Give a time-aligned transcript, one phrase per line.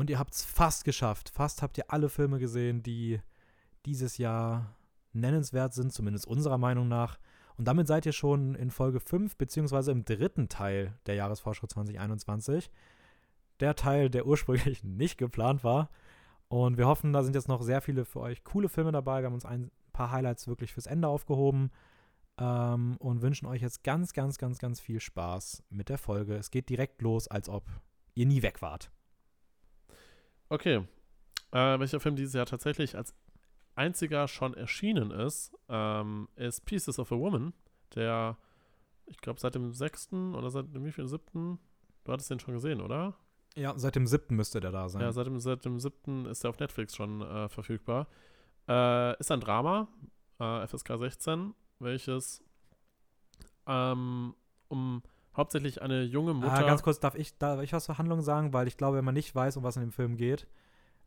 [0.00, 1.28] Und ihr habt es fast geschafft.
[1.28, 3.20] Fast habt ihr alle Filme gesehen, die
[3.84, 4.74] dieses Jahr
[5.12, 7.18] nennenswert sind, zumindest unserer Meinung nach.
[7.58, 12.70] Und damit seid ihr schon in Folge 5, beziehungsweise im dritten Teil der Jahresvorschau 2021.
[13.60, 15.90] Der Teil, der ursprünglich nicht geplant war.
[16.48, 19.20] Und wir hoffen, da sind jetzt noch sehr viele für euch coole Filme dabei.
[19.20, 21.72] Wir haben uns ein paar Highlights wirklich fürs Ende aufgehoben
[22.38, 26.36] ähm, und wünschen euch jetzt ganz, ganz, ganz, ganz viel Spaß mit der Folge.
[26.36, 27.64] Es geht direkt los, als ob
[28.14, 28.90] ihr nie weg wart.
[30.50, 30.84] Okay.
[31.52, 33.14] Äh, welcher Film dieses Jahr tatsächlich als
[33.76, 37.54] einziger schon erschienen ist, ähm, ist Pieces of a Woman,
[37.94, 38.36] der,
[39.06, 40.12] ich glaube, seit dem 6.
[40.12, 41.58] oder seit dem wievielten 7.
[42.04, 43.14] Du hattest den schon gesehen, oder?
[43.56, 44.34] Ja, seit dem 7.
[44.36, 45.02] müsste der da sein.
[45.02, 46.26] Ja, seit dem, seit dem 7.
[46.26, 48.08] ist der auf Netflix schon äh, verfügbar.
[48.68, 49.88] Äh, ist ein Drama,
[50.40, 52.42] äh, FSK 16, welches
[53.66, 54.34] ähm,
[54.68, 55.02] um
[55.36, 56.52] hauptsächlich eine junge Mutter.
[56.52, 58.52] Ah, ganz kurz, darf ich, darf ich was zur Handlung sagen?
[58.52, 60.46] Weil ich glaube, wenn man nicht weiß, um was in dem Film geht,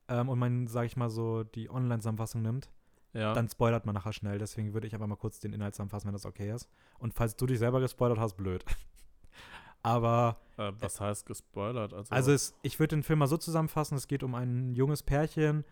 [0.08, 2.70] ähm, und man, sage ich mal so, die Online-Zusammenfassung nimmt,
[3.14, 3.34] ja.
[3.34, 4.38] dann spoilert man nachher schnell.
[4.38, 6.70] Deswegen würde ich einfach mal kurz den Inhalt zusammenfassen, wenn das okay ist.
[7.00, 8.66] Und falls du dich selber gespoilert hast, blöd.
[9.84, 10.38] Aber.
[10.58, 11.94] Äh, was heißt gespoilert?
[11.94, 15.04] Also, also es, ich würde den Film mal so zusammenfassen: Es geht um ein junges
[15.04, 15.66] Pärchen.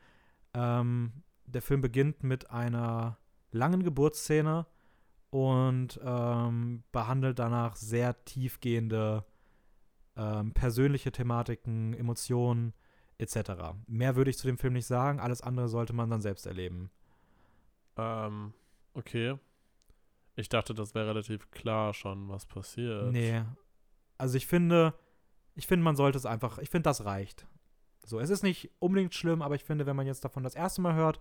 [0.54, 3.18] Ähm, der Film beginnt mit einer
[3.52, 4.66] langen Geburtsszene
[5.32, 9.26] und ähm, behandelt danach sehr tiefgehende
[10.16, 12.74] ähm, persönliche Thematiken, Emotionen
[13.18, 13.52] etc.
[13.88, 16.92] Mehr würde ich zu dem Film nicht sagen, alles andere sollte man dann selbst erleben.
[17.98, 18.54] Ähm,
[18.94, 19.38] okay.
[20.36, 23.12] Ich dachte, das wäre relativ klar schon, was passiert.
[23.12, 23.42] Nee.
[24.18, 24.94] Also ich finde,
[25.56, 27.48] ich finde, man sollte es einfach, ich finde, das reicht.
[28.04, 30.82] So, es ist nicht unbedingt schlimm, aber ich finde, wenn man jetzt davon das erste
[30.82, 31.20] Mal hört,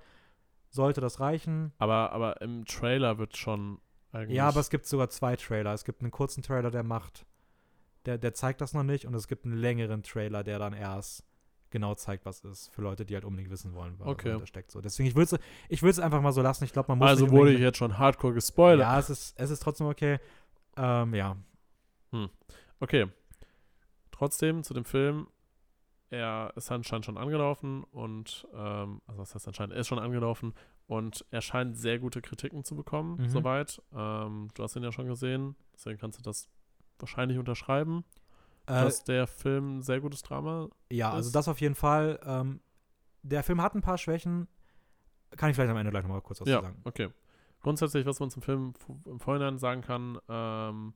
[0.70, 1.72] sollte das reichen.
[1.78, 3.80] Aber, aber im Trailer wird schon
[4.12, 4.36] eigentlich.
[4.36, 5.72] Ja, aber es gibt sogar zwei Trailer.
[5.72, 7.26] Es gibt einen kurzen Trailer, der macht,
[8.06, 11.24] der, der zeigt das noch nicht, und es gibt einen längeren Trailer, der dann erst
[11.70, 14.36] genau zeigt, was ist, für Leute, die halt unbedingt wissen wollen, was okay.
[14.38, 14.70] da steckt.
[14.70, 14.80] So.
[14.80, 16.64] Deswegen, ich würde es ich würd's einfach mal so lassen.
[16.64, 17.08] Ich glaube, man muss.
[17.08, 18.80] Also wurde ich jetzt schon hardcore gespoilert.
[18.80, 20.18] Ja, es ist, es ist trotzdem okay.
[20.76, 21.36] Ähm, ja.
[22.10, 22.28] Hm.
[22.80, 23.06] Okay.
[24.10, 25.28] Trotzdem zu dem Film.
[26.10, 30.54] Er ist anscheinend schon angelaufen und, ähm, also was heißt anscheinend, er ist schon angelaufen
[30.90, 33.28] und er scheint sehr gute Kritiken zu bekommen, mhm.
[33.28, 33.80] soweit.
[33.94, 36.48] Ähm, du hast ihn ja schon gesehen, deswegen kannst du das
[36.98, 38.04] wahrscheinlich unterschreiben.
[38.66, 41.26] Äh, dass der Film ein sehr gutes Drama Ja, also ist.
[41.26, 42.18] also das auf jeden Fall.
[42.24, 42.58] Ähm,
[43.22, 44.48] der Film hat ein paar Schwächen.
[45.36, 46.80] Kann ich vielleicht am Ende gleich nochmal kurz was ja, sagen.
[46.82, 47.10] okay.
[47.62, 48.74] Grundsätzlich, was man zum Film
[49.04, 50.94] im Vorhinein sagen kann, ähm,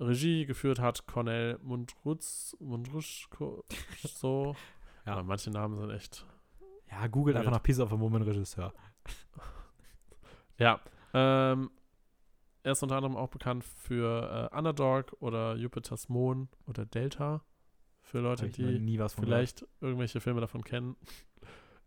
[0.00, 3.62] Regie geführt hat Cornel Mundrutz, Mundruschko,
[4.04, 4.56] so.
[5.04, 5.12] ja.
[5.12, 6.26] Aber manche Namen sind echt.
[6.90, 8.72] Ja, googelt einfach nach Piece of a Woman Regisseur.
[10.58, 10.80] Ja.
[11.14, 11.70] Ähm,
[12.62, 17.42] er ist unter anderem auch bekannt für äh, Underdog oder Jupiter's Moon oder Delta.
[18.02, 19.72] Für Leute, die vielleicht gehört.
[19.80, 20.96] irgendwelche Filme davon kennen.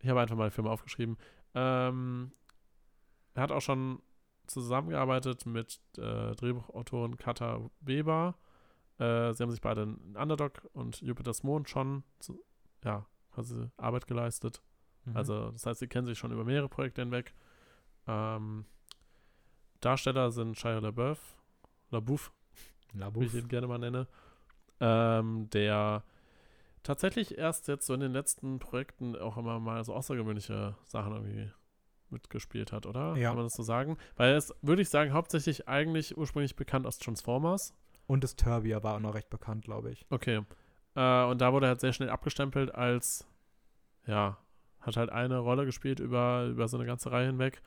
[0.02, 1.16] Ich habe einfach mal Filme aufgeschrieben.
[1.54, 2.30] Ähm,
[3.32, 4.02] er hat auch schon
[4.46, 8.36] zusammengearbeitet mit äh, Drehbuchautoren Kata Weber.
[8.98, 12.38] Äh, sie haben sich beide in Underdog und Jupiter's Moon schon zu,
[12.84, 14.62] ja, quasi Arbeit geleistet.
[15.06, 15.16] Mhm.
[15.16, 17.34] Also, das heißt, sie kennen sich schon über mehrere Projekte hinweg.
[18.06, 18.66] Ähm,
[19.80, 21.36] Darsteller sind Shia LaBeouf,
[21.90, 22.32] LaBeouf,
[22.92, 23.22] LaBeouf.
[23.22, 24.06] wie ich ihn gerne mal nenne,
[24.80, 26.02] ähm, der
[26.82, 31.50] tatsächlich erst jetzt so in den letzten Projekten auch immer mal so außergewöhnliche Sachen irgendwie
[32.10, 33.16] mitgespielt hat, oder?
[33.16, 33.30] Ja.
[33.30, 33.96] Kann man das so sagen?
[34.16, 37.74] Weil es, würde ich sagen, hauptsächlich eigentlich ursprünglich bekannt aus Transformers.
[38.06, 40.06] Und das Turbia war auch noch recht bekannt, glaube ich.
[40.10, 40.42] Okay.
[40.94, 43.26] Äh, und da wurde er halt sehr schnell abgestempelt als,
[44.06, 44.38] ja,
[44.86, 47.60] hat halt eine Rolle gespielt über, über so eine ganze Reihe hinweg.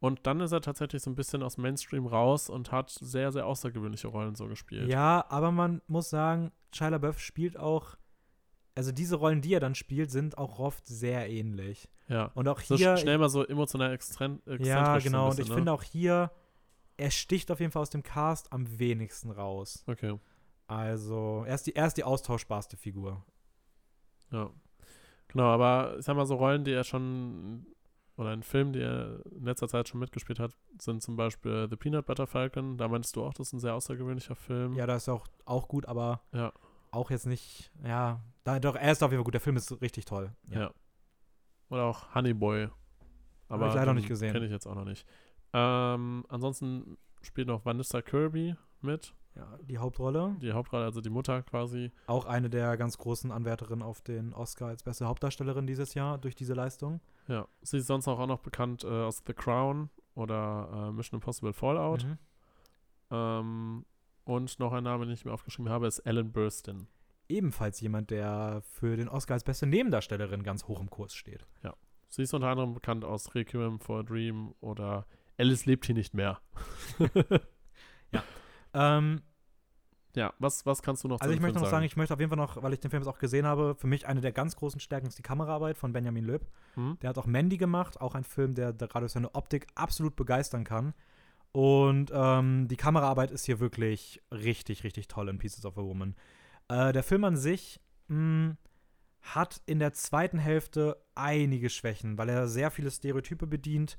[0.00, 3.46] Und dann ist er tatsächlich so ein bisschen aus Mainstream raus und hat sehr, sehr
[3.46, 4.88] außergewöhnliche Rollen so gespielt.
[4.88, 7.94] Ja, aber man muss sagen, Shia LaBeouf spielt auch,
[8.74, 11.88] also diese Rollen, die er dann spielt, sind auch oft sehr ähnlich.
[12.08, 12.32] Ja.
[12.34, 12.96] Und auch hier.
[12.96, 14.66] So schnell mal so emotional exzentrisch.
[14.66, 15.28] Ja, genau.
[15.28, 15.54] Bisschen, und ich ne?
[15.54, 16.32] finde auch hier,
[16.96, 19.84] er sticht auf jeden Fall aus dem Cast am wenigsten raus.
[19.86, 20.18] Okay.
[20.66, 23.24] Also, er ist die, er ist die austauschbarste Figur.
[24.30, 24.50] Ja.
[25.32, 27.66] Genau, aber ich sag mal, so Rollen, die er schon
[28.16, 31.76] oder ein Film, der er in letzter Zeit schon mitgespielt hat, sind zum Beispiel The
[31.76, 32.76] Peanut Butter Falcon.
[32.76, 34.74] Da meinst du auch, das ist ein sehr außergewöhnlicher Film.
[34.74, 36.52] Ja, da ist auch, auch gut, aber ja.
[36.90, 39.34] auch jetzt nicht, ja, da, doch, er ist auf jeden Fall gut.
[39.34, 40.32] Der Film ist richtig toll.
[40.48, 40.60] Ja.
[40.60, 40.70] ja.
[41.70, 42.68] Oder auch Honey Boy.
[43.48, 44.32] Aber Hab ich leider nicht gesehen.
[44.32, 45.06] Kenne ich jetzt auch noch nicht.
[45.54, 49.14] Ähm, ansonsten spielt noch Vanessa Kirby mit.
[49.34, 50.36] Ja, die Hauptrolle.
[50.42, 51.90] Die Hauptrolle, also die Mutter quasi.
[52.06, 56.34] Auch eine der ganz großen Anwärterinnen auf den Oscar als beste Hauptdarstellerin dieses Jahr durch
[56.34, 57.00] diese Leistung.
[57.28, 61.52] Ja, sie ist sonst auch noch bekannt äh, aus The Crown oder äh, Mission Impossible
[61.54, 62.04] Fallout.
[62.04, 62.18] Mhm.
[63.10, 63.84] Ähm,
[64.24, 66.86] und noch ein Name, den ich mir aufgeschrieben habe, ist Ellen Burstyn.
[67.28, 71.46] ebenfalls jemand, der für den Oscar als beste Nebendarstellerin ganz hoch im Kurs steht.
[71.62, 71.74] Ja.
[72.08, 75.06] Sie ist unter anderem bekannt aus Requiem for a Dream oder
[75.38, 76.40] Alice lebt hier nicht mehr.
[78.12, 78.22] ja.
[78.74, 79.22] Ähm,
[80.14, 81.84] ja, was, was kannst du noch Also ich möchte noch sagen?
[81.84, 83.86] ich möchte auf jeden Fall noch, weil ich den Film jetzt auch gesehen habe, für
[83.86, 86.46] mich eine der ganz großen Stärken ist die Kameraarbeit von Benjamin Löb.
[86.76, 86.98] Mhm.
[87.00, 90.14] Der hat auch Mandy gemacht, auch ein Film, der, der gerade durch seine Optik absolut
[90.14, 90.92] begeistern kann.
[91.52, 96.14] Und ähm, die Kameraarbeit ist hier wirklich richtig, richtig toll in Pieces of a Woman.
[96.68, 98.56] Äh, der Film an sich mh, hm,
[99.22, 103.96] hat in der zweiten Hälfte einige Schwächen, weil er sehr viele Stereotype bedient,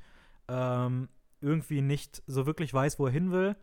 [0.48, 1.10] ähm,
[1.42, 3.56] irgendwie nicht so wirklich weiß, wo er hin will.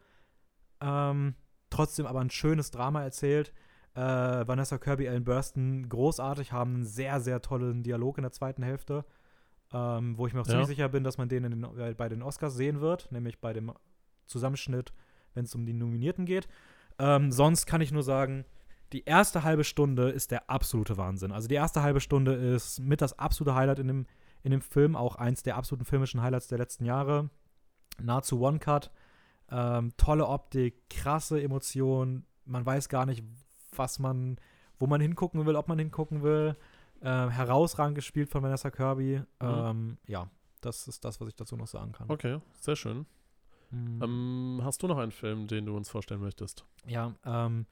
[0.81, 1.35] Ähm,
[1.71, 3.53] trotzdem aber ein schönes Drama erzählt.
[3.95, 8.63] Äh, Vanessa Kirby, Ellen Burstyn, großartig, haben einen sehr, sehr tollen Dialog in der zweiten
[8.63, 9.05] Hälfte,
[9.73, 10.53] ähm, wo ich mir auch ja.
[10.53, 13.53] ziemlich sicher bin, dass man den, den äh, bei den Oscars sehen wird, nämlich bei
[13.53, 13.73] dem
[14.27, 14.93] Zusammenschnitt,
[15.35, 16.49] wenn es um die Nominierten geht.
[16.99, 18.45] Ähm, sonst kann ich nur sagen,
[18.93, 21.33] die erste halbe Stunde ist der absolute Wahnsinn.
[21.33, 24.07] Also die erste halbe Stunde ist mit das absolute Highlight in dem,
[24.43, 27.31] in dem Film, auch eins der absoluten filmischen Highlights der letzten Jahre.
[28.01, 28.91] Nahezu One-Cut.
[29.51, 32.27] Ähm, tolle Optik, krasse Emotionen.
[32.45, 33.25] Man weiß gar nicht,
[33.75, 34.37] was man,
[34.79, 36.57] wo man hingucken will, ob man hingucken will.
[37.01, 39.19] Äh, herausragend gespielt von Vanessa Kirby.
[39.19, 39.27] Mhm.
[39.41, 40.29] Ähm, ja,
[40.61, 42.11] das ist das, was ich dazu noch sagen kann.
[42.11, 43.07] Okay, sehr schön.
[43.71, 44.03] Mhm.
[44.03, 46.65] Ähm, hast du noch einen Film, den du uns vorstellen möchtest?
[46.87, 47.67] Ja, ähm,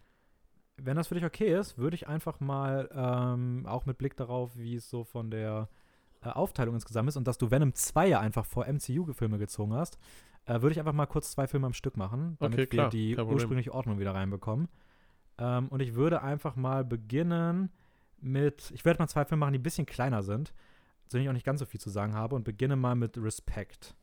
[0.77, 4.57] wenn das für dich okay ist, würde ich einfach mal, ähm, auch mit Blick darauf,
[4.57, 5.69] wie es so von der
[6.23, 9.99] äh, Aufteilung insgesamt ist und dass du Venom 2 ja einfach vor MCU-Filme gezogen hast,
[10.49, 13.17] äh, würde ich einfach mal kurz zwei Filme am Stück machen, damit okay, wir die
[13.17, 14.69] ursprüngliche Ordnung wieder reinbekommen.
[15.37, 17.71] Ähm, und ich würde einfach mal beginnen
[18.21, 20.55] mit, ich werde mal zwei Filme machen, die ein bisschen kleiner sind,
[21.07, 23.19] zu denen ich auch nicht ganz so viel zu sagen habe, und beginne mal mit
[23.19, 23.95] Respect.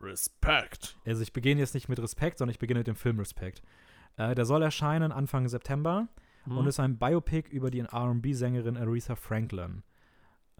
[0.00, 0.96] Respect.
[1.04, 3.60] Also ich beginne jetzt nicht mit Respect, sondern ich beginne mit dem Film Respect.
[4.16, 6.06] Äh, der soll erscheinen Anfang September
[6.44, 6.58] mhm.
[6.58, 9.82] und ist ein Biopic über die RB-Sängerin Aretha Franklin.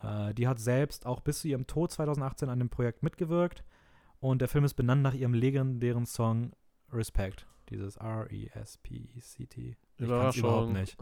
[0.03, 3.62] Äh, die hat selbst auch bis zu ihrem Tod 2018 an dem Projekt mitgewirkt
[4.31, 6.52] und der Film ist benannt nach ihrem legendären Song
[6.93, 7.46] Respect.
[7.70, 9.76] Dieses R-E-S-P-E-C-T.
[9.99, 10.96] Ich kann es überhaupt nicht.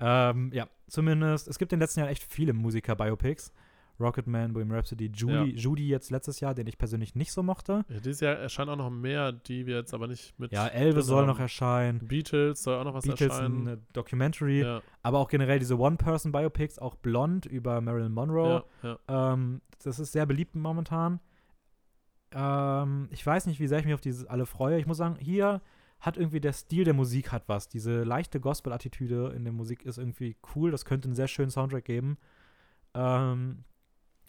[0.00, 3.52] ähm, ja, zumindest, es gibt in den letzten Jahren echt viele Musiker-Biopics.
[4.00, 5.44] Rocketman, Bohemian Rhapsody, Judy, ja.
[5.44, 7.84] Judy jetzt letztes Jahr, den ich persönlich nicht so mochte.
[7.88, 10.52] Ja, dieses Jahr erscheinen auch noch mehr, die wir jetzt aber nicht mit.
[10.52, 11.98] Ja, Elvis soll noch erscheinen.
[12.06, 13.68] Beatles soll auch noch was Beatles erscheinen.
[13.68, 14.62] Eine Documentary.
[14.62, 14.80] Ja.
[15.02, 18.64] Aber auch generell diese One-Person-Biopics, auch Blond über Marilyn Monroe.
[19.06, 21.20] Ähm, das ist sehr beliebt momentan.
[22.32, 24.78] Ähm, ich weiß nicht, wie sehr ich mich auf diese alle freue.
[24.78, 25.60] Ich muss sagen, hier
[26.00, 27.68] hat irgendwie der Stil der Musik hat was.
[27.68, 30.70] Diese leichte Gospel-Attitüde in der Musik ist irgendwie cool.
[30.70, 32.16] Das könnte einen sehr schönen Soundtrack geben.
[32.94, 33.64] Ähm,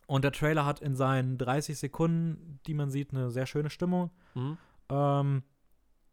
[0.08, 4.12] und der Trailer hat in seinen 30 Sekunden, die man sieht, eine sehr schöne Stimmung.
[4.36, 4.58] Mhm.
[4.90, 5.44] Ähm,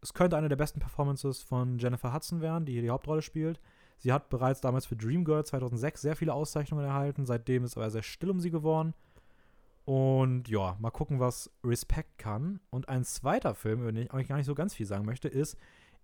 [0.01, 3.61] es könnte eine der besten Performances von Jennifer Hudson werden, die hier die Hauptrolle spielt.
[3.97, 7.27] Sie hat bereits damals für Dreamgirl 2006 sehr viele Auszeichnungen erhalten.
[7.27, 8.95] Seitdem ist aber sehr still um sie geworden.
[9.89, 12.61] Und ja, mal gucken, was Respect kann.
[12.69, 15.29] Und ein zweiter Film, über den ich eigentlich gar nicht so ganz viel sagen möchte,
[15.29, 15.57] ist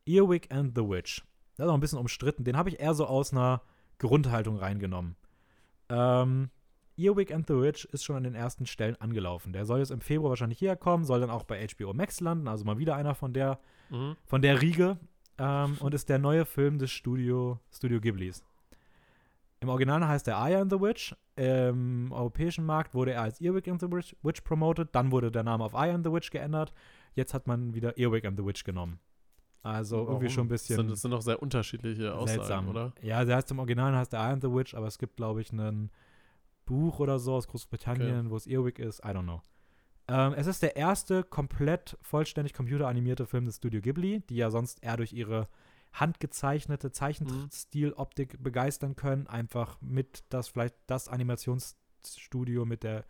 [0.06, 1.22] Earwig and the Witch.
[1.54, 2.44] Das ist auch ein bisschen umstritten.
[2.44, 3.60] Den habe ich eher so aus einer
[3.98, 5.16] Grundhaltung reingenommen.
[5.90, 6.48] Ähm,
[6.96, 9.52] Earwig and the Witch ist schon an den ersten Stellen angelaufen.
[9.52, 12.48] Der soll jetzt im Februar wahrscheinlich hierher kommen, soll dann auch bei HBO Max landen,
[12.48, 13.60] also mal wieder einer von der,
[13.90, 14.16] mhm.
[14.24, 14.96] von der Riege.
[15.36, 18.42] Ähm, und ist der neue Film des Studio, Studio Ghiblis.
[19.64, 21.16] Im Original heißt er Aya and the Witch.
[21.36, 24.94] Im europäischen Markt wurde er als Earwig and the Witch, Witch promoted.
[24.94, 26.74] Dann wurde der Name auf Aya and the Witch geändert.
[27.14, 29.00] Jetzt hat man wieder Earwig and the Witch genommen.
[29.62, 30.08] Also Warum?
[30.08, 30.88] irgendwie schon ein bisschen.
[30.88, 32.68] Das sind doch sehr unterschiedliche Aussagen, seltsam.
[32.68, 32.92] oder?
[33.00, 35.40] Ja, der heißt im Original heißt der Eye and the Witch, aber es gibt, glaube
[35.40, 35.90] ich, einen
[36.66, 38.30] Buch oder so aus Großbritannien, okay.
[38.30, 39.00] wo es Earwig ist.
[39.00, 39.40] I don't know.
[40.08, 44.82] Ähm, es ist der erste komplett vollständig computeranimierte Film des Studio Ghibli, die ja sonst
[44.82, 45.48] eher durch ihre
[45.94, 49.26] handgezeichnete Zeichenstil-Optik begeistern können.
[49.26, 53.04] Einfach mit das vielleicht das Animationsstudio mit der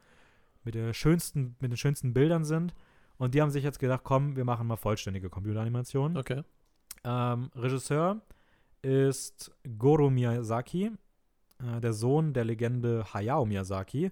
[0.62, 2.74] mit der schönsten mit den schönsten Bildern sind.
[3.16, 6.16] Und die haben sich jetzt gedacht, komm, wir machen mal vollständige Computeranimationen.
[6.16, 6.42] Okay.
[7.04, 8.20] Ähm, Regisseur
[8.82, 10.90] ist Goro Miyazaki,
[11.58, 14.10] äh, der Sohn der Legende Hayao Miyazaki.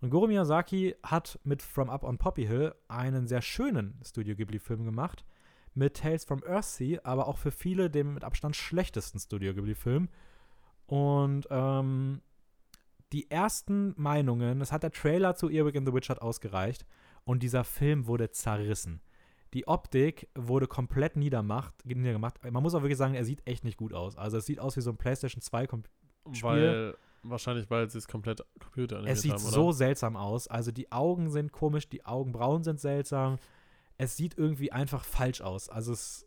[0.00, 4.84] Und Goro Miyazaki hat mit From Up on Poppy Hill einen sehr schönen Studio Ghibli-Film
[4.84, 5.24] gemacht.
[5.74, 10.08] Mit Tales from Earthsea, aber auch für viele den mit Abstand schlechtesten Studio Ghibli-Film.
[10.86, 12.20] Und ähm,
[13.12, 16.86] die ersten Meinungen, das hat der Trailer zu Earwig in the Witch hat ausgereicht.
[17.24, 19.00] Und dieser Film wurde zerrissen.
[19.54, 22.42] Die Optik wurde komplett niedermacht, niedergemacht.
[22.42, 24.16] Man muss auch wirklich sagen, er sieht echt nicht gut aus.
[24.16, 25.66] Also es sieht aus wie so ein PlayStation 2
[26.32, 26.42] Spiel.
[26.42, 30.48] Weil, wahrscheinlich, weil sie es komplett computeranimiert Es sieht haben, so seltsam aus.
[30.48, 33.38] Also die Augen sind komisch, die Augenbrauen sind seltsam.
[33.96, 35.68] Es sieht irgendwie einfach falsch aus.
[35.68, 36.26] Also es,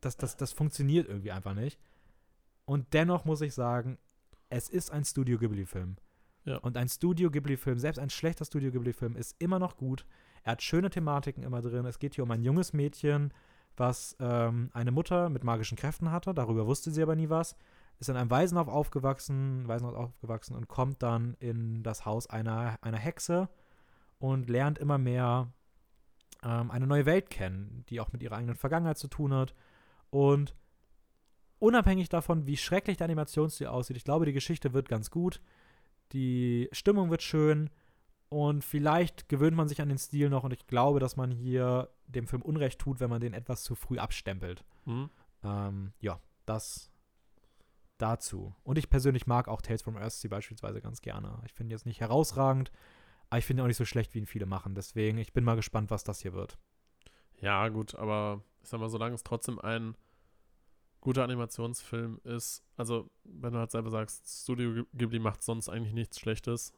[0.00, 1.78] das, das, das funktioniert irgendwie einfach nicht.
[2.64, 3.98] Und dennoch muss ich sagen,
[4.50, 5.96] es ist ein Studio Ghibli-Film.
[6.44, 6.58] Ja.
[6.58, 10.06] Und ein Studio Ghibli-Film, selbst ein schlechter Studio Ghibli-Film, ist immer noch gut.
[10.44, 11.84] Er hat schöne Thematiken immer drin.
[11.84, 13.32] Es geht hier um ein junges Mädchen,
[13.76, 16.32] was ähm, eine Mutter mit magischen Kräften hatte.
[16.34, 17.56] Darüber wusste sie aber nie was.
[17.98, 22.98] Ist in einem Waisenhaus aufgewachsen, Waisenhaus aufgewachsen und kommt dann in das Haus einer, einer
[22.98, 23.48] Hexe
[24.18, 25.52] und lernt immer mehr
[26.42, 29.54] ähm, eine neue Welt kennen, die auch mit ihrer eigenen Vergangenheit zu tun hat.
[30.10, 30.54] Und
[31.58, 35.40] unabhängig davon, wie schrecklich der Animationsstil aussieht, ich glaube, die Geschichte wird ganz gut.
[36.12, 37.70] Die Stimmung wird schön.
[38.30, 41.88] Und vielleicht gewöhnt man sich an den Stil noch und ich glaube, dass man hier
[42.06, 44.64] dem Film Unrecht tut, wenn man den etwas zu früh abstempelt.
[44.84, 45.08] Mhm.
[45.42, 46.90] Ähm, ja, das
[47.96, 48.54] dazu.
[48.62, 51.40] Und ich persönlich mag auch Tales from Earthsea beispielsweise ganz gerne.
[51.46, 52.70] Ich finde jetzt nicht herausragend,
[53.30, 54.74] aber ich finde ihn auch nicht so schlecht, wie ihn viele machen.
[54.74, 56.58] Deswegen, ich bin mal gespannt, was das hier wird.
[57.40, 59.96] Ja, gut, aber ich sag mal, solange es trotzdem ein
[61.00, 66.18] guter Animationsfilm ist, also wenn du halt selber sagst, Studio Ghibli macht sonst eigentlich nichts
[66.18, 66.72] Schlechtes,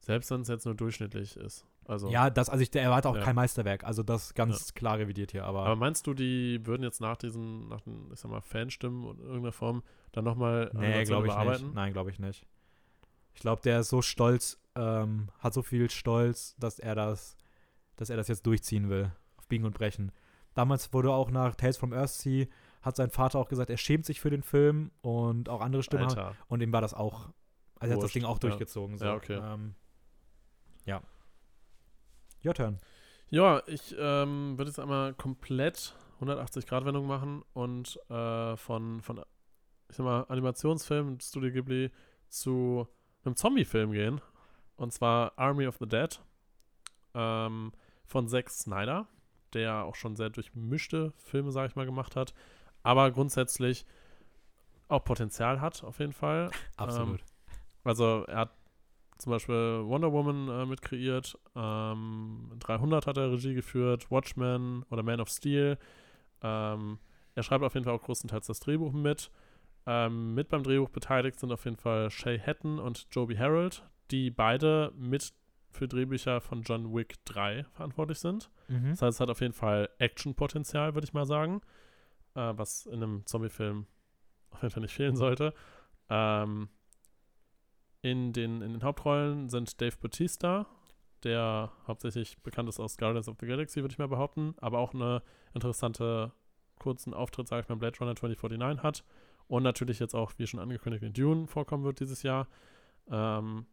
[0.00, 1.66] selbst wenn es jetzt nur durchschnittlich ist.
[1.86, 3.22] Also, ja, das, also ich erwarte auch ja.
[3.22, 4.74] kein Meisterwerk, also das ganz ja.
[4.74, 5.64] klar revidiert hier, aber.
[5.64, 9.20] Aber meinst du, die würden jetzt nach diesen, nach den, ich sag mal, Fanstimmen in
[9.20, 11.74] irgendeiner Form dann nochmal nee, glaube ich Nicht.
[11.74, 12.46] Nein, glaube ich nicht.
[13.38, 17.36] Ich glaube, der ist so stolz, ähm, hat so viel Stolz, dass er das,
[17.94, 19.12] dass er das jetzt durchziehen will.
[19.36, 20.10] Auf Biegen und Brechen.
[20.54, 22.46] Damals wurde auch nach Tales from Earthsea
[22.82, 26.08] hat sein Vater auch gesagt, er schämt sich für den Film und auch andere Stimmen.
[26.08, 26.34] Alter.
[26.48, 27.28] Und ihm war das auch,
[27.78, 28.96] also er hat das Ding auch durchgezogen.
[28.96, 29.04] Ja, so.
[29.04, 29.40] ja okay.
[29.40, 29.74] Ähm,
[30.84, 31.00] ja.
[32.44, 32.78] Your turn.
[33.30, 39.22] Ja, ich ähm, würde jetzt einmal komplett 180-Grad-Wendung machen und äh, von, von,
[39.88, 41.92] ich sag mal, Animationsfilm, Studio Ghibli
[42.28, 42.88] zu
[43.28, 44.20] einem Zombie-Film gehen.
[44.76, 46.20] Und zwar Army of the Dead
[47.14, 47.72] ähm,
[48.04, 49.06] von Zack Snyder,
[49.54, 52.34] der auch schon sehr durchmischte Filme, sag ich mal, gemacht hat
[52.82, 53.84] aber grundsätzlich
[54.88, 56.50] auch Potenzial hat, auf jeden Fall.
[56.76, 57.20] Absolut.
[57.20, 57.26] Ähm,
[57.84, 58.50] also er hat
[59.18, 65.02] zum Beispiel Wonder Woman äh, mit kreiert, ähm, 300 hat er Regie geführt, Watchmen oder
[65.02, 65.76] Man of Steel.
[66.40, 66.98] Ähm,
[67.34, 69.30] er schreibt auf jeden Fall auch größtenteils das Drehbuch mit.
[69.86, 74.30] Ähm, mit beim Drehbuch beteiligt sind auf jeden Fall Shay Hatton und Joby Harold, die
[74.30, 75.32] beide mit
[75.70, 78.50] für Drehbücher von John Wick 3 verantwortlich sind.
[78.68, 78.90] Mhm.
[78.90, 81.60] Das heißt, es hat auf jeden Fall Action-Potenzial, würde ich mal sagen
[82.38, 83.86] äh, was in einem Zombie-Film
[84.50, 85.52] auf jeden Fall nicht fehlen sollte.
[86.08, 86.68] Ähm,
[88.02, 90.66] in, den, in den Hauptrollen sind Dave Bautista,
[91.24, 94.94] der hauptsächlich bekannt ist aus Guardians of the Galaxy, würde ich mal behaupten, aber auch
[94.94, 96.32] eine interessante
[96.78, 99.04] kurzen Auftritt, sage ich mal, Blade Runner 2049 hat
[99.48, 102.46] und natürlich jetzt auch, wie schon angekündigt, in Dune vorkommen wird dieses Jahr.
[103.10, 103.66] Ähm,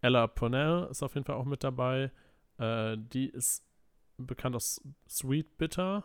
[0.00, 2.10] Ella Purnell ist auf jeden Fall auch mit dabei.
[2.58, 3.64] Äh, die ist
[4.18, 6.04] bekannt aus Sweet Bitter,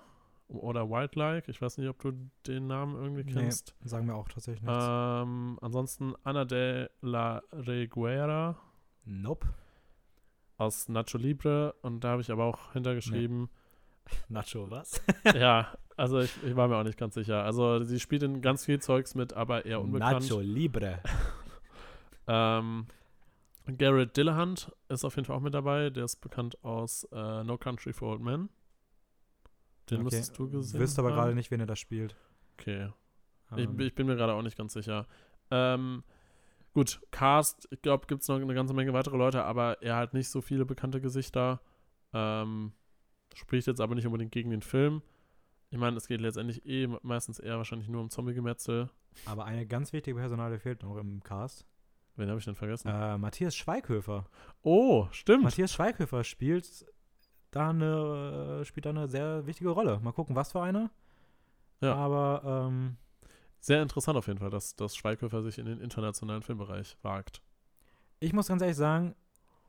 [0.51, 1.49] oder Wildlike.
[1.49, 2.11] Ich weiß nicht, ob du
[2.45, 3.75] den Namen irgendwie kennst.
[3.81, 4.85] Nee, sagen wir auch tatsächlich nichts.
[4.87, 8.57] Ähm, ansonsten Ana de la Reguera.
[9.05, 9.47] Nope.
[10.57, 11.73] Aus Nacho Libre.
[11.81, 13.41] Und da habe ich aber auch hintergeschrieben.
[13.41, 14.17] Nee.
[14.29, 15.01] Nacho, was?
[15.35, 17.43] ja, also ich, ich, war mir auch nicht ganz sicher.
[17.43, 20.27] Also sie spielt in ganz viel Zeugs mit, aber eher unbekannt.
[20.27, 20.99] Nacho Libre.
[22.27, 22.87] ähm,
[23.77, 25.91] Garrett Dillahunt ist auf jeden Fall auch mit dabei.
[25.91, 28.49] Der ist bekannt aus uh, No Country for Old Men.
[29.91, 30.03] Den okay.
[30.05, 32.15] müsstest du gesehen Wisst aber gerade nicht, wen er da spielt.
[32.57, 32.89] Okay.
[33.51, 33.57] Um.
[33.59, 33.79] Ich, ähm.
[33.79, 35.05] ich, bin mir gerade auch nicht ganz sicher.
[35.51, 36.03] Ähm,
[36.73, 40.15] gut, Cast, ich glaube, gibt es noch eine ganze Menge weitere Leute, aber er hat
[40.15, 41.61] nicht so viele bekannte Gesichter.
[42.11, 42.71] Ähm,
[43.35, 45.03] spricht jetzt aber nicht unbedingt gegen den Film.
[45.71, 48.89] Ich meine, es geht letztendlich eh meistens eher wahrscheinlich nur um Zombie-Gemetzel.
[49.25, 51.65] Aber eine ganz wichtige Personale fehlt noch im Cast.
[52.17, 52.89] Wen habe ich denn vergessen?
[52.89, 54.25] Äh, Matthias Schweighöfer.
[54.63, 55.43] Oh, stimmt.
[55.43, 56.85] Matthias Schweighöfer spielt
[57.51, 59.99] da eine, äh, spielt da eine sehr wichtige Rolle.
[60.01, 60.91] Mal gucken, was für eine.
[61.79, 61.95] Ja.
[61.95, 62.97] Aber ähm,
[63.61, 67.41] sehr interessant auf jeden Fall, dass, dass Schweighöfer sich in den internationalen Filmbereich wagt.
[68.19, 69.15] Ich muss ganz ehrlich sagen,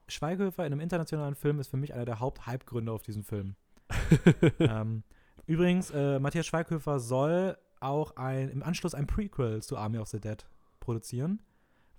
[0.09, 3.55] Schweighöfer in einem internationalen Film ist für mich einer der Haupt-Hype-Gründe auf diesen Film.
[4.59, 5.05] ähm,
[5.47, 10.21] übrigens, äh, Matthias Schweighöfer soll auch ein, im Anschluss ein Prequel zu Army of the
[10.21, 10.45] Dead
[10.81, 11.41] produzieren,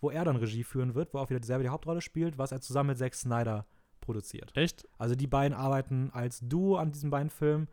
[0.01, 2.61] wo er dann Regie führen wird, wo auch wieder dieselbe die Hauptrolle spielt, was er
[2.61, 3.65] zusammen mit Zack Snyder
[4.01, 4.55] produziert.
[4.55, 4.87] Echt?
[4.97, 7.67] Also die beiden arbeiten als Duo an diesen beiden Filmen.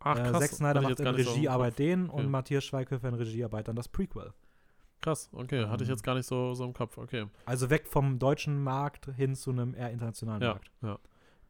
[0.00, 0.42] Ach, äh, krass.
[0.42, 2.20] Zack Snyder macht in Regiearbeit so den okay.
[2.20, 4.32] und Matthias Schweighöfer in Regiearbeit dann das Prequel.
[5.00, 5.66] Krass, okay.
[5.66, 7.26] Hatte ich jetzt gar nicht so, so im Kopf, okay.
[7.44, 10.70] Also weg vom deutschen Markt hin zu einem eher internationalen ja, Markt.
[10.82, 10.98] Ja.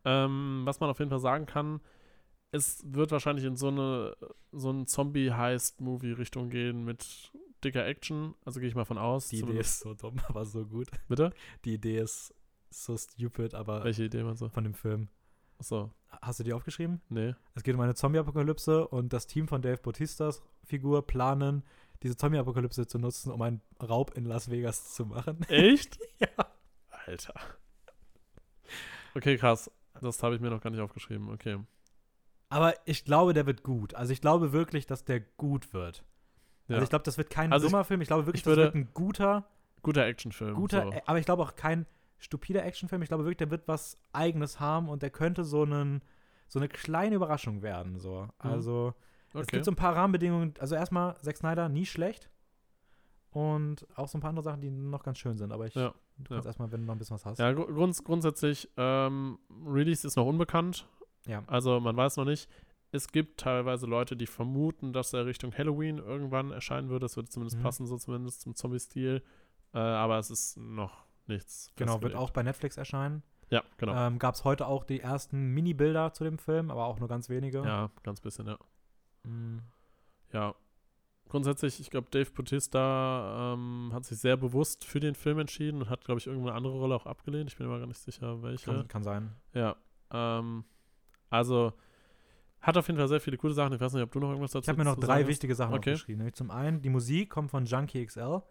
[0.04, 1.80] Ähm, was man auf jeden Fall sagen kann,
[2.56, 4.16] es wird wahrscheinlich in so eine
[4.52, 7.30] so ein Zombie-Heist-Movie-Richtung gehen mit
[7.62, 8.34] dicker Action.
[8.44, 9.28] Also gehe ich mal von aus.
[9.28, 10.88] Die Idee ist so dumm, aber so gut.
[11.08, 11.32] Bitte?
[11.64, 12.34] Die Idee ist
[12.70, 13.84] so stupid, aber.
[13.84, 14.48] Welche Idee meinst du?
[14.48, 15.08] Von dem Film.
[15.58, 15.90] Achso.
[16.22, 17.00] Hast du die aufgeschrieben?
[17.08, 17.34] Nee.
[17.54, 21.62] Es geht um eine Zombie-Apokalypse und das Team von Dave Bautistas Figur planen,
[22.02, 25.42] diese Zombie-Apokalypse zu nutzen, um einen Raub in Las Vegas zu machen.
[25.48, 25.98] Echt?
[26.18, 26.28] ja.
[27.06, 27.34] Alter.
[29.14, 29.70] Okay, krass.
[30.00, 31.30] Das habe ich mir noch gar nicht aufgeschrieben.
[31.30, 31.58] Okay.
[32.48, 33.94] Aber ich glaube, der wird gut.
[33.94, 36.04] Also ich glaube wirklich, dass der gut wird.
[36.68, 36.76] Ja.
[36.76, 38.00] Also ich glaube, das wird kein also dummer ich, Film.
[38.00, 39.44] Ich glaube wirklich, ich würde, das wird ein guter
[39.86, 40.54] guter Actionfilm.
[40.54, 41.00] Guter, so.
[41.06, 41.86] aber ich glaube auch kein
[42.18, 43.02] stupider Actionfilm.
[43.02, 46.02] Ich glaube wirklich, der wird was Eigenes haben und der könnte so, einen,
[46.48, 47.98] so eine kleine Überraschung werden.
[47.98, 48.22] So.
[48.22, 48.30] Mhm.
[48.50, 48.94] Also
[49.30, 49.40] okay.
[49.42, 50.54] es gibt so ein paar Rahmenbedingungen.
[50.58, 52.30] Also erstmal, Zack Snyder, nie schlecht.
[53.30, 55.52] Und auch so ein paar andere Sachen, die noch ganz schön sind.
[55.52, 56.48] Aber ich ja, du kannst ja.
[56.48, 57.38] erstmal, wenn du noch ein bisschen was hast.
[57.38, 60.88] Ja, grunds grundsätzlich, ähm, Release ist noch unbekannt.
[61.26, 61.42] Ja.
[61.46, 62.48] Also man weiß noch nicht.
[62.92, 67.04] Es gibt teilweise Leute, die vermuten, dass er Richtung Halloween irgendwann erscheinen würde.
[67.04, 67.62] Das würde zumindest mhm.
[67.62, 69.22] passen, so zumindest zum Zombie-Stil.
[69.74, 71.72] Äh, aber es ist noch nichts.
[71.76, 73.22] Genau, wird auch bei Netflix erscheinen.
[73.50, 73.94] Ja, genau.
[73.94, 77.28] Ähm, Gab es heute auch die ersten Mini-Bilder zu dem Film, aber auch nur ganz
[77.28, 77.58] wenige.
[77.58, 78.58] Ja, ganz bisschen, ja.
[79.24, 79.62] Mhm.
[80.32, 80.54] Ja.
[81.28, 85.90] Grundsätzlich, ich glaube, Dave Bautista ähm, hat sich sehr bewusst für den Film entschieden und
[85.90, 87.50] hat, glaube ich, irgendeine andere Rolle auch abgelehnt.
[87.50, 88.72] Ich bin mir gar nicht sicher, welche.
[88.72, 89.32] Kann, kann sein.
[89.52, 89.76] Ja.
[90.12, 90.64] Ähm,
[91.30, 91.72] also,
[92.60, 93.72] hat auf jeden Fall sehr viele coole Sachen.
[93.74, 95.74] Ich weiß nicht, ob du noch irgendwas dazu Ich habe mir noch drei wichtige Sachen
[95.74, 95.92] okay.
[95.92, 96.18] aufgeschrieben.
[96.18, 98.42] Nämlich zum einen, die Musik kommt von Junkie XL.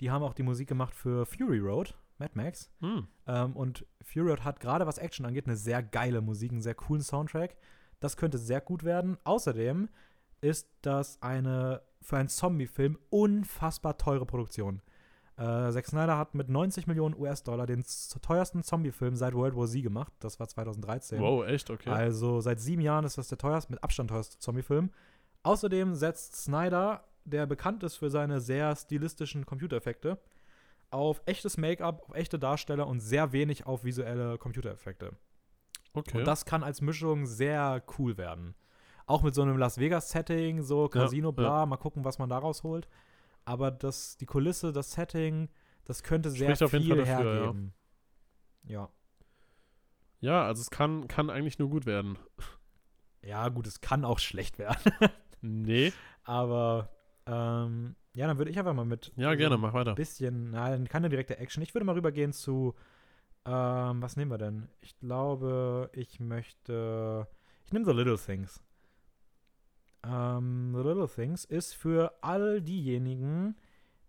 [0.00, 2.70] Die haben auch die Musik gemacht für Fury Road, Mad Max.
[2.80, 3.06] Hm.
[3.26, 6.74] Ähm, und Fury Road hat gerade was Action angeht eine sehr geile Musik, einen sehr
[6.74, 7.56] coolen Soundtrack.
[7.98, 9.16] Das könnte sehr gut werden.
[9.24, 9.88] Außerdem
[10.42, 14.82] ist das eine für einen Zombie-Film unfassbar teure Produktion.
[15.36, 17.84] Äh, Zack Snyder hat mit 90 Millionen US-Dollar den
[18.22, 20.12] teuersten Zombie-Film seit World War Z gemacht.
[20.20, 21.20] Das war 2013.
[21.20, 21.70] Wow, echt?
[21.70, 21.90] Okay.
[21.90, 24.90] Also seit sieben Jahren ist das der teuerste, mit Abstand teuerste Zombie-Film.
[25.42, 30.18] Außerdem setzt Snyder der bekannt ist für seine sehr stilistischen Computereffekte,
[30.90, 35.12] auf echtes Make-up, auf echte Darsteller und sehr wenig auf visuelle Computereffekte.
[35.92, 36.18] Okay.
[36.18, 38.54] Und das kann als Mischung sehr cool werden.
[39.06, 41.66] Auch mit so einem Las Vegas-Setting, so Casino, ja, bla, ja.
[41.66, 42.88] mal gucken, was man daraus holt.
[43.46, 45.48] Aber das, die Kulisse, das Setting,
[45.84, 47.72] das könnte sehr Spricht viel dafür, hergeben.
[48.64, 48.72] Ja.
[48.72, 48.90] ja.
[50.20, 52.18] Ja, also es kann, kann eigentlich nur gut werden.
[53.22, 54.92] Ja, gut, es kann auch schlecht werden.
[55.40, 55.92] nee.
[56.24, 56.90] Aber
[57.26, 59.12] ähm, ja, dann würde ich einfach mal mit.
[59.16, 59.94] Ja, so gerne, mach weiter.
[59.94, 61.62] Bisschen, nein, keine direkte Action.
[61.62, 62.74] Ich würde mal rübergehen zu.
[63.44, 64.68] Ähm, was nehmen wir denn?
[64.80, 67.28] Ich glaube, ich möchte.
[67.64, 68.62] Ich nehme The Little Things.
[70.06, 73.56] Ähm, The Little Things ist für all diejenigen,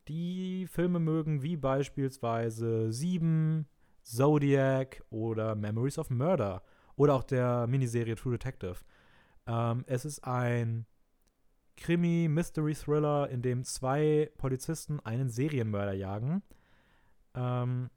[0.07, 3.67] die Filme mögen, wie beispielsweise Sieben,
[4.03, 6.62] Zodiac oder Memories of Murder
[6.95, 8.77] oder auch der Miniserie True Detective.
[9.47, 10.86] Ähm, es ist ein
[11.75, 16.41] Krimi, Mystery Thriller, in dem zwei Polizisten einen Serienmörder jagen.
[17.36, 17.89] Ähm,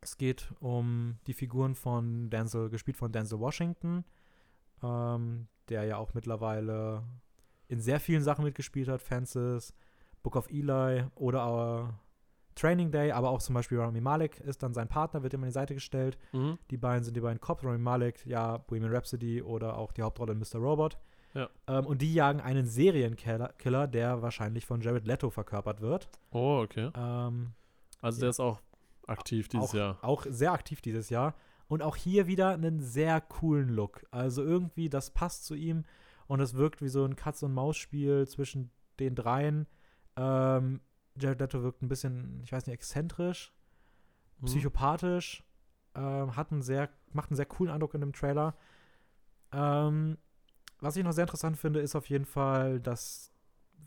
[0.00, 4.04] es geht um die Figuren von Denzel, gespielt von Denzel Washington,
[4.82, 7.02] ähm, der ja auch mittlerweile
[7.68, 9.00] in sehr vielen Sachen mitgespielt hat.
[9.00, 9.74] Fences,
[10.22, 11.98] Book of Eli oder
[12.54, 15.48] Training Day, aber auch zum Beispiel Rami Malek ist dann sein Partner, wird ihm an
[15.48, 16.18] die Seite gestellt.
[16.32, 16.58] Mhm.
[16.70, 20.32] Die beiden sind die beiden Cops, Rami Malek, ja, Bohemian Rhapsody oder auch die Hauptrolle
[20.32, 20.58] in Mr.
[20.58, 20.98] Robot.
[21.34, 21.48] Ja.
[21.66, 26.08] Ähm, und die jagen einen Serienkiller, der wahrscheinlich von Jared Leto verkörpert wird.
[26.30, 26.90] Oh, okay.
[26.96, 27.54] Ähm,
[28.00, 28.30] also der ja.
[28.30, 28.60] ist auch
[29.06, 29.98] aktiv dieses auch, Jahr.
[30.02, 31.34] Auch sehr aktiv dieses Jahr.
[31.68, 34.04] Und auch hier wieder einen sehr coolen Look.
[34.10, 35.84] Also irgendwie, das passt zu ihm
[36.26, 39.66] und es wirkt wie so ein Katz-und-Maus-Spiel zwischen den dreien.
[40.16, 40.80] Ähm,
[41.16, 43.52] Jared Leto wirkt ein bisschen, ich weiß nicht, exzentrisch,
[44.40, 44.46] mhm.
[44.46, 45.44] psychopathisch,
[45.94, 48.56] ähm, hat einen sehr, macht einen sehr coolen Eindruck in dem Trailer.
[49.52, 50.18] Ähm,
[50.80, 53.32] was ich noch sehr interessant finde, ist auf jeden Fall, dass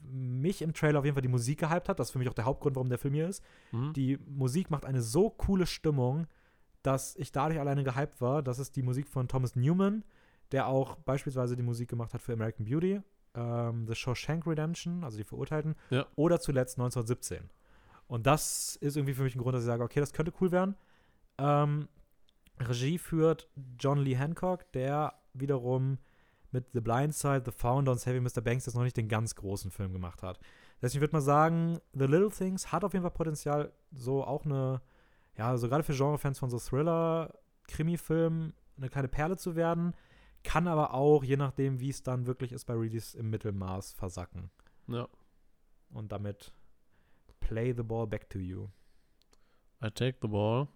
[0.03, 1.99] mich im Trailer auf jeden Fall die Musik gehypt hat.
[1.99, 3.43] Das ist für mich auch der Hauptgrund, warum der Film hier ist.
[3.71, 3.93] Mhm.
[3.93, 6.27] Die Musik macht eine so coole Stimmung,
[6.87, 8.41] dass ich dadurch alleine gehypt war.
[8.41, 10.05] Das ist die Musik von Thomas Newman,
[10.53, 13.01] der auch beispielsweise die Musik gemacht hat für American Beauty,
[13.35, 16.05] ähm, The Shawshank Redemption, also die Verurteilten, ja.
[16.15, 17.49] oder zuletzt 1917.
[18.07, 20.53] Und das ist irgendwie für mich ein Grund, dass ich sage, okay, das könnte cool
[20.53, 20.77] werden.
[21.37, 21.89] Ähm,
[22.57, 25.97] Regie führt John Lee Hancock, der wiederum
[26.51, 28.39] mit The Blind Side, The Founder und Saving Mr.
[28.39, 30.39] Banks jetzt noch nicht den ganz großen Film gemacht hat.
[30.81, 34.81] Deswegen würde man sagen, The Little Things hat auf jeden Fall Potenzial, so auch eine,
[35.37, 37.33] ja, so gerade für Genrefans von so Thriller,
[37.67, 39.93] Krimi-Filmen eine kleine Perle zu werden,
[40.43, 44.49] kann aber auch, je nachdem, wie es dann wirklich ist bei Release, im Mittelmaß versacken.
[44.87, 45.07] Ja.
[45.89, 46.53] Und damit
[47.39, 48.67] play the ball back to you.
[49.83, 50.67] I take the ball.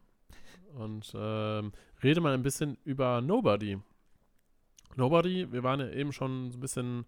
[0.73, 1.71] Und ähm,
[2.03, 3.79] rede mal ein bisschen über Nobody.
[4.95, 7.05] Nobody, wir waren ja eben schon so ein bisschen,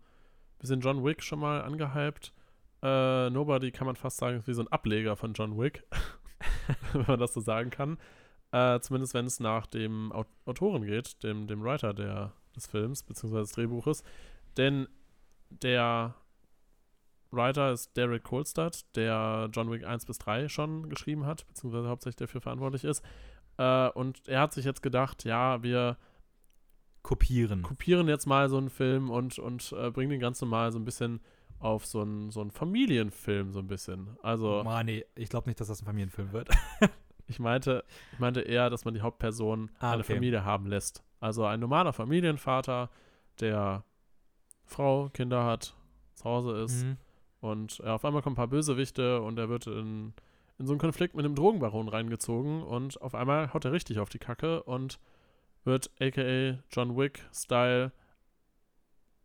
[0.59, 2.33] bisschen John Wick schon mal angehypt.
[2.81, 5.85] Äh, Nobody kann man fast sagen, ist wie so ein Ableger von John Wick,
[6.93, 7.97] wenn man das so sagen kann.
[8.51, 10.11] Äh, zumindest wenn es nach dem
[10.45, 14.03] Autoren geht, dem, dem Writer der, des Films, beziehungsweise des Drehbuches.
[14.57, 14.87] Denn
[15.49, 16.15] der
[17.31, 22.27] Writer ist Derek Kolstad, der John Wick 1 bis 3 schon geschrieben hat, beziehungsweise hauptsächlich
[22.27, 23.03] dafür verantwortlich ist.
[23.57, 25.97] Äh, und er hat sich jetzt gedacht, ja, wir
[27.01, 27.63] kopieren.
[27.63, 30.85] Kopieren jetzt mal so einen Film und, und äh, bringen den ganz normal so ein
[30.85, 31.21] bisschen
[31.63, 34.17] auf so einen, so einen Familienfilm, so ein bisschen.
[34.21, 34.63] Also.
[34.65, 36.49] Oh, nee, ich glaube nicht, dass das ein Familienfilm wird.
[37.27, 40.13] ich meinte, ich meinte eher, dass man die Hauptperson ah, eine okay.
[40.15, 41.03] Familie haben lässt.
[41.19, 42.89] Also ein normaler Familienvater,
[43.39, 43.83] der
[44.65, 45.73] Frau, Kinder hat,
[46.15, 46.83] zu Hause ist.
[46.83, 46.97] Mhm.
[47.39, 50.13] Und ja, auf einmal kommen ein paar Bösewichte und er wird in,
[50.59, 54.09] in so einen Konflikt mit einem Drogenbaron reingezogen und auf einmal haut er richtig auf
[54.09, 54.99] die Kacke und
[55.63, 57.91] wird aka John Wick-Style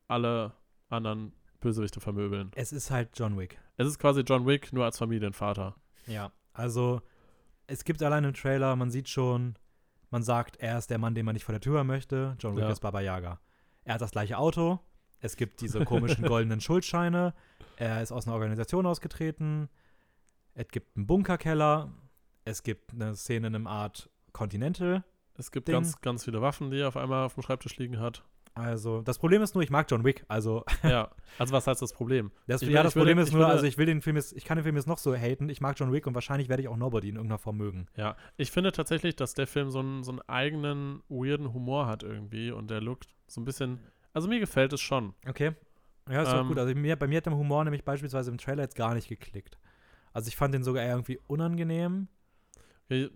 [0.07, 0.53] alle
[0.89, 2.51] anderen Bösewichte vermöbeln.
[2.55, 3.59] Es ist halt John Wick.
[3.77, 5.75] Es ist quasi John Wick, nur als Familienvater.
[6.07, 7.03] Ja, also
[7.67, 9.57] es gibt allein im Trailer, man sieht schon,
[10.11, 12.37] man sagt, er ist der Mann, den man nicht vor der Tür möchte.
[12.41, 12.71] John Wick ja.
[12.71, 13.41] ist Baba Yaga.
[13.85, 14.81] Er hat das gleiche Auto.
[15.21, 17.35] Es gibt diese komischen goldenen Schuldscheine.
[17.77, 19.69] Er ist aus einer Organisation ausgetreten.
[20.55, 21.93] Es gibt einen Bunkerkeller.
[22.45, 25.05] Es gibt eine Szene in einem Art Continental.
[25.35, 28.25] Es gibt ganz, ganz viele Waffen, die er auf einmal auf dem Schreibtisch liegen hat.
[28.59, 30.25] Also, das Problem ist nur, ich mag John Wick.
[30.27, 30.65] Also.
[30.83, 32.33] Ja, also was heißt das Problem?
[32.47, 34.45] Das, ja, das Problem würde, ist nur, würde, also ich will den Film jetzt, ich
[34.45, 35.49] kann den Film jetzt noch so haten.
[35.49, 37.87] Ich mag John Wick und wahrscheinlich werde ich auch Nobody in irgendeiner Form mögen.
[37.97, 42.03] Ja, ich finde tatsächlich, dass der Film so einen, so einen eigenen, weirden Humor hat
[42.03, 43.79] irgendwie und der Look so ein bisschen.
[44.13, 45.15] Also mir gefällt es schon.
[45.29, 45.53] Okay.
[46.11, 46.59] Ja, ist ähm, auch gut.
[46.59, 49.59] Also mir, bei mir hat der Humor nämlich beispielsweise im Trailer jetzt gar nicht geklickt.
[50.13, 52.09] Also ich fand den sogar eher irgendwie unangenehm.
[52.89, 53.11] Ich,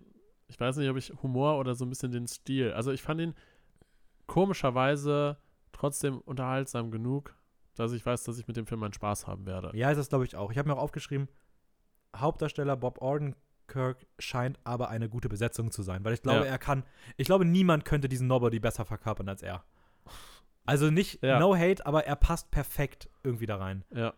[0.47, 2.71] ich weiß nicht, ob ich Humor oder so ein bisschen den Stil.
[2.71, 3.33] Also ich fand ihn
[4.27, 5.37] komischerweise
[5.71, 7.35] trotzdem unterhaltsam genug,
[7.75, 9.71] dass ich weiß, dass ich mit dem Film meinen Spaß haben werde.
[9.75, 10.51] Ja, ist das glaube ich auch.
[10.51, 11.27] Ich habe mir auch aufgeschrieben,
[12.15, 16.51] Hauptdarsteller Bob Odenkirk scheint aber eine gute Besetzung zu sein, weil ich glaube, ja.
[16.51, 16.83] er kann,
[17.17, 19.63] ich glaube, niemand könnte diesen Nobody besser verkörpern als er.
[20.65, 21.39] Also nicht ja.
[21.39, 23.83] no hate, aber er passt perfekt irgendwie da rein.
[23.93, 24.13] Ja.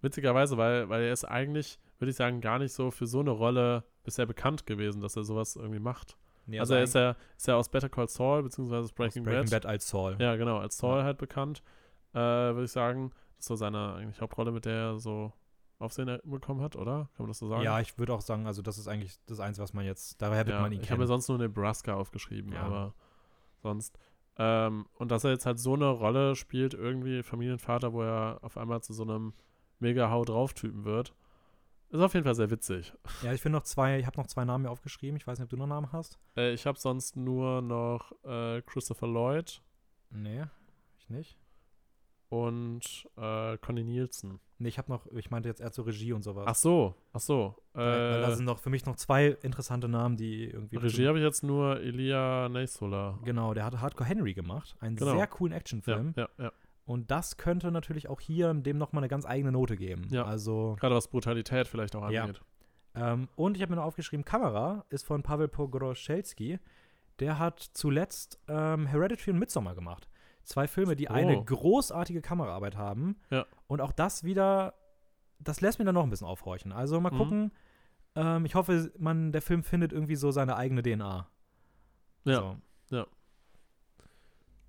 [0.00, 3.30] Witzigerweise, weil, weil er ist eigentlich, würde ich sagen, gar nicht so für so eine
[3.30, 6.16] Rolle bisher bekannt gewesen, dass er sowas irgendwie macht.
[6.46, 9.62] Nee, also, er ist ja, ist ja aus Better Call Saul, beziehungsweise Breaking, Breaking Bad.
[9.62, 10.16] Bad als Saul.
[10.18, 11.04] Ja, genau, als Saul ja.
[11.04, 11.62] halt bekannt,
[12.14, 13.10] äh, würde ich sagen.
[13.36, 15.32] Das ist so seine eigentlich Hauptrolle, mit der er so
[15.82, 17.08] Aufsehen bekommen hat, oder?
[17.16, 17.62] Kann man das so sagen?
[17.62, 20.46] Ja, ich würde auch sagen, also das ist eigentlich das Einzige, was man jetzt, daher
[20.46, 22.62] wird ja, man ihn Ich habe mir sonst nur Nebraska aufgeschrieben, ja.
[22.62, 22.94] aber
[23.62, 23.98] sonst.
[24.38, 28.56] Ähm, und dass er jetzt halt so eine Rolle spielt, irgendwie Familienvater, wo er auf
[28.56, 29.34] einmal zu so einem
[29.80, 31.14] mega Hau drauf Typen wird,
[31.92, 32.92] ist auf jeden Fall sehr witzig.
[33.22, 35.16] Ja, ich finde noch zwei, ich habe noch zwei Namen mir aufgeschrieben.
[35.16, 36.18] Ich weiß nicht, ob du noch Namen hast.
[36.36, 39.62] Äh, ich habe sonst nur noch äh, Christopher Lloyd.
[40.10, 40.44] Nee,
[40.98, 41.38] ich nicht.
[42.28, 44.40] Und äh, Conny Nielsen.
[44.58, 46.44] Nee, ich habe noch, ich meinte jetzt eher zur Regie und sowas.
[46.46, 47.56] Ach so, ach so.
[47.74, 50.76] Weil, weil da äh, sind noch für mich noch zwei interessante Namen, die irgendwie.
[50.76, 53.18] Regie habe ich jetzt nur Elia Neysola.
[53.24, 54.76] Genau, der hat Hardcore Henry gemacht.
[54.80, 55.16] Einen genau.
[55.16, 56.14] sehr coolen Actionfilm.
[56.16, 56.52] Ja, ja, ja.
[56.92, 60.08] Und das könnte natürlich auch hier dem nochmal eine ganz eigene Note geben.
[60.10, 60.26] Ja.
[60.26, 62.42] Also, Gerade was Brutalität vielleicht auch angeht.
[62.94, 63.12] Ja.
[63.14, 66.58] Ähm, und ich habe mir noch aufgeschrieben, Kamera ist von Pavel Pogorzelski.
[67.18, 70.06] Der hat zuletzt ähm, Hereditary und Midsommar gemacht.
[70.42, 71.14] Zwei Filme, die oh.
[71.14, 73.16] eine großartige Kameraarbeit haben.
[73.30, 73.46] Ja.
[73.68, 74.74] Und auch das wieder,
[75.38, 76.72] das lässt mir dann noch ein bisschen aufhorchen.
[76.72, 77.16] Also mal mhm.
[77.16, 77.52] gucken.
[78.16, 81.26] Ähm, ich hoffe, man, der Film findet irgendwie so seine eigene DNA.
[82.24, 82.36] Ja.
[82.36, 82.56] So.
[82.90, 83.06] Ja.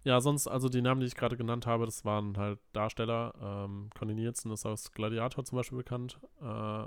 [0.04, 3.34] Ja, sonst, also die Namen, die ich gerade genannt habe, das waren halt Darsteller.
[3.42, 6.20] Ähm, Conny Nielsen ist aus Gladiator zum Beispiel bekannt.
[6.42, 6.86] Äh,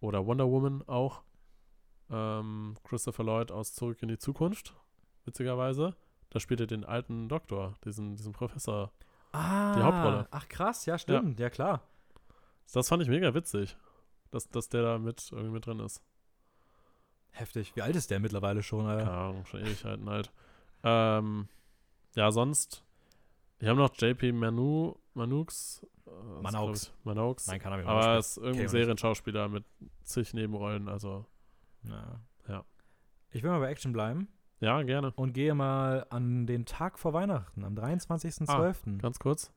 [0.00, 1.22] oder Wonder Woman auch.
[2.10, 4.74] Ähm, Christopher Lloyd aus Zurück in die Zukunft,
[5.26, 5.94] witzigerweise.
[6.30, 8.90] Da spielt er den alten Doktor, diesen, diesen Professor.
[9.32, 10.26] Ah, die Hauptrolle.
[10.30, 11.82] Ach krass, ja, stimmt, ja, ja klar.
[12.72, 13.76] Das fand ich mega witzig,
[14.30, 16.02] dass, dass der da mit irgendwie mit drin ist.
[17.32, 17.76] Heftig.
[17.76, 19.04] Wie alt ist der mittlerweile schon, Alter?
[19.04, 20.32] Keine Ahnung, schon Ewigkeiten alt.
[20.82, 21.48] Ähm,
[22.14, 22.84] ja, sonst.
[23.58, 25.86] Ich habe noch JP Manu, Manux.
[26.06, 26.92] Äh, Manaux.
[27.04, 27.46] Manaux.
[27.46, 29.64] Nein, kann er Aber er ist irgendein Serienschauspieler mit
[30.02, 31.26] zig Nebenrollen, also.
[31.84, 32.20] Ja.
[32.48, 32.64] ja.
[33.32, 34.28] Ich will mal bei Action bleiben.
[34.60, 35.12] Ja, gerne.
[35.16, 38.48] Und gehe mal an den Tag vor Weihnachten, am 23.12.
[38.48, 39.52] Ah, ganz kurz,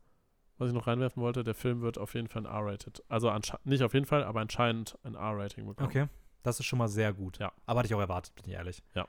[0.57, 3.03] was ich noch reinwerfen wollte, der Film wird auf jeden Fall ein R-Rated.
[3.09, 3.33] Also
[3.65, 5.89] nicht auf jeden Fall, aber anscheinend ein R-Rating bekommen.
[5.89, 6.07] Okay,
[6.41, 7.37] das ist schon mal sehr gut.
[7.39, 7.51] Ja.
[7.65, 8.81] Aber hatte ich auch erwartet, bin ich ehrlich.
[8.95, 9.05] Ja.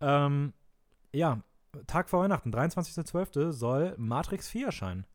[0.00, 0.52] Ähm,
[1.12, 1.40] ja,
[1.86, 5.06] Tag vor Weihnachten, 23.12., soll Matrix 4 erscheinen.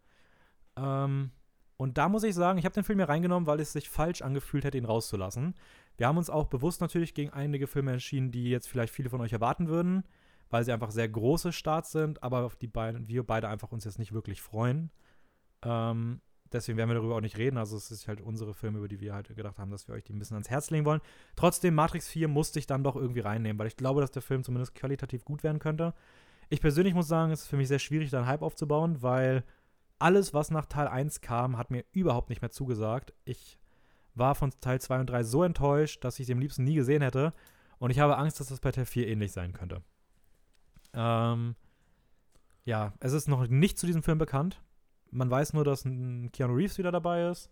[0.78, 1.32] Ähm,
[1.78, 4.22] und da muss ich sagen, ich habe den Film hier reingenommen, weil es sich falsch
[4.22, 5.56] angefühlt hätte, ihn rauszulassen.
[5.98, 9.22] Wir haben uns auch bewusst natürlich gegen einige Filme entschieden, die jetzt vielleicht viele von
[9.22, 10.04] euch erwarten würden,
[10.50, 13.84] weil sie einfach sehr große Starts sind, aber auf die beiden, wir beide einfach uns
[13.84, 14.92] jetzt nicht wirklich freuen.
[15.64, 17.58] Ähm, deswegen werden wir darüber auch nicht reden.
[17.58, 20.04] Also es ist halt unsere Filme, über die wir halt gedacht haben, dass wir euch
[20.04, 21.02] die ein bisschen ans Herz legen wollen.
[21.36, 24.44] Trotzdem, Matrix 4 musste ich dann doch irgendwie reinnehmen, weil ich glaube, dass der Film
[24.44, 25.94] zumindest qualitativ gut werden könnte.
[26.50, 29.44] Ich persönlich muss sagen, es ist für mich sehr schwierig, da einen Hype aufzubauen, weil
[30.00, 33.14] alles, was nach Teil 1 kam, hat mir überhaupt nicht mehr zugesagt.
[33.24, 33.58] Ich
[34.14, 37.34] war von Teil 2 und 3 so enttäuscht, dass ich den liebsten nie gesehen hätte.
[37.78, 39.82] Und ich habe Angst, dass das bei Teil 4 ähnlich sein könnte.
[40.94, 41.56] Ähm,
[42.64, 44.62] ja, es ist noch nicht zu diesem Film bekannt.
[45.12, 47.50] Man weiß nur, dass Keanu Reeves wieder dabei ist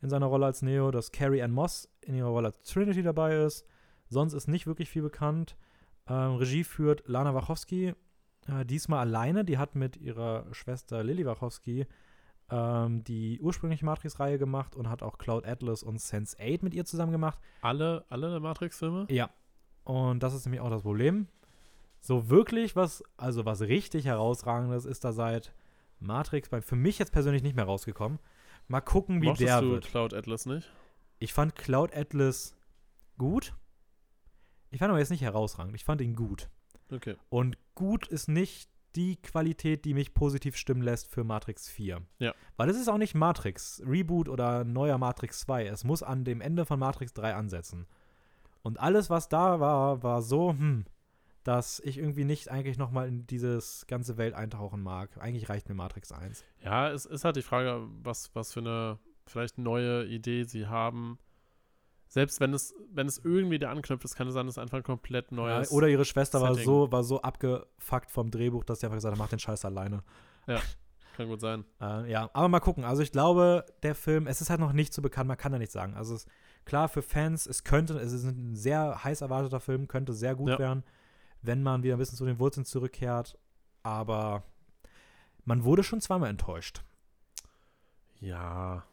[0.00, 3.36] in seiner Rolle als Neo, dass Carrie Ann Moss in ihrer Rolle als Trinity dabei
[3.36, 3.66] ist.
[4.08, 5.56] Sonst ist nicht wirklich viel bekannt.
[6.06, 7.94] Ähm, Regie führt Lana Wachowski,
[8.48, 9.44] äh, diesmal alleine.
[9.44, 11.86] Die hat mit ihrer Schwester Lily Wachowski
[12.50, 17.12] ähm, die ursprüngliche Matrix-Reihe gemacht und hat auch Cloud Atlas und Sense8 mit ihr zusammen
[17.12, 17.38] gemacht.
[17.62, 19.06] Alle, alle Matrix-Filme?
[19.10, 19.30] Ja.
[19.84, 21.28] Und das ist nämlich auch das Problem.
[22.00, 25.52] So wirklich was, also was richtig herausragendes ist da seit
[25.98, 28.18] Matrix bei, für mich jetzt persönlich nicht mehr rausgekommen.
[28.68, 29.86] Mal gucken, wie Mochtest der du wird.
[29.86, 30.70] Cloud Atlas nicht?
[31.18, 32.54] Ich fand Cloud Atlas
[33.16, 33.54] gut.
[34.70, 35.74] Ich fand aber jetzt nicht herausragend.
[35.74, 36.48] Ich fand ihn gut.
[36.90, 37.16] Okay.
[37.28, 42.02] Und gut ist nicht die Qualität, die mich positiv stimmen lässt für Matrix 4.
[42.18, 42.34] Ja.
[42.56, 45.66] Weil es ist auch nicht Matrix, Reboot oder neuer Matrix 2.
[45.66, 47.86] Es muss an dem Ende von Matrix 3 ansetzen.
[48.62, 50.84] Und alles, was da war, war so, hm,
[51.44, 55.16] dass ich irgendwie nicht eigentlich nochmal in dieses ganze Welt eintauchen mag.
[55.18, 56.44] Eigentlich reicht mir Matrix 1.
[56.64, 61.18] Ja, es ist halt die Frage, was, was für eine vielleicht neue Idee sie haben.
[62.08, 64.82] Selbst wenn es, wenn es irgendwie da anknüpft, es kann sein, dass es einfach ein
[64.82, 65.70] komplett neues.
[65.70, 69.12] Ja, oder ihre Schwester war so, war so abgefuckt vom Drehbuch, dass sie einfach gesagt
[69.12, 70.02] hat, mach den Scheiß alleine.
[70.46, 70.60] Ja,
[71.16, 71.64] kann gut sein.
[71.80, 72.84] äh, ja, aber mal gucken.
[72.84, 75.58] Also ich glaube, der Film, es ist halt noch nicht so bekannt, man kann da
[75.58, 75.94] nichts sagen.
[75.94, 76.26] Also es,
[76.64, 80.48] klar, für Fans, es könnte, es ist ein sehr heiß erwarteter Film, könnte sehr gut
[80.48, 80.58] ja.
[80.58, 80.84] werden
[81.42, 83.38] wenn man wieder ein bisschen zu den Wurzeln zurückkehrt.
[83.82, 84.44] Aber
[85.44, 86.82] man wurde schon zweimal enttäuscht.
[88.20, 88.84] Ja.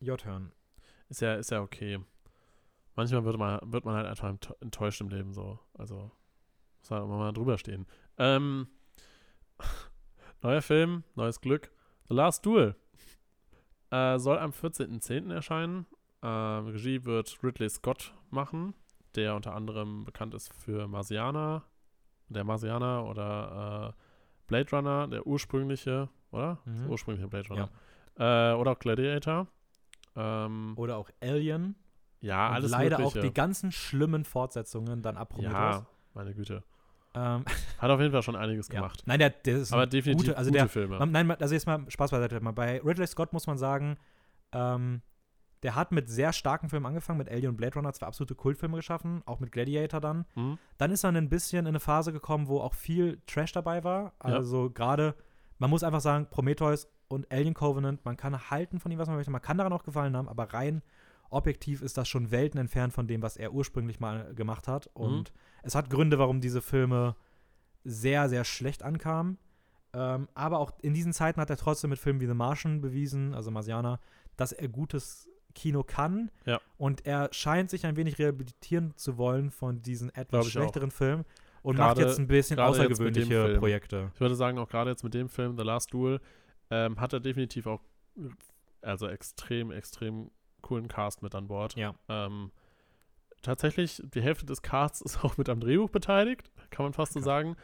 [0.00, 0.52] Your turn.
[1.08, 2.00] Ist ja, ist ja okay.
[2.94, 5.58] Manchmal wird man, wird man halt einfach enttäuscht im Leben so.
[5.74, 6.10] Also,
[6.80, 7.86] muss halt mal drüber stehen.
[8.18, 8.66] Ähm,
[10.42, 11.70] neuer Film, neues Glück.
[12.08, 12.76] The Last Duel.
[13.90, 15.32] Äh, soll am 14.10.
[15.32, 15.86] erscheinen.
[16.22, 18.74] Äh, Regie wird Ridley Scott machen,
[19.14, 21.64] der unter anderem bekannt ist für Marsianer,
[22.28, 24.02] der Marsianer oder äh,
[24.46, 26.58] Blade Runner, der ursprüngliche, oder?
[26.64, 26.90] Mhm.
[26.90, 27.70] ursprüngliche Blade Runner.
[28.18, 28.52] Ja.
[28.52, 29.46] Äh, oder auch Gladiator.
[30.16, 31.74] Ähm, oder auch Alien.
[32.22, 33.18] Ja, Und alles leider Mögliche.
[33.18, 35.52] auch die ganzen schlimmen Fortsetzungen dann ab Prometheus.
[35.52, 36.62] Ja, meine Güte.
[37.14, 37.44] Ähm,
[37.78, 38.76] Hat auf jeden Fall schon einiges ja.
[38.76, 39.02] gemacht.
[39.06, 40.98] Nein, der, der ist aber definitiv gute, also gute der, Filme.
[40.98, 42.40] Man, nein, also jetzt mal Spaß beiseite.
[42.40, 43.98] Bei Ridley Scott muss man sagen,
[44.52, 45.02] ähm,
[45.62, 48.76] der hat mit sehr starken Filmen angefangen, mit Alien und Blade Runner zwei absolute Kultfilme
[48.76, 50.24] geschaffen, auch mit Gladiator dann.
[50.34, 50.58] Mhm.
[50.78, 54.12] Dann ist er ein bisschen in eine Phase gekommen, wo auch viel Trash dabei war.
[54.18, 54.72] Also ja.
[54.72, 55.14] gerade,
[55.58, 59.16] man muss einfach sagen, Prometheus und Alien Covenant, man kann halten von ihm, was man
[59.16, 60.82] möchte, man kann daran auch gefallen haben, aber rein
[61.32, 64.86] objektiv ist das schon Welten entfernt von dem, was er ursprünglich mal gemacht hat.
[64.94, 65.02] Mhm.
[65.02, 65.38] Und mhm.
[65.62, 67.16] es hat Gründe, warum diese Filme
[67.84, 69.38] sehr, sehr schlecht ankamen.
[69.94, 73.34] Ähm, aber auch in diesen Zeiten hat er trotzdem mit Filmen wie The Martian bewiesen,
[73.34, 74.00] also Marsianer,
[74.36, 76.30] dass er gutes Kino kann.
[76.46, 76.60] Ja.
[76.78, 80.94] Und er scheint sich ein wenig rehabilitieren zu wollen von diesen etwas schlechteren auch.
[80.94, 81.24] Filmen
[81.62, 84.10] und grade, macht jetzt ein bisschen außergewöhnliche Projekte.
[84.14, 86.20] Ich würde sagen, auch gerade jetzt mit dem Film The Last Duel
[86.70, 87.80] ähm, hat er definitiv auch
[88.80, 90.30] also extrem, extrem
[90.62, 91.76] coolen Cast mit an Bord.
[91.76, 91.94] Ja.
[92.08, 92.50] Ähm,
[93.42, 97.20] tatsächlich, die Hälfte des Casts ist auch mit am Drehbuch beteiligt, kann man fast okay.
[97.20, 97.56] so sagen.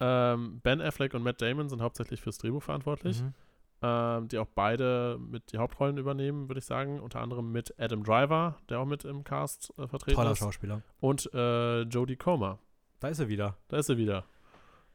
[0.00, 3.22] Ähm, ben Affleck und Matt Damon sind hauptsächlich fürs Drehbuch verantwortlich.
[3.22, 3.34] Mhm
[3.82, 7.00] ähm, die auch beide mit die Hauptrollen übernehmen, würde ich sagen.
[7.00, 10.38] Unter anderem mit Adam Driver, der auch mit im Cast äh, vertreten Toller ist.
[10.38, 10.82] Toller Schauspieler.
[11.00, 12.58] Und äh, Jodie Comer.
[13.00, 13.56] Da ist er wieder.
[13.68, 14.24] Da ist er wieder.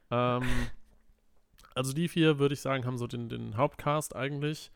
[0.09, 0.43] Ähm,
[1.75, 4.71] also die vier, würde ich sagen, haben so den, den Hauptcast eigentlich.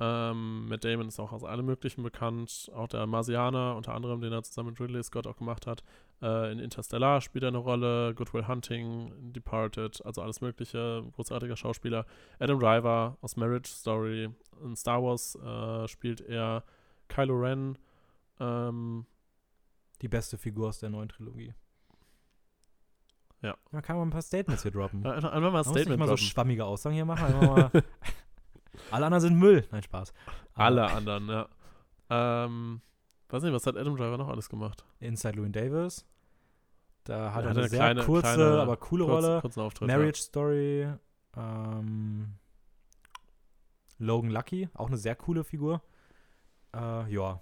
[0.00, 2.70] Ähm, Matt Damon ist auch aus allem Möglichen bekannt.
[2.74, 5.82] Auch der Marsianer, unter anderem, den er zusammen mit Ridley Scott auch gemacht hat.
[6.22, 8.14] Äh, in Interstellar spielt er eine Rolle.
[8.14, 11.04] Good Will Hunting, Departed, also alles Mögliche.
[11.16, 12.06] Großartiger Schauspieler.
[12.38, 14.30] Adam Driver aus Marriage Story.
[14.62, 16.62] In Star Wars äh, spielt er
[17.08, 17.78] Kylo Ren.
[18.38, 19.04] Ähm,
[20.00, 21.54] Die beste Figur aus der neuen Trilogie.
[23.42, 23.56] Ja.
[23.70, 25.04] Da kann man ein paar Statements hier droppen.
[25.06, 27.24] Einfach mal ein Statement man muss nicht mal so schwammige Aussagen hier machen.
[27.24, 27.82] Einfach mal
[28.90, 29.66] Alle anderen sind Müll.
[29.70, 30.12] Nein, Spaß.
[30.54, 31.48] Aber Alle anderen, ja.
[32.10, 32.80] Ähm,
[33.28, 34.84] weiß nicht, was hat Adam Driver noch alles gemacht?
[35.00, 36.06] Inside Louis Davis.
[37.04, 39.66] Da hat er eine, eine sehr kleine, kurze, kleine, aber coole kurz, Rolle.
[39.66, 40.24] Auftritt, Marriage ja.
[40.24, 40.88] Story.
[41.36, 42.34] Ähm,
[43.98, 45.82] Logan Lucky, auch eine sehr coole Figur.
[46.74, 47.40] Äh, ja.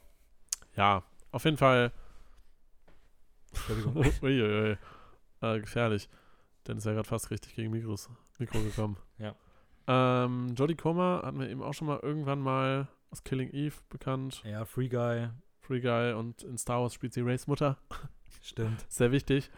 [0.76, 1.92] Ja, auf jeden Fall.
[4.22, 4.76] Uiuiui.
[5.40, 6.08] Äh, gefährlich.
[6.66, 8.96] Denn ist ja gerade fast richtig gegen Mikros, Mikro gekommen.
[9.86, 10.24] Ja.
[10.24, 14.42] Ähm, Jodie Comer hatten wir eben auch schon mal irgendwann mal aus Killing Eve bekannt.
[14.44, 15.28] Ja, Free Guy.
[15.60, 17.78] Free Guy und in Star Wars spielt sie Rays Mutter.
[18.42, 18.84] Stimmt.
[18.88, 19.50] Sehr wichtig.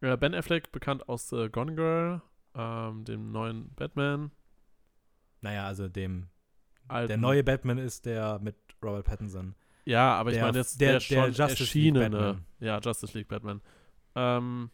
[0.00, 2.22] Äh, ben Affleck, bekannt aus äh, Gone Girl,
[2.54, 4.30] ähm, dem neuen Batman.
[5.40, 6.28] Naja, also dem
[6.88, 7.08] alten.
[7.08, 9.54] Der neue Batman ist der mit Robert Pattinson.
[9.84, 12.04] Ja, aber der, ich meine jetzt der, der, schon der Justice erschienene.
[12.04, 12.44] League Batman.
[12.60, 13.60] Ja, Justice League Batman.
[14.14, 14.70] Ähm,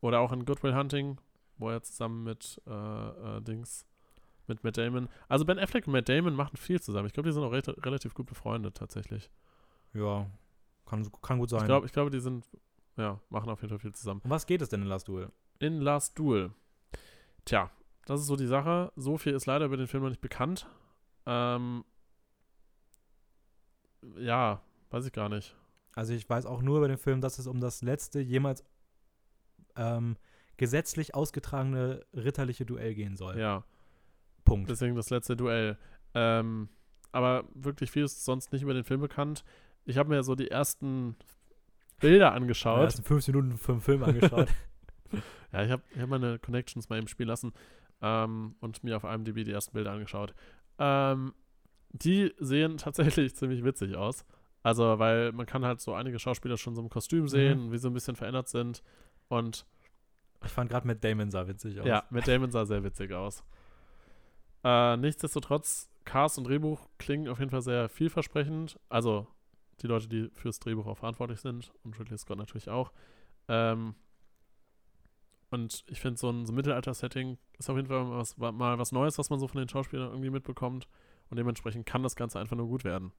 [0.00, 1.18] oder auch in Good Will Hunting,
[1.58, 3.86] wo er zusammen mit äh, äh, Dings,
[4.48, 5.08] mit Matt Damon.
[5.28, 7.06] Also Ben Affleck und Matt Damon machen viel zusammen.
[7.06, 9.30] Ich glaube, die sind auch re relativ gut befreundet tatsächlich.
[9.92, 10.26] Ja,
[10.86, 11.60] kann, kann gut sein.
[11.60, 12.46] Ich glaube, ich glaube, die sind,
[12.96, 14.20] ja, machen auf jeden Fall viel zusammen.
[14.24, 15.30] um was geht es denn in Last Duel?
[15.58, 16.52] In Last Duel.
[17.44, 17.70] Tja,
[18.06, 18.92] das ist so die Sache.
[18.96, 20.68] So viel ist leider über den Film noch nicht bekannt.
[21.26, 21.84] Ähm,
[24.18, 25.56] ja, weiß ich gar nicht.
[25.92, 28.64] Also ich weiß auch nur über den Film, dass es um das letzte jemals
[29.76, 30.16] ähm,
[30.56, 33.38] gesetzlich ausgetragene ritterliche Duell gehen soll.
[33.38, 33.64] Ja,
[34.46, 34.70] Punkt.
[34.70, 35.76] deswegen das letzte Duell.
[36.14, 36.68] Ähm,
[37.12, 39.44] aber wirklich viel ist sonst nicht über den Film bekannt.
[39.84, 41.16] Ich habe mir so die ersten
[42.00, 42.86] Bilder angeschaut.
[42.86, 44.48] hast du 15 Minuten vom Film angeschaut.
[45.52, 47.52] Ja, ich habe ich hab meine Connections mal im Spiel lassen
[48.02, 50.34] ähm, und mir auf IMDb die ersten Bilder angeschaut.
[50.78, 51.34] Ähm,
[51.90, 54.26] die sehen tatsächlich ziemlich witzig aus.
[54.62, 57.88] Also, weil man kann halt so einige Schauspieler schon so im Kostüm sehen, wie sie
[57.88, 58.82] ein bisschen verändert sind.
[59.28, 59.64] Und
[60.44, 61.86] ich fand gerade mit Damon sah witzig aus.
[61.86, 63.44] ja, mit Damon sah sehr witzig aus.
[64.66, 68.80] Äh, nichtsdestotrotz, Cast und Drehbuch klingen auf jeden Fall sehr vielversprechend.
[68.88, 69.28] Also
[69.80, 72.90] die Leute, die fürs Drehbuch auch verantwortlich sind und Ridley Scott natürlich auch.
[73.46, 73.94] Ähm,
[75.52, 78.90] und ich finde, so ein, so Mittelalter-Setting ist auf jeden Fall mal was, mal was
[78.90, 80.88] Neues, was man so von den Schauspielern irgendwie mitbekommt.
[81.30, 83.12] Und dementsprechend kann das Ganze einfach nur gut werden.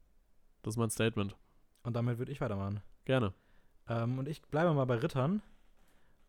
[0.63, 1.37] Das ist mein Statement.
[1.83, 2.81] Und damit würde ich weitermachen.
[3.05, 3.33] Gerne.
[3.87, 5.41] Ähm, und ich bleibe mal bei Rittern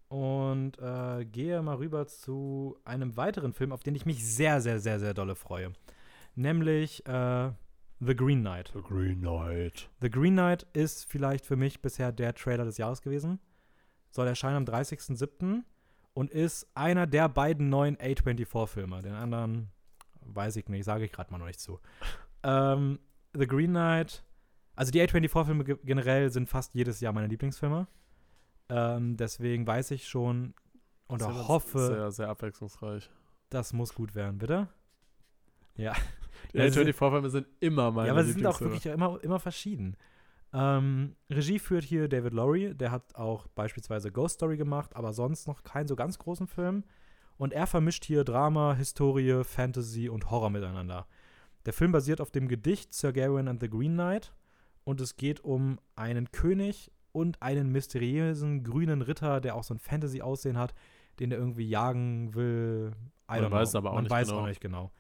[0.09, 4.81] und äh, gehe mal rüber zu einem weiteren Film, auf den ich mich sehr, sehr,
[4.81, 5.73] sehr, sehr dolle freue.
[6.35, 7.51] Nämlich äh,
[8.01, 8.71] The Green Knight.
[8.75, 9.91] The Green Knight.
[10.01, 13.41] The Green Knight ist vielleicht für mich bisher der Trailer des Jahres gewesen.
[14.11, 15.63] Soll erscheinen am 30.07.
[16.15, 19.03] und ist einer der beiden neuen A24-Filme.
[19.03, 19.71] Den anderen
[20.21, 21.81] weiß ich nicht, sage ich gerade mal noch nicht zu.
[22.45, 22.99] ähm,
[23.35, 24.25] The Green Knight,
[24.75, 27.89] also die A24-Filme ge generell sind fast jedes Jahr meine Lieblingsfilme.
[28.69, 30.55] Ähm, deswegen weiß ich schon
[31.11, 33.09] ist ja hoffe, Sehr, sehr abwechslungsreich.
[33.49, 34.69] das muss gut werden, bitte?
[35.75, 35.95] Ja.
[36.53, 39.41] Die Ja, sie- A24-Filme sind immer meine ja, aber sie sind auch wirklich immer, immer
[39.41, 39.97] verschieden.
[40.53, 45.47] Ähm, Regie führt hier David Lowry, der hat auch beispielsweise Ghost Story gemacht, aber sonst
[45.47, 46.85] noch keinen so ganz großen Film.
[47.39, 51.07] Und er vermischt hier Drama, Historie, Fantasy und Horror miteinander.
[51.67, 54.33] Der Film basiert auf dem Gedicht Sir Gawain and the Green Knight
[54.85, 59.79] und es geht um einen König und einen mysteriösen grünen Ritter, der auch so ein
[59.79, 60.75] Fantasy-Aussehen hat,
[61.21, 62.93] den er irgendwie jagen will.
[63.31, 63.79] I Man weiß know.
[63.79, 64.41] aber auch Man nicht weiß genau.
[64.41, 64.91] auch nicht genau.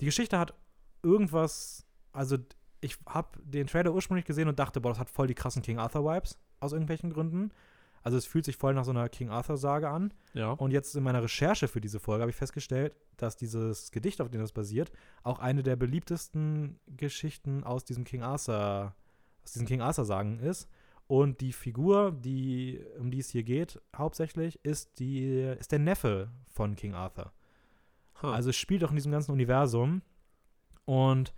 [0.00, 0.54] Die Geschichte hat
[1.02, 2.36] irgendwas, also
[2.80, 5.78] ich habe den Trailer ursprünglich gesehen und dachte, boah, das hat voll die krassen King
[5.78, 7.50] Arthur-Vibes aus irgendwelchen Gründen.
[8.02, 10.14] Also es fühlt sich voll nach so einer King Arthur-Sage an.
[10.32, 10.52] Ja.
[10.52, 14.30] Und jetzt in meiner Recherche für diese Folge habe ich festgestellt, dass dieses Gedicht, auf
[14.30, 14.92] dem das basiert,
[15.24, 18.94] auch eine der beliebtesten Geschichten aus diesem King Arthur,
[19.42, 20.68] aus diesen King Arthur-Sagen ist.
[21.08, 25.24] Und die Figur, die, um die es hier geht, hauptsächlich, ist, die,
[25.58, 27.32] ist der Neffe von King Arthur.
[28.22, 28.28] Huh.
[28.28, 30.02] Also es spielt auch in diesem ganzen Universum.
[30.84, 31.32] Und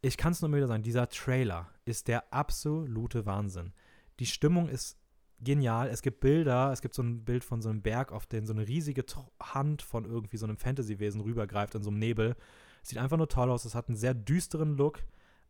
[0.00, 3.72] ich kann es nur immer wieder sagen, dieser Trailer ist der absolute Wahnsinn.
[4.18, 4.98] Die Stimmung ist
[5.40, 5.88] genial.
[5.88, 8.52] Es gibt Bilder, es gibt so ein Bild von so einem Berg, auf den so
[8.52, 9.04] eine riesige
[9.40, 12.36] Hand von irgendwie so einem Fantasy-Wesen rübergreift in so einem Nebel.
[12.82, 13.64] Sieht einfach nur toll aus.
[13.64, 15.04] Es hat einen sehr düsteren Look.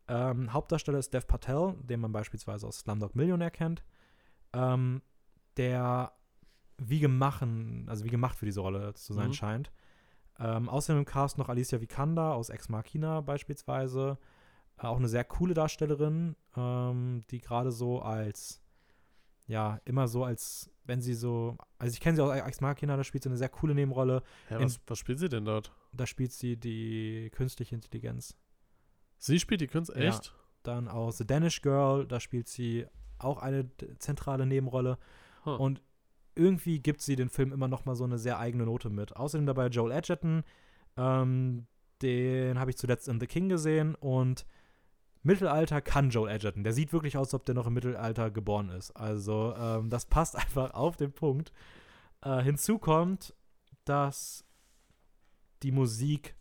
[0.07, 3.83] Ähm, Hauptdarsteller ist Dev Patel, den man beispielsweise aus Slumdog Millionaire kennt.
[4.53, 5.01] Ähm,
[5.57, 6.11] der
[6.77, 7.43] wie gemacht,
[7.87, 9.33] also wie gemacht für diese Rolle zu sein Mhm.
[9.33, 9.71] scheint.
[10.39, 14.17] Ähm, außerdem im Cast noch Alicia Vikander aus Ex Machina beispielsweise.
[14.77, 18.61] Äh, auch eine sehr coole Darstellerin, ähm, die gerade so als,
[19.45, 23.03] ja, immer so als, wenn sie so, also ich kenne sie aus Ex Machina, da
[23.03, 24.23] spielt sie eine sehr coole Nebenrolle.
[24.49, 25.71] In- was, was spielt sie denn dort?
[25.93, 28.35] Da spielt sie die künstliche Intelligenz.
[29.25, 30.09] Sie spielt die Künstler, Ja.
[30.09, 30.35] echt?
[30.63, 32.85] Dann aus The Danish Girl, da spielt sie
[33.19, 34.97] auch eine zentrale Nebenrolle.
[35.45, 35.55] Huh.
[35.55, 35.81] Und
[36.35, 39.15] irgendwie gibt sie den Film immer noch mal so eine sehr eigene Note mit.
[39.15, 40.43] Außerdem dabei Joel Edgerton,
[40.97, 41.67] ähm,
[42.01, 44.45] den habe ich zuletzt in The King gesehen und
[45.21, 46.65] Mittelalter kann Joel Edgerton.
[46.65, 48.91] Der sieht wirklich aus, als ob der noch im Mittelalter geboren ist.
[48.91, 51.53] Also ähm, das passt einfach auf den Punkt.
[52.21, 53.33] Äh, hinzu kommt,
[53.85, 54.43] dass
[55.61, 56.35] die Musik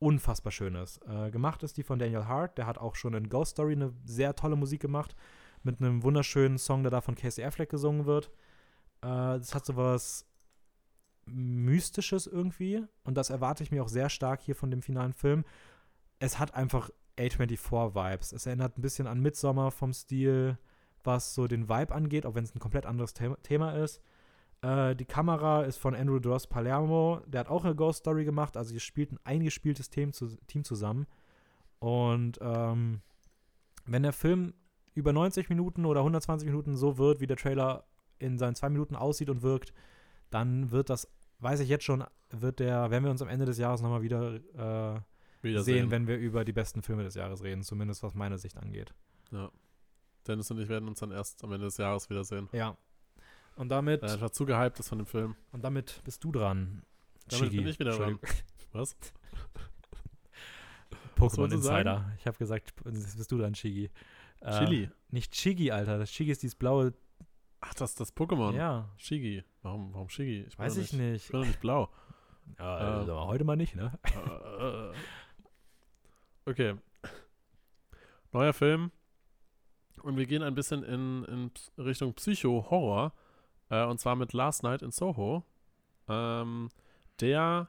[0.00, 1.00] unfassbar schön ist.
[1.06, 3.92] Äh, gemacht ist die von Daniel Hart, der hat auch schon in Ghost Story eine
[4.04, 5.14] sehr tolle Musik gemacht,
[5.62, 8.30] mit einem wunderschönen Song, der da von Casey Affleck gesungen wird.
[9.02, 10.26] Äh, das hat so was
[11.26, 15.44] Mystisches irgendwie und das erwarte ich mir auch sehr stark hier von dem finalen Film.
[16.18, 18.32] Es hat einfach A24-Vibes.
[18.32, 20.58] Es erinnert ein bisschen an Midsommar vom Stil,
[21.04, 24.00] was so den Vibe angeht, auch wenn es ein komplett anderes The Thema ist.
[24.62, 27.20] Äh, die Kamera ist von Andrew Dross Palermo.
[27.26, 28.56] Der hat auch eine Ghost Story gemacht.
[28.56, 31.06] Also hier spielt ein eingespieltes Team, zu, Team zusammen.
[31.78, 33.00] Und ähm,
[33.86, 34.54] wenn der Film
[34.94, 37.84] über 90 Minuten oder 120 Minuten so wird, wie der Trailer
[38.18, 39.72] in seinen zwei Minuten aussieht und wirkt,
[40.30, 41.08] dann wird das,
[41.38, 44.34] weiß ich jetzt schon, wird der, werden wir uns am Ende des Jahres nochmal wieder,
[45.42, 48.58] äh, sehen, wenn wir über die besten Filme des Jahres reden, zumindest was meine Sicht
[48.58, 48.92] angeht.
[49.32, 49.50] Ja.
[50.26, 52.48] Dennis und ich werden uns dann erst am Ende des Jahres wiedersehen.
[52.52, 52.76] Ja.
[53.56, 54.02] Und damit.
[54.02, 55.36] Weil einfach zu gehypt ist von dem Film.
[55.52, 56.82] Und damit bist du dran.
[57.28, 57.56] Damit Chigi.
[57.58, 58.18] bin ich wieder dran.
[58.72, 58.96] Was?
[61.16, 62.12] Pokémon Insider.
[62.18, 63.90] Ich habe gesagt, bist du dran, Chigi.
[64.40, 64.90] Äh, Chili.
[65.10, 65.98] Nicht Chigi, Alter.
[65.98, 66.94] Das Chigi ist dieses blaue.
[67.60, 68.54] Ach, das ist das Pokémon.
[68.54, 68.88] Ja.
[68.96, 69.44] Shigi.
[69.62, 70.44] Warum, warum Shigi?
[70.48, 71.26] Ich Weiß ich nicht.
[71.26, 71.90] Ich bin doch nicht blau.
[72.58, 73.92] Ja, ähm, heute mal nicht, ne?
[74.58, 76.74] Äh, okay.
[78.32, 78.90] Neuer Film.
[80.02, 83.12] Und wir gehen ein bisschen in, in Richtung Psycho-Horror.
[83.70, 85.44] Äh, und zwar mit Last Night in Soho.
[86.08, 86.68] Ähm,
[87.20, 87.68] der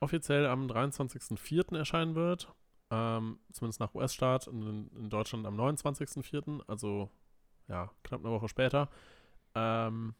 [0.00, 1.76] offiziell am 23.04.
[1.76, 2.52] erscheinen wird.
[2.90, 4.46] Ähm, zumindest nach US-Start.
[4.46, 6.62] In, in, Deutschland am 29.04.
[6.66, 7.10] Also
[7.68, 8.88] ja, knapp eine Woche später.
[9.54, 10.14] Ähm,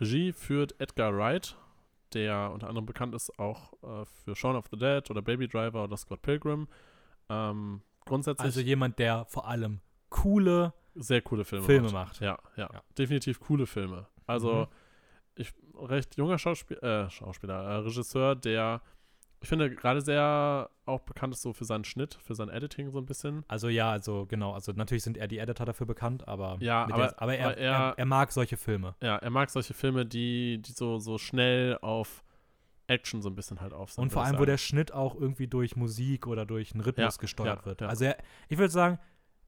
[0.00, 1.56] Regie führt Edgar Wright,
[2.14, 5.84] der unter anderem bekannt ist auch äh, für Shaun of the Dead oder Baby Driver
[5.84, 6.68] oder Scott Pilgrim.
[7.28, 8.46] Ähm, grundsätzlich.
[8.46, 11.92] Also jemand, der vor allem coole, sehr coole Filme, Filme macht.
[11.92, 12.20] macht.
[12.20, 14.06] Ja, ja, ja, definitiv coole Filme.
[14.28, 14.66] Also mhm.
[15.36, 18.80] ich recht junger Schauspiel äh, Schauspieler, äh, Regisseur, der
[19.40, 22.98] ich finde gerade sehr auch bekannt ist so für seinen Schnitt, für sein Editing so
[22.98, 23.44] ein bisschen.
[23.46, 26.96] Also ja, also genau, also natürlich sind er die Editor dafür bekannt, aber, ja, aber,
[26.96, 28.96] der, aber, er, aber er, er, er, mag solche Filme.
[29.00, 32.24] Ja, er mag solche Filme, die, die so, so schnell auf
[32.88, 33.96] Action so ein bisschen halt auf.
[33.98, 37.20] Und vor allem, wo der Schnitt auch irgendwie durch Musik oder durch einen Rhythmus ja,
[37.20, 37.82] gesteuert ja, wird.
[37.82, 38.16] Also er,
[38.48, 38.98] ich würde sagen,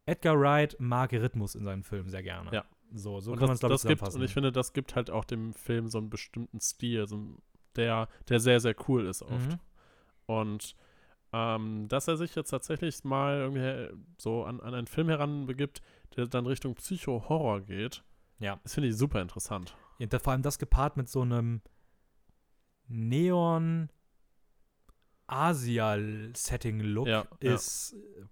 [0.06, 2.50] Edgar Wright mag Rhythmus in seinen Filmen sehr gerne.
[2.52, 2.64] Ja.
[2.92, 4.20] So, so und kann man es, glaube ich, zusammenfassen.
[4.20, 7.18] Und ich finde, das gibt halt auch dem Film so einen bestimmten Stil, so,
[7.76, 9.50] der, der sehr, sehr cool ist oft.
[9.50, 9.58] Mhm.
[10.26, 10.76] Und
[11.32, 15.80] ähm, dass er sich jetzt tatsächlich mal irgendwie so an, an einen Film heranbegibt,
[16.16, 18.02] der dann Richtung Psycho-Horror geht,
[18.40, 18.58] ja.
[18.62, 19.76] das finde ich super interessant.
[19.98, 21.60] Ja, vor allem das gepaart mit so einem
[22.88, 23.90] Neon
[25.28, 28.26] Asia-Setting-Look ja, ist, ja.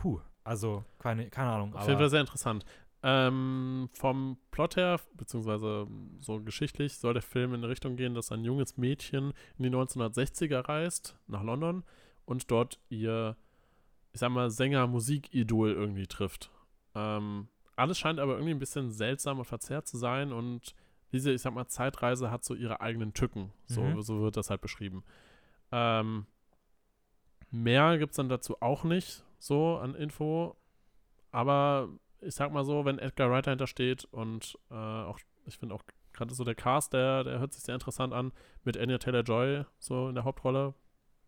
[0.00, 1.74] puh, also keine, keine Ahnung.
[1.74, 2.64] Auf jeden Fall sehr interessant.
[3.06, 5.86] Ähm, vom Plot her, beziehungsweise
[6.20, 9.68] so geschichtlich, soll der Film in die Richtung gehen, dass ein junges Mädchen in die
[9.68, 11.84] 1960er reist, nach London,
[12.24, 13.36] und dort ihr,
[14.14, 16.50] ich sag mal, Sänger-Musikidol irgendwie trifft.
[16.94, 20.74] Ähm, alles scheint aber irgendwie ein bisschen seltsam und verzerrt zu sein und
[21.12, 23.52] diese, ich sag mal, Zeitreise hat so ihre eigenen Tücken.
[23.66, 24.00] So, mhm.
[24.00, 25.04] so wird das halt beschrieben.
[25.72, 26.24] Ähm,
[27.50, 30.56] mehr gibt es dann dazu auch nicht, so an Info.
[31.32, 31.90] Aber
[32.24, 35.82] ich sag mal so, wenn Edgar Wright dahinter steht und äh, auch, ich finde auch
[36.12, 40.08] gerade so der Cast, der, der hört sich sehr interessant an, mit Anya Taylor-Joy so
[40.08, 40.74] in der Hauptrolle,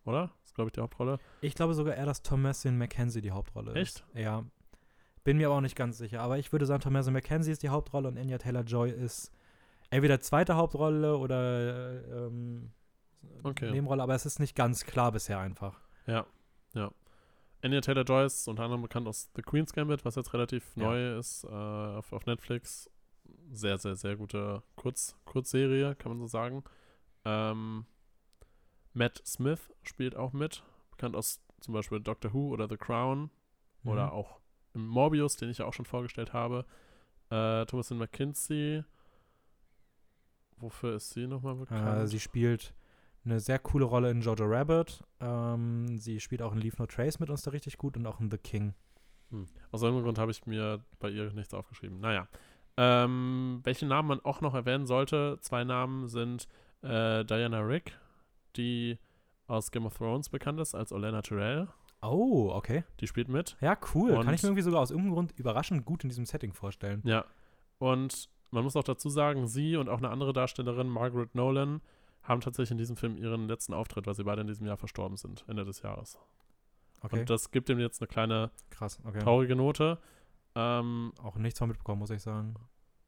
[0.05, 0.33] oder?
[0.41, 1.19] Das ist, glaube ich, die Hauptrolle.
[1.41, 3.77] Ich glaube sogar eher, dass Thomasin McKenzie die Hauptrolle ist.
[3.77, 4.05] Echt?
[4.15, 4.45] Ja.
[5.25, 6.21] Bin mir aber auch nicht ganz sicher.
[6.21, 9.33] Aber ich würde sagen, Thomasin McKenzie ist die Hauptrolle und Anya Taylor-Joy ist
[9.91, 12.71] entweder zweite Hauptrolle oder ähm,
[13.43, 13.71] okay.
[13.71, 15.81] Nebenrolle, aber es ist nicht ganz klar bisher einfach.
[16.07, 16.27] Ja,
[16.75, 16.91] ja.
[17.63, 20.85] Anya Taylor-Joy ist unter anderem bekannt aus The Queen's Gambit, was jetzt relativ ja.
[20.85, 22.91] neu ist äh, auf, auf, Netflix.
[23.51, 26.63] Sehr, sehr, sehr gute Kurz, Kurzserie, kann man so sagen.
[27.25, 27.87] Ähm,
[28.93, 33.31] Matt Smith spielt auch mit, bekannt aus zum Beispiel Doctor Who oder The Crown
[33.83, 33.91] mhm.
[33.91, 34.41] oder auch
[34.75, 36.65] im Morbius, den ich ja auch schon vorgestellt habe.
[37.31, 38.85] Äh, Thomasin McKinsey.
[40.59, 42.03] Wofür ist sie nochmal bekannt?
[42.03, 42.75] Äh, sie spielt
[43.27, 45.03] eine sehr coole Rolle in Jojo Rabbit.
[45.21, 48.21] Ähm, sie spielt auch in Leave No Trace mit uns da richtig gut und auch
[48.21, 48.75] in The King.
[49.31, 49.47] Hm.
[49.73, 52.01] Aus irgendeinem Grund habe ich mir bei ihr nichts aufgeschrieben.
[52.01, 52.29] Naja.
[52.79, 56.47] Ähm, welche Namen man auch noch erwähnen sollte, zwei Namen sind
[56.83, 57.99] äh, Diana Rick,
[58.57, 58.99] die
[59.47, 61.69] aus Game of Thrones bekannt ist als Olena Tyrell.
[62.03, 62.85] Oh, okay.
[63.01, 63.57] Die spielt mit.
[63.61, 64.13] Ja, cool.
[64.13, 67.03] Und Kann ich mir irgendwie sogar aus irgendeinem Grund überraschend gut in diesem Setting vorstellen.
[67.05, 67.25] Ja.
[67.79, 71.81] Und man muss auch dazu sagen, sie und auch eine andere Darstellerin, Margaret Nolan,
[72.27, 75.17] haben tatsächlich in diesem Film ihren letzten Auftritt, weil sie beide in diesem Jahr verstorben
[75.17, 76.19] sind, Ende des Jahres.
[77.01, 77.21] Okay.
[77.21, 79.21] Und das gibt ihm jetzt eine kleine Krass, okay.
[79.21, 79.99] traurige Note.
[80.55, 82.55] Ähm, auch nichts von mitbekommen, muss ich sagen.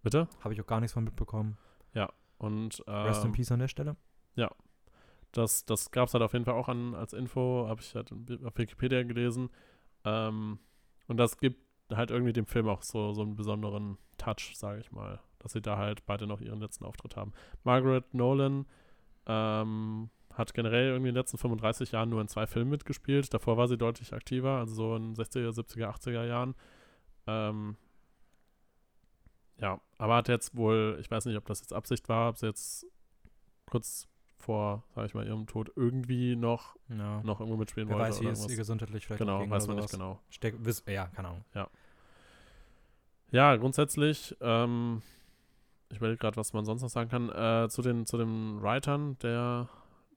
[0.03, 0.29] Bitte?
[0.41, 1.57] Habe ich auch gar nichts von mitbekommen.
[1.95, 3.97] Ja, und äh, Rest in Peace an der Stelle.
[4.37, 4.51] Ja.
[5.33, 8.13] Das, das gab es halt auf jeden Fall auch an, als Info, habe ich halt
[8.45, 9.51] auf Wikipedia gelesen.
[10.05, 10.59] Ähm,
[11.07, 11.61] und das gibt
[11.95, 15.21] halt irgendwie dem Film auch so, so einen besonderen Touch, sage ich mal.
[15.39, 17.33] Dass sie da halt beide noch ihren letzten Auftritt haben.
[17.65, 18.67] Margaret Nolan
[19.29, 23.33] ähm, hat generell irgendwie in den letzten 35 Jahren nur in zwei Filmen mitgespielt.
[23.33, 26.55] Davor war sie deutlich aktiver, also so in 60er, 70er, 80er Jahren.
[27.27, 27.77] Ähm,
[29.59, 32.47] ja, aber hat jetzt wohl, ich weiß nicht, ob das jetzt Absicht war, ob sie
[32.47, 32.87] jetzt
[33.67, 34.09] kurz
[34.39, 37.21] vor, sag ich mal, ihrem Tod irgendwie noch, ja.
[37.23, 38.11] noch irgendwo mitspielen Wer wollte.
[38.11, 40.21] weiß, wie ist ihr gesundheitlich vielleicht Genau, weiß man nicht genau.
[40.31, 41.45] Steck, wiss, ja, keine Ahnung.
[41.55, 41.69] Ja.
[43.31, 45.03] Ja, grundsätzlich, ähm,
[45.91, 47.31] ich überlege gerade, was man sonst noch sagen kann.
[47.31, 49.69] Äh, zu, den, zu den Writern der,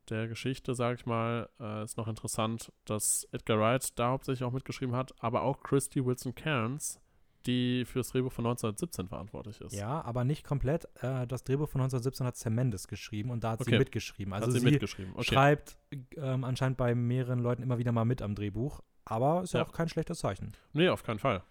[0.09, 4.51] der Geschichte, sage ich mal, äh, ist noch interessant, dass Edgar Wright da hauptsächlich auch
[4.51, 6.99] mitgeschrieben hat, aber auch Christy Wilson Cairns,
[7.45, 9.73] die für das Drehbuch von 1917 verantwortlich ist.
[9.73, 10.85] Ja, aber nicht komplett.
[11.01, 13.71] Äh, das Drehbuch von 1917 hat Sam Mendes geschrieben und da hat okay.
[13.71, 14.33] sie mitgeschrieben.
[14.33, 15.13] Also hat sie, sie mitgeschrieben.
[15.13, 15.23] Okay.
[15.23, 15.77] schreibt
[16.17, 19.65] ähm, anscheinend bei mehreren Leuten immer wieder mal mit am Drehbuch, aber ist ja, ja
[19.65, 20.51] auch kein schlechtes Zeichen.
[20.73, 21.43] Nee, auf keinen Fall.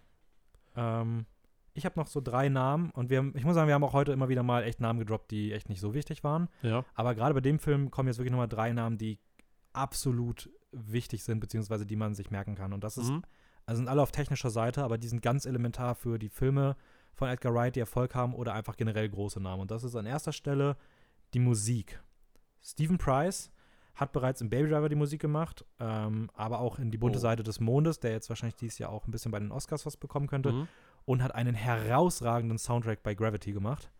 [0.75, 1.25] Ähm,
[1.73, 4.11] ich habe noch so drei Namen und wir, ich muss sagen, wir haben auch heute
[4.11, 6.49] immer wieder mal echt Namen gedroppt, die echt nicht so wichtig waren.
[6.61, 6.83] Ja.
[6.95, 9.19] Aber gerade bei dem Film kommen jetzt wirklich nochmal drei Namen, die
[9.73, 12.73] absolut wichtig sind, beziehungsweise die man sich merken kann.
[12.73, 13.23] Und das ist, mhm.
[13.65, 16.75] also sind alle auf technischer Seite, aber die sind ganz elementar für die Filme
[17.13, 19.61] von Edgar Wright, die Erfolg haben oder einfach generell große Namen.
[19.61, 20.75] Und das ist an erster Stelle
[21.33, 22.01] die Musik.
[22.61, 23.51] Stephen Price
[23.95, 27.21] hat bereits in Baby Driver die Musik gemacht, ähm, aber auch in Die bunte oh.
[27.21, 29.97] Seite des Mondes, der jetzt wahrscheinlich dieses Jahr auch ein bisschen bei den Oscars was
[29.97, 30.51] bekommen könnte.
[30.51, 30.67] Mhm
[31.05, 33.91] und hat einen herausragenden Soundtrack bei Gravity gemacht.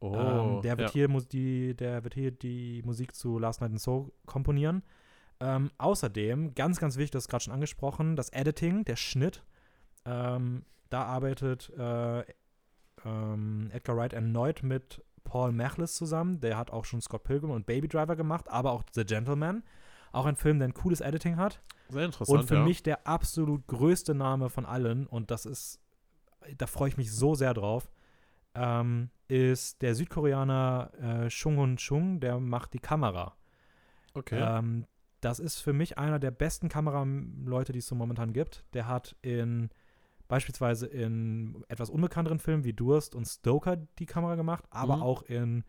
[0.00, 1.06] Oh, ähm, der, wird ja.
[1.06, 4.82] hier die, der wird hier die Musik zu Last Night in Soul komponieren.
[5.40, 9.42] Ähm, außerdem, ganz, ganz wichtig, das ist gerade schon angesprochen, das Editing, der Schnitt.
[10.04, 12.24] Ähm, da arbeitet äh,
[13.04, 16.40] ähm, Edgar Wright erneut mit Paul Mechlis zusammen.
[16.40, 19.64] Der hat auch schon Scott Pilgrim und Baby Driver gemacht, aber auch The Gentleman.
[20.12, 21.60] Auch ein Film, der ein cooles Editing hat.
[21.88, 22.40] Sehr interessant.
[22.40, 22.64] Und für ja.
[22.64, 25.80] mich der absolut größte Name von allen, und das ist
[26.56, 27.90] da freue ich mich so sehr drauf,
[28.54, 33.36] ähm, ist der Südkoreaner äh, Chung Chung, der macht die Kamera.
[34.14, 34.40] Okay.
[34.40, 34.86] Ähm,
[35.20, 38.64] das ist für mich einer der besten Kameraleute, die es so momentan gibt.
[38.74, 39.70] Der hat in
[40.28, 45.02] beispielsweise in etwas unbekannteren Filmen wie Durst und Stoker die Kamera gemacht, aber mhm.
[45.02, 45.64] auch in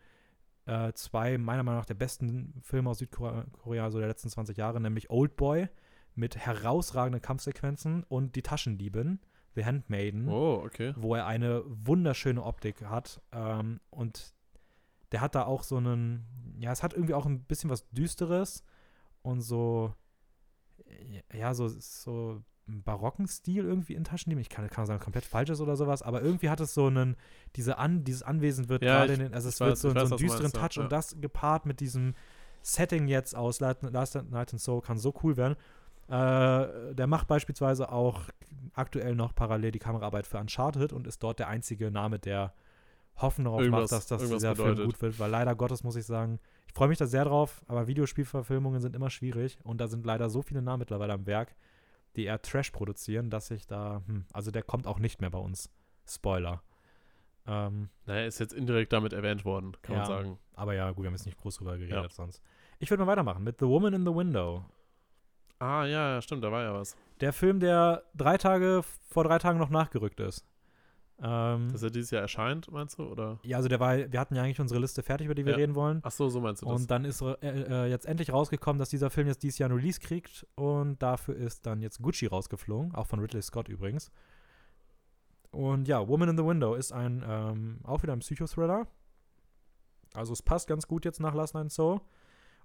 [0.66, 4.80] äh, zwei meiner Meinung nach der besten Filme aus Südkorea so der letzten 20 Jahre,
[4.80, 5.68] nämlich Old Boy
[6.14, 9.20] mit herausragenden Kampfsequenzen und Die Taschendiebin.
[9.56, 10.94] The Handmaiden, oh, okay.
[10.96, 13.22] wo er eine wunderschöne Optik hat.
[13.32, 14.34] Ähm, und
[15.12, 16.26] der hat da auch so einen,
[16.58, 18.62] ja, es hat irgendwie auch ein bisschen was Düsteres
[19.22, 19.94] und so,
[21.32, 24.42] ja, so, so einen barocken Stil irgendwie in Taschendieben.
[24.42, 27.16] Ich kann, kann sagen, komplett falsch ist oder sowas, aber irgendwie hat es so einen,
[27.56, 30.08] diese An, dieses Anwesen wird ja, gerade in den, also es weiß, wird so, weiß,
[30.08, 30.82] so einen düsteren meinst, Touch ja.
[30.82, 32.14] und das gepaart mit diesem
[32.62, 35.56] Setting jetzt aus Last Night and Soul kann so cool werden.
[36.08, 38.22] Äh, der macht beispielsweise auch
[38.74, 42.52] aktuell noch parallel die Kameraarbeit für Uncharted und ist dort der einzige Name, der
[43.16, 44.76] Hoffen darauf irgendwas, macht, dass, dass dieser bedeutet.
[44.76, 47.64] Film gut wird, weil leider Gottes muss ich sagen, ich freue mich da sehr drauf,
[47.66, 51.56] aber Videospielverfilmungen sind immer schwierig und da sind leider so viele Namen mittlerweile am Werk,
[52.14, 55.38] die eher Trash produzieren, dass ich da, hm, also der kommt auch nicht mehr bei
[55.38, 55.70] uns.
[56.06, 56.62] Spoiler.
[57.46, 60.38] Ähm, naja, ist jetzt indirekt damit erwähnt worden, kann ja, man sagen.
[60.54, 62.08] Aber ja, gut, wir haben jetzt nicht groß drüber geredet ja.
[62.10, 62.42] sonst.
[62.78, 64.64] Ich würde mal weitermachen mit The Woman in the Window.
[65.58, 66.96] Ah, ja, stimmt, da war ja was.
[67.20, 70.44] Der Film, der drei Tage, vor drei Tagen noch nachgerückt ist.
[71.18, 73.04] Ähm, Dass er dieses Jahr erscheint, meinst du?
[73.04, 73.38] Oder?
[73.42, 75.58] Ja, also der war, wir hatten ja eigentlich unsere Liste fertig, über die wir ja.
[75.58, 76.00] reden wollen.
[76.02, 76.78] Ach so, so meinst du das.
[76.78, 79.76] Und dann ist äh, äh, jetzt endlich rausgekommen, dass dieser Film jetzt dieses Jahr ein
[79.76, 84.10] Release kriegt und dafür ist dann jetzt Gucci rausgeflogen, auch von Ridley Scott übrigens.
[85.52, 88.86] Und ja, Woman in the Window ist ein, ähm, auch wieder ein Psychothriller.
[90.12, 92.00] Also es passt ganz gut jetzt nach Last Night Soul.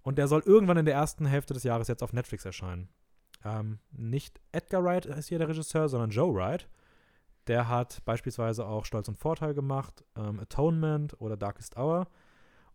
[0.04, 2.90] Und der soll irgendwann in der ersten Hälfte des Jahres jetzt auf Netflix erscheinen.
[3.44, 6.68] Ähm, nicht Edgar Wright ist hier der Regisseur, sondern Joe Wright.
[7.48, 12.08] Der hat beispielsweise auch Stolz und Vorteil gemacht, ähm, Atonement oder Darkest Hour.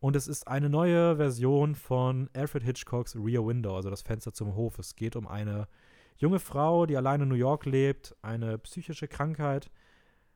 [0.01, 4.55] Und es ist eine neue Version von Alfred Hitchcocks Rear Window, also das Fenster zum
[4.55, 4.79] Hof.
[4.79, 5.69] Es geht um eine
[6.17, 9.71] junge Frau, die allein in New York lebt, eine psychische Krankheit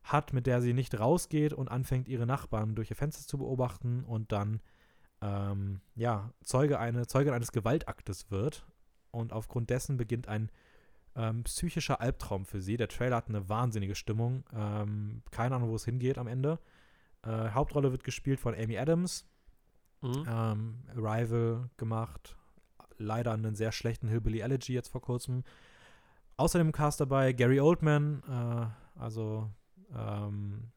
[0.03, 4.05] hat, mit der sie nicht rausgeht und anfängt, ihre Nachbarn durch ihr Fenster zu beobachten
[4.05, 4.61] und dann
[5.23, 8.67] ähm, ja, Zeuge, eine, Zeuge eines Gewaltaktes wird.
[9.11, 10.51] Und aufgrund dessen beginnt ein
[11.17, 12.77] ähm, psychischer Albtraum für sie.
[12.77, 14.45] Der Trailer hat eine wahnsinnige Stimmung.
[14.55, 16.59] Ähm, keine Ahnung, wo es hingeht am Ende.
[17.23, 19.27] Äh, Hauptrolle wird gespielt von Amy Adams.
[20.03, 20.25] Mhm.
[20.27, 22.37] Ähm, Arrival gemacht.
[22.97, 25.43] Leider einen sehr schlechten Hillbilly Elegy jetzt vor kurzem.
[26.37, 29.51] Außerdem im Cast dabei Gary Oldman, äh, also
[29.95, 30.71] ähm,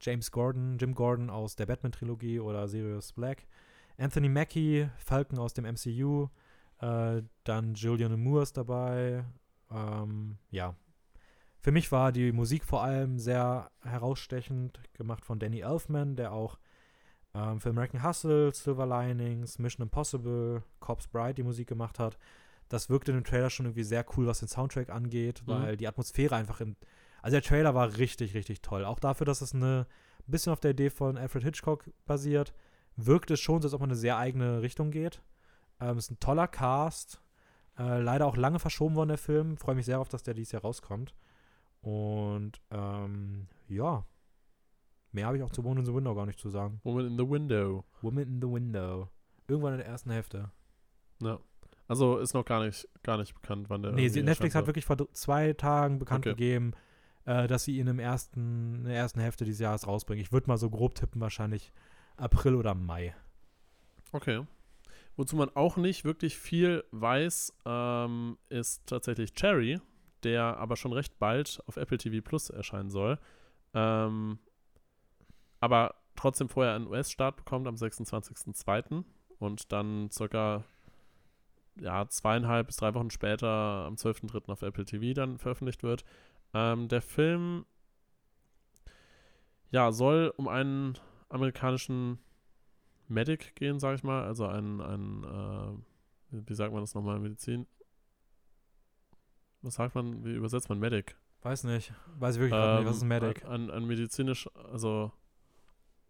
[0.00, 3.46] James Gordon, Jim Gordon aus der Batman-Trilogie oder Sirius Black.
[3.98, 6.28] Anthony Mackie, Falcon aus dem MCU,
[6.80, 9.24] äh, dann Julian Moore ist dabei.
[9.70, 10.74] Ähm, ja.
[11.60, 16.58] Für mich war die Musik vor allem sehr herausstechend, gemacht von Danny Elfman, der auch
[17.34, 22.16] ähm, für American Hustle, Silver Linings, Mission Impossible, Cops Bride die Musik gemacht hat.
[22.68, 25.50] Das wirkte in dem Trailer schon irgendwie sehr cool, was den Soundtrack angeht, mhm.
[25.50, 26.76] weil die Atmosphäre einfach im.
[27.20, 28.84] Also der Trailer war richtig, richtig toll.
[28.84, 29.86] Auch dafür, dass es eine
[30.28, 32.52] ein bisschen auf der Idee von Alfred Hitchcock basiert,
[32.98, 35.22] wirkt es schon, als ob man eine sehr eigene Richtung geht.
[35.80, 37.20] Ähm, ist ein toller Cast.
[37.78, 39.56] Äh, leider auch lange verschoben worden, der Film.
[39.56, 41.14] Freue mich sehr auf, dass der dieses Jahr rauskommt.
[41.80, 44.04] Und ähm, ja,
[45.12, 46.80] mehr habe ich auch zu Woman in the Window gar nicht zu sagen.
[46.82, 47.84] Woman in the Window.
[48.02, 49.08] Woman in the Window.
[49.46, 50.50] Irgendwann in der ersten Hälfte.
[51.22, 51.38] Ja.
[51.86, 53.92] Also ist noch gar nicht, gar nicht bekannt, wann der.
[53.92, 56.34] Nee, Netflix hat wirklich vor zwei Tagen bekannt okay.
[56.34, 56.72] gegeben,
[57.24, 60.20] äh, dass sie ihn im ersten, in der ersten Hälfte dieses Jahres rausbringen.
[60.20, 61.72] Ich würde mal so grob tippen, wahrscheinlich
[62.18, 63.14] April oder Mai.
[64.12, 64.44] Okay.
[65.16, 69.80] Wozu man auch nicht wirklich viel weiß, ähm, ist tatsächlich Cherry,
[70.22, 73.18] der aber schon recht bald auf Apple TV Plus erscheinen soll.
[73.74, 74.38] Ähm,
[75.60, 79.04] aber trotzdem vorher einen US-Start bekommt am 26.02.
[79.38, 80.64] und dann circa
[81.80, 84.50] ja, zweieinhalb bis drei Wochen später am 12.03.
[84.50, 86.04] auf Apple TV dann veröffentlicht wird.
[86.54, 87.64] Ähm, der Film
[89.70, 90.98] ja, soll um einen
[91.28, 92.18] amerikanischen
[93.08, 97.66] Medic gehen, sag ich mal, also ein, ein äh, wie sagt man das nochmal, Medizin?
[99.62, 101.16] Was sagt man, wie übersetzt man Medic?
[101.42, 103.44] Weiß nicht, weiß ich wirklich ähm, nicht, was ist ein Medic?
[103.44, 105.12] Ein, ein medizinisch, also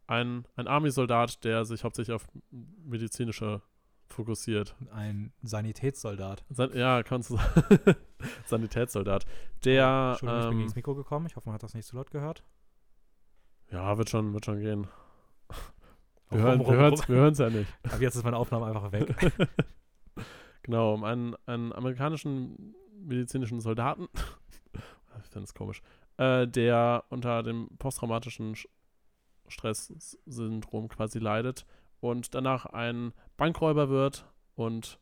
[0.07, 3.63] ein, ein Army-Soldat, der sich hauptsächlich auf medizinische
[4.07, 4.75] fokussiert.
[4.91, 6.45] Ein Sanitätssoldat.
[6.49, 7.95] San ja, kannst du sagen.
[8.47, 9.27] Sanitätssoldat.
[9.65, 10.11] Der.
[10.13, 11.27] Entschuldigung, ähm, ich bin ähm, gegen das Mikro gekommen.
[11.27, 12.43] Ich hoffe, man hat das nicht zu laut gehört.
[13.71, 14.89] Ja, wird schon, wird schon gehen.
[16.31, 17.73] Wir hören es ja nicht.
[17.85, 19.15] Aber jetzt ist meine Aufnahme einfach weg.
[20.63, 24.09] genau, um einen, einen amerikanischen medizinischen Soldaten,
[24.75, 25.83] ich finde es komisch,
[26.19, 28.57] äh, der unter dem posttraumatischen
[29.49, 31.65] Stresssyndrom quasi leidet
[32.01, 34.99] und danach ein Bankräuber wird und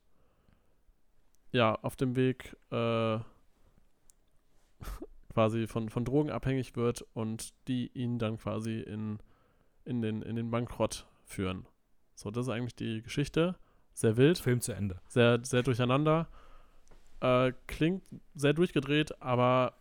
[1.52, 3.18] ja, auf dem Weg äh,
[5.32, 9.18] quasi von, von Drogen abhängig wird und die ihn dann quasi in,
[9.86, 11.66] in, den, in den Bankrott führen.
[12.14, 13.56] So, das ist eigentlich die Geschichte.
[13.92, 14.38] Sehr wild.
[14.38, 15.00] Film zu Ende.
[15.08, 16.28] Sehr, sehr durcheinander.
[17.20, 18.02] Äh, klingt
[18.34, 19.74] sehr durchgedreht, aber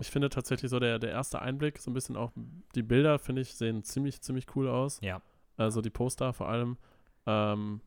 [0.00, 2.32] ich finde tatsächlich so der, der erste Einblick, so ein bisschen auch
[2.74, 4.98] die Bilder, finde ich, sehen ziemlich, ziemlich cool aus.
[5.02, 5.22] Ja.
[5.56, 6.78] Also die Poster vor allem.
[7.26, 7.80] Ähm,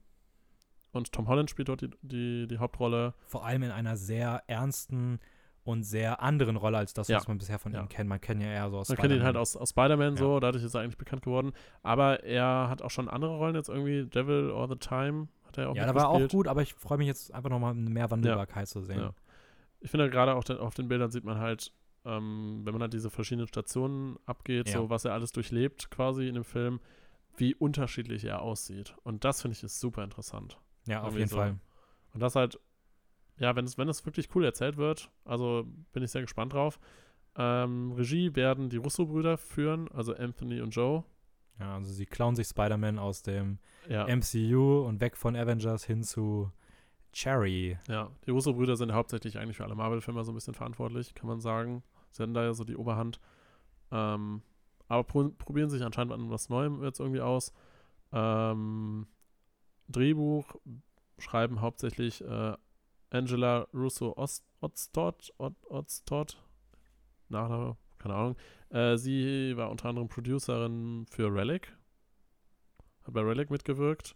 [0.92, 3.16] und Tom Holland spielt dort die, die, die, Hauptrolle.
[3.26, 5.20] Vor allem in einer sehr ernsten
[5.64, 7.18] und sehr anderen Rolle als das, ja.
[7.18, 7.82] was man bisher von ja.
[7.82, 8.10] ihm kennt.
[8.10, 10.18] Man kennt ja eher so aus Man kennt ihn halt aus, aus Spider-Man ja.
[10.18, 11.54] so, dadurch ist er eigentlich bekannt geworden.
[11.82, 15.70] Aber er hat auch schon andere Rollen, jetzt irgendwie Devil or the Time hat er
[15.70, 18.68] auch Ja, da war auch gut, aber ich freue mich jetzt einfach nochmal mehr Wandelbarkeit
[18.68, 19.12] zu sehen.
[19.80, 21.74] Ich finde gerade auch den, auf den Bildern sieht man halt,
[22.06, 26.36] ähm, wenn man halt diese verschiedenen Stationen abgeht, so was er alles durchlebt quasi in
[26.36, 26.80] dem Film,
[27.36, 28.96] wie unterschiedlich er aussieht.
[29.04, 30.58] Und das finde ich ist super interessant.
[30.88, 31.38] Ja, auf jeden so.
[31.38, 31.58] Fall.
[32.14, 32.60] Und das halt,
[33.44, 36.80] ja, wenn es, wenn es wirklich cool erzählt wird, also bin ich sehr gespannt drauf.
[37.36, 41.04] Ähm, Regie werden die Russo-Brüder führen, also Anthony und Joe.
[41.60, 44.06] Ja, also sie klauen sich Spider-Man aus dem ja.
[44.08, 46.52] MCU und weg von Avengers hin zu
[47.12, 47.78] Cherry.
[47.90, 51.42] Ja, die Russo-Brüder sind hauptsächlich eigentlich für alle Marvel-Filme so ein bisschen verantwortlich, kann man
[51.42, 51.84] sagen.
[52.12, 53.20] Sie haben da ja so die Oberhand.
[53.92, 54.42] Ähm,
[54.88, 57.52] aber pro probieren sich anscheinend an was Neuem jetzt irgendwie aus.
[58.14, 59.06] Ähm,
[59.90, 60.56] Drehbuch
[61.18, 62.54] schreiben hauptsächlich äh,
[63.14, 64.14] Angela Russo
[64.62, 66.44] Odstott, Odstott,
[67.30, 68.36] Nachname, keine Ahnung.
[68.70, 71.78] Äh, sie war unter anderem Producerin für Relic.
[73.04, 74.16] Hat bei Relic mitgewirkt.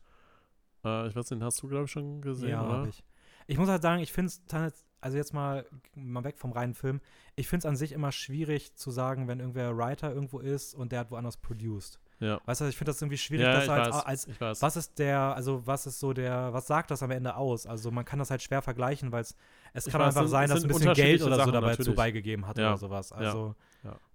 [0.84, 2.88] Äh, ich weiß nicht, hast du, glaube ich, schon gesehen, ja, oder?
[2.88, 3.04] Ich.
[3.46, 7.02] ich muss halt sagen, ich finde es also jetzt mal, mal weg vom reinen Film,
[7.36, 10.92] ich finde es an sich immer schwierig zu sagen, wenn irgendwer Writer irgendwo ist und
[10.92, 12.00] der hat woanders produced.
[12.20, 12.42] Ja.
[12.46, 15.66] Weißt du, ich finde das irgendwie schwierig, ja, das als, als was ist der, also
[15.68, 17.68] was ist so der, was sagt das am Ende aus?
[17.68, 20.68] Also man kann das halt schwer vergleichen, weil es kann weiß, einfach sein, dass ein
[20.68, 22.70] bisschen Geld oder so dabei zu beigegeben hat ja.
[22.70, 23.12] oder sowas.
[23.12, 23.56] Also.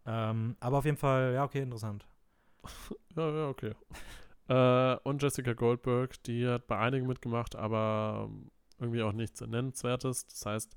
[0.04, 2.06] Ähm, aber auf jeden Fall, ja, okay, interessant.
[3.16, 3.72] ja, ja, okay.
[4.48, 8.28] äh, und Jessica Goldberg, die hat bei einigen mitgemacht, aber
[8.80, 10.26] irgendwie auch nichts Nennenswertes.
[10.26, 10.76] Das heißt,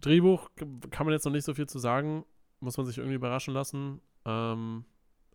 [0.00, 0.50] Drehbuch
[0.90, 2.24] kann man jetzt noch nicht so viel zu sagen,
[2.60, 4.00] muss man sich irgendwie überraschen lassen.
[4.24, 4.84] Ähm,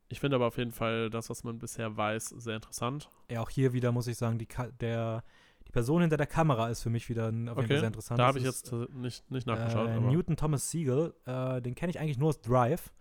[0.10, 3.10] ich finde aber auf jeden Fall das, was man bisher weiß, sehr interessant.
[3.30, 4.48] Ja, auch hier wieder muss ich sagen, die,
[4.80, 5.24] der,
[5.68, 7.62] die Person hinter der Kamera ist für mich wieder auf okay.
[7.62, 8.20] jeden sehr interessant.
[8.20, 9.90] Da habe ich jetzt nicht, nicht nachgeschaut.
[9.90, 12.94] Äh, Newton Thomas Siegel, äh, den kenne ich eigentlich nur aus Drive.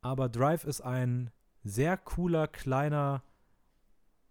[0.00, 1.30] Aber Drive ist ein
[1.62, 3.22] sehr cooler, kleiner,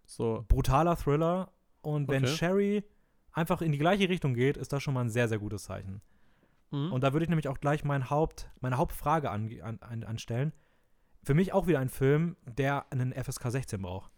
[0.06, 0.44] so.
[0.48, 1.52] brutaler Thriller.
[1.82, 2.36] Und wenn okay.
[2.36, 2.84] Sherry
[3.32, 6.02] einfach in die gleiche Richtung geht, ist das schon mal ein sehr, sehr gutes Zeichen.
[6.72, 6.92] Mhm.
[6.92, 10.54] Und da würde ich nämlich auch gleich mein Haupt, meine Hauptfrage an, an, anstellen.
[11.24, 14.12] Für mich auch wieder ein Film, der einen FSK 16 braucht.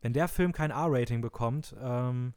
[0.00, 2.34] Wenn der Film kein R-Rating bekommt, ähm,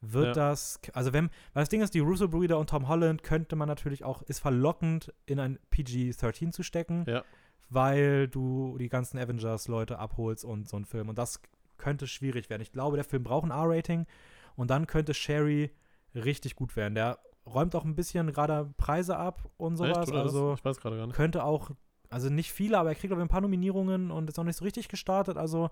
[0.00, 0.32] wird ja.
[0.32, 4.04] das, also wenn, weil das Ding ist, die Russo-Brüder und Tom Holland könnte man natürlich
[4.04, 7.24] auch, ist verlockend, in ein PG-13 zu stecken, ja.
[7.70, 11.08] weil du die ganzen Avengers-Leute abholst und so einen Film.
[11.08, 11.40] Und das
[11.78, 12.62] könnte schwierig werden.
[12.62, 14.06] Ich glaube, der Film braucht ein R-Rating
[14.54, 15.70] und dann könnte Sherry
[16.14, 16.94] richtig gut werden.
[16.94, 20.08] Der räumt auch ein bisschen gerade Preise ab und sowas.
[20.08, 21.16] Echt, also ich weiß gerade gar nicht.
[21.16, 21.70] Könnte auch,
[22.10, 24.64] also nicht viele, aber er kriegt auch ein paar Nominierungen und ist noch nicht so
[24.64, 25.36] richtig gestartet.
[25.36, 25.70] Also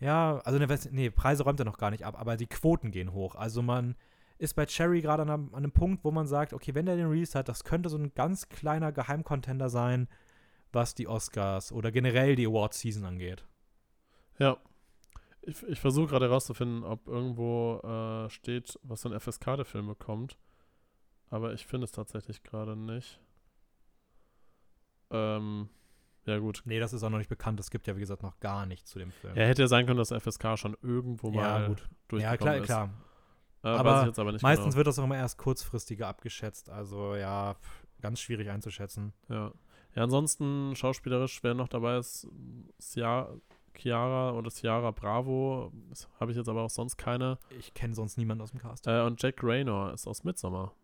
[0.00, 3.12] ja, also ne, nee, Preise räumt er noch gar nicht ab, aber die Quoten gehen
[3.12, 3.34] hoch.
[3.34, 3.94] Also man
[4.38, 7.08] ist bei Cherry gerade an, an, einem Punkt, wo man sagt, okay, wenn der den
[7.08, 10.08] Release hat, das könnte so ein ganz kleiner Geheimcontender sein,
[10.72, 13.44] was die Oscars oder generell die Award-Season angeht.
[14.38, 14.56] Ja.
[15.42, 19.86] Ich, ich versuche gerade herauszufinden, ob irgendwo äh, steht, was für ein FSK der Film
[19.86, 20.38] bekommt.
[21.28, 23.20] Aber ich finde es tatsächlich gerade nicht.
[25.10, 25.68] Ähm,
[26.26, 26.62] ja, gut.
[26.64, 27.58] Nee, das ist auch noch nicht bekannt.
[27.60, 29.34] Es gibt ja, wie gesagt, noch gar nichts zu dem Film.
[29.36, 32.20] Ja, hätte ja sein können, dass FSK schon irgendwo ja, mal gut.
[32.20, 32.64] Ja, klar, ist.
[32.64, 32.90] klar.
[33.62, 34.76] Äh, aber, aber meistens genau.
[34.76, 36.70] wird das auch immer erst kurzfristiger abgeschätzt.
[36.70, 37.56] Also ja,
[38.00, 39.12] ganz schwierig einzuschätzen.
[39.28, 39.52] Ja.
[39.96, 42.28] Ja, ansonsten schauspielerisch, wer noch dabei ist,
[42.80, 43.34] Ciara,
[43.74, 45.72] Chiara oder Ciara Bravo,
[46.20, 47.38] habe ich jetzt aber auch sonst keine.
[47.58, 48.86] Ich kenne sonst niemanden aus dem Cast.
[48.86, 50.74] Äh, und Jack Raynor ist aus Midsommar.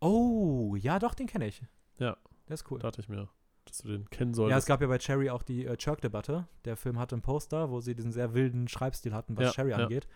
[0.00, 1.62] Oh, ja, doch, den kenne ich.
[1.98, 2.16] Ja.
[2.48, 2.78] Der ist cool.
[2.78, 3.28] Dachte ich mir,
[3.64, 4.52] dass du den kennen solltest.
[4.52, 6.46] Ja, es gab ja bei Cherry auch die äh, Chirk-Debatte.
[6.64, 9.70] Der Film hatte ein Poster, wo sie diesen sehr wilden Schreibstil hatten, was ja, Cherry
[9.70, 9.76] ja.
[9.76, 10.06] angeht.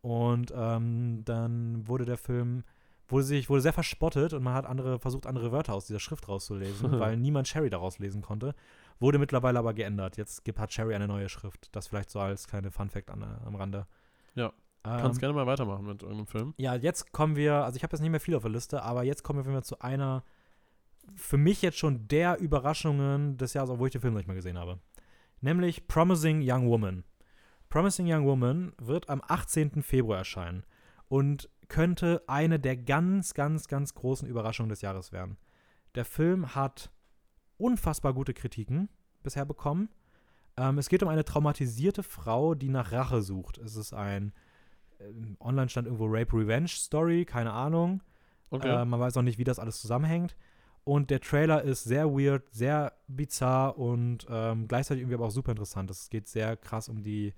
[0.00, 2.64] Und ähm, dann wurde der Film,
[3.08, 6.28] wurde sich, wurde sehr verspottet und man hat andere, versucht, andere Wörter aus dieser Schrift
[6.28, 8.54] rauszulesen, weil niemand Cherry daraus lesen konnte.
[9.00, 10.16] Wurde mittlerweile aber geändert.
[10.16, 11.74] Jetzt gibt, hat Cherry eine neue Schrift.
[11.74, 13.86] Das vielleicht so als kleine Fun-Fact am Rande.
[14.34, 14.52] Ja.
[14.86, 16.54] Ähm, Kannst gerne mal weitermachen mit irgendeinem Film.
[16.58, 19.02] Ja, jetzt kommen wir, also ich habe jetzt nicht mehr viel auf der Liste, aber
[19.02, 20.22] jetzt kommen wir zu einer,
[21.14, 24.34] für mich jetzt schon der Überraschungen des Jahres, obwohl ich den Film noch nicht mal
[24.34, 24.78] gesehen habe.
[25.40, 27.04] Nämlich Promising Young Woman.
[27.68, 29.82] Promising Young Woman wird am 18.
[29.82, 30.64] Februar erscheinen
[31.08, 35.36] und könnte eine der ganz, ganz, ganz großen Überraschungen des Jahres werden.
[35.94, 36.90] Der Film hat
[37.56, 38.88] unfassbar gute Kritiken
[39.22, 39.88] bisher bekommen.
[40.56, 43.58] Ähm, es geht um eine traumatisierte Frau, die nach Rache sucht.
[43.58, 44.32] Es ist ein
[45.00, 48.02] ähm, online stand irgendwo Rape Revenge Story, keine Ahnung.
[48.50, 48.68] Okay.
[48.68, 50.36] Äh, man weiß auch nicht, wie das alles zusammenhängt.
[50.84, 55.52] Und der Trailer ist sehr weird, sehr bizarr und ähm, gleichzeitig irgendwie aber auch super
[55.52, 55.90] interessant.
[55.90, 57.32] Es geht sehr krass um die,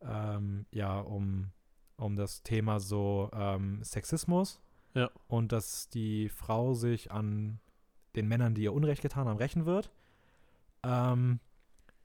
[0.00, 1.50] ähm, ja, um,
[1.96, 4.60] um das Thema so ähm, Sexismus.
[4.94, 5.10] Ja.
[5.26, 7.58] Und dass die Frau sich an
[8.14, 9.90] den Männern, die ihr Unrecht getan haben, rächen wird.
[10.84, 11.40] Ähm,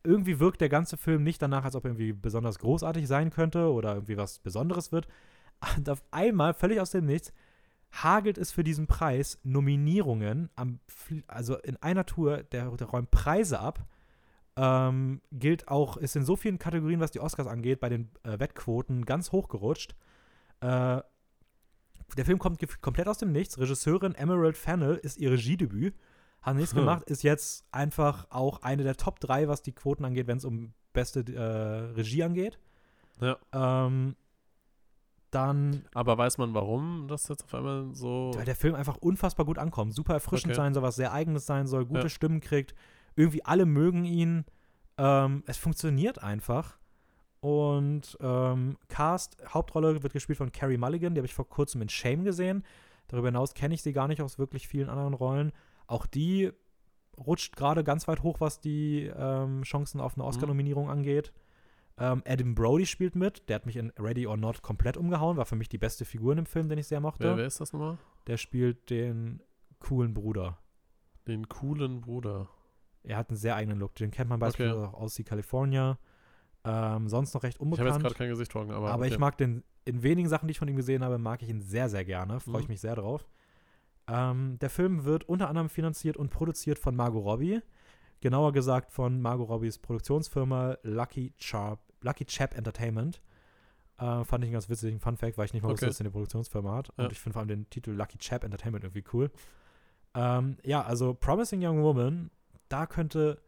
[0.04, 3.72] irgendwie wirkt der ganze Film nicht danach, als ob er irgendwie besonders großartig sein könnte
[3.72, 5.08] oder irgendwie was Besonderes wird.
[5.78, 7.32] Und auf einmal, völlig aus dem Nichts,
[7.92, 10.80] hagelt es für diesen Preis Nominierungen, am,
[11.28, 13.86] also in einer Tour, der, der räumt Preise ab.
[14.56, 18.40] Ähm, gilt auch, ist in so vielen Kategorien, was die Oscars angeht, bei den äh,
[18.40, 19.96] Wettquoten ganz hochgerutscht.
[20.60, 21.02] Äh,
[22.18, 23.58] der Film kommt komplett aus dem Nichts.
[23.58, 25.96] Regisseurin Emerald Fennell ist ihr Regiedebüt
[26.42, 26.80] hat nichts hm.
[26.80, 30.46] gemacht, ist jetzt einfach auch eine der Top 3, was die Quoten angeht, wenn es
[30.46, 32.60] um beste äh, Regie angeht.
[33.20, 33.38] Ja.
[33.52, 34.16] Ähm,
[35.32, 35.86] dann.
[35.94, 38.32] Aber weiß man, warum das jetzt auf einmal so.
[38.36, 39.94] Weil der Film einfach unfassbar gut ankommt.
[39.94, 40.62] Super erfrischend okay.
[40.62, 42.10] sein soll, was sehr Eigenes sein soll, gute ja.
[42.10, 42.76] Stimmen kriegt.
[43.16, 44.46] Irgendwie alle mögen ihn.
[44.98, 46.78] Ähm, es funktioniert einfach.
[47.42, 51.90] Und ähm, Cast, Hauptrolle wird gespielt von Carrie Mulligan, die habe ich vor kurzem in
[51.90, 52.64] Shame gesehen.
[53.08, 55.52] Darüber hinaus kenne ich sie gar nicht aus wirklich vielen anderen Rollen.
[55.88, 56.52] Auch die
[57.18, 60.30] rutscht gerade ganz weit hoch, was die ähm, Chancen auf eine mhm.
[60.30, 60.92] Oscar-Nominierung mhm.
[60.92, 61.34] angeht.
[62.00, 63.50] Ähm, Adam Brody spielt mit.
[63.50, 65.38] Der hat mich in Ready or Not komplett umgehauen.
[65.38, 67.26] War für mich die beste Figur in dem Film, den ich sehr mochte.
[67.26, 67.98] Wer, wer ist das nochmal?
[68.28, 69.42] Der spielt den
[69.80, 70.58] coolen Bruder.
[71.28, 72.50] Den coolen Bruder.
[73.04, 73.96] Er hat einen sehr eigenen Look.
[73.96, 74.96] Den kennt man beispielsweise okay.
[74.96, 76.00] auch aus die California.
[76.64, 77.88] Ähm, sonst noch recht unbekannt.
[77.88, 78.92] Ich habe jetzt gerade kein Gesicht vor aber.
[78.92, 79.14] Aber okay.
[79.14, 81.62] ich mag den, in wenigen Sachen, die ich von ihm gesehen habe, mag ich ihn
[81.62, 82.40] sehr, sehr gerne.
[82.40, 82.74] Freue ich mhm.
[82.74, 83.28] mich sehr drauf.
[84.08, 87.62] Ähm, der Film wird unter anderem finanziert und produziert von Margot Robbie.
[88.22, 93.22] Genauer gesagt von Margot Robbies Produktionsfirma Lucky, Chap, Lucky Chap Entertainment.
[93.98, 96.12] Äh, fand ich einen ganz witzigen Fun-Fact, weil ich nicht mal wusste, dass er eine
[96.12, 96.90] Produktionsfirma hat.
[96.98, 97.06] Ja.
[97.06, 99.30] Und ich finde vor allem den Titel Lucky Chap Entertainment irgendwie cool.
[100.16, 102.32] Ähm, ja, also Promising Young Woman,
[102.70, 103.42] da könnte.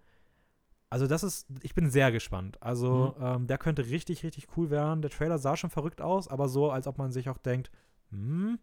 [0.90, 1.48] Also, das ist.
[1.62, 2.62] Ich bin sehr gespannt.
[2.62, 3.26] Also, mhm.
[3.26, 5.02] ähm, der könnte richtig, richtig cool werden.
[5.02, 7.72] Der Trailer sah schon verrückt aus, aber so, als ob man sich auch denkt,
[8.10, 8.60] hm,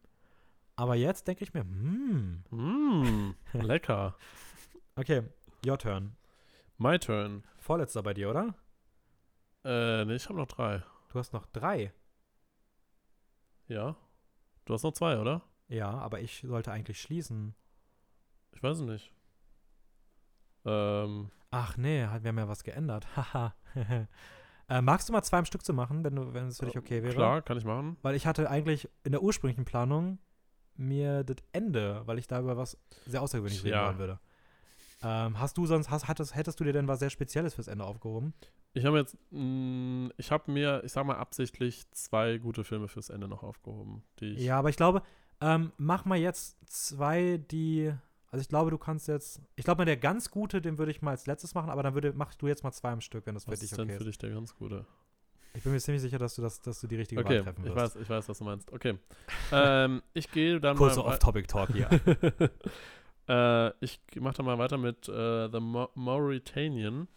[0.76, 2.44] aber jetzt denke ich mir, hm.
[2.50, 4.14] Mm, lecker.
[4.94, 5.22] okay,
[5.66, 6.16] your turn.
[6.76, 7.42] My turn.
[7.56, 8.54] Vorletzter bei dir, oder?
[9.68, 10.82] Äh, nee, ich habe noch drei.
[11.12, 11.92] Du hast noch drei?
[13.66, 13.96] Ja.
[14.64, 15.42] Du hast noch zwei, oder?
[15.68, 17.54] Ja, aber ich sollte eigentlich schließen.
[18.52, 19.12] Ich weiß es nicht.
[20.64, 21.30] Ähm.
[21.50, 23.06] Ach nee, wir haben ja was geändert.
[23.16, 23.54] Haha.
[24.70, 26.78] äh, magst du mal zwei im Stück zu machen, wenn, du, wenn es für dich
[26.78, 27.12] okay wäre?
[27.12, 27.98] Klar, kann ich machen.
[28.00, 30.18] Weil ich hatte eigentlich in der ursprünglichen Planung
[30.76, 34.18] mir das Ende, weil ich da über was sehr Außergewöhnliches reden wollen würde.
[35.02, 37.84] Ähm, hast du sonst, hast, hattest, hättest du dir denn was sehr Spezielles fürs Ende
[37.84, 38.34] aufgehoben?
[38.74, 42.88] Ich habe jetzt, mh, mm, ich habe mir, ich sag mal absichtlich zwei gute Filme
[42.88, 44.02] fürs Ende noch aufgehoben.
[44.20, 45.02] Ja, aber ich glaube,
[45.40, 47.92] ähm, mach mal jetzt zwei, die,
[48.30, 51.00] also ich glaube, du kannst jetzt, ich glaube mal der ganz gute, den würde ich
[51.00, 53.34] mal als letztes machen, aber dann würde, machst du jetzt mal zwei am Stück, wenn
[53.34, 53.88] das was für dich okay ist.
[53.88, 54.86] Was ist denn für dich der ganz gute?
[55.54, 57.64] Ich bin mir ziemlich sicher, dass du, das, dass du die richtige okay, Wahl treffen
[57.64, 57.76] wirst.
[57.76, 58.72] Ich weiß, ich weiß, was du meinst.
[58.72, 58.98] Okay.
[59.52, 61.88] ähm, ich gehe dann Kurze Off-Topic-Talk hier.
[63.28, 65.60] äh, ich mache dann mal weiter mit äh, The
[65.94, 67.08] Mauritanian.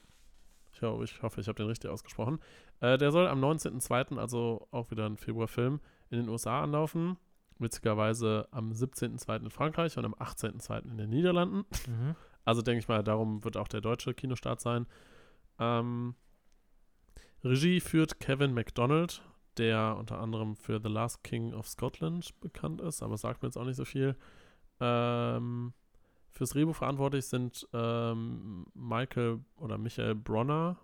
[0.73, 2.39] Ich, hoffe, ich, hoffe, ich habe den richtig ausgesprochen.
[2.79, 7.17] Äh, der soll am 19.02., also auch wieder ein Februarfilm, in den USA anlaufen.
[7.59, 9.43] Witzigerweise am 17.02.
[9.43, 10.89] in Frankreich und am 18.02.
[10.89, 11.65] in den Niederlanden.
[11.87, 12.15] Mhm.
[12.43, 14.87] Also denke ich mal, darum wird auch der deutsche Kinostart sein.
[15.59, 16.15] Ähm,
[17.43, 19.21] Regie führt Kevin MacDonald,
[19.57, 23.57] der unter anderem für The Last King of Scotland bekannt ist, aber sagt mir jetzt
[23.57, 24.15] auch nicht so viel.
[24.79, 25.73] Ähm,
[26.31, 30.77] fürs Drehbuch verantwortlich sind ähm, Michael oder Michael Bronner,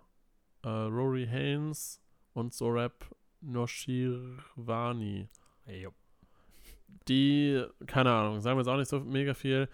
[0.62, 2.00] äh, Rory Haynes
[2.34, 3.04] und Sorab
[3.40, 5.28] Noshirvani.
[5.64, 5.88] Hey,
[7.08, 9.68] Die, keine Ahnung, sagen wir jetzt auch nicht so mega viel.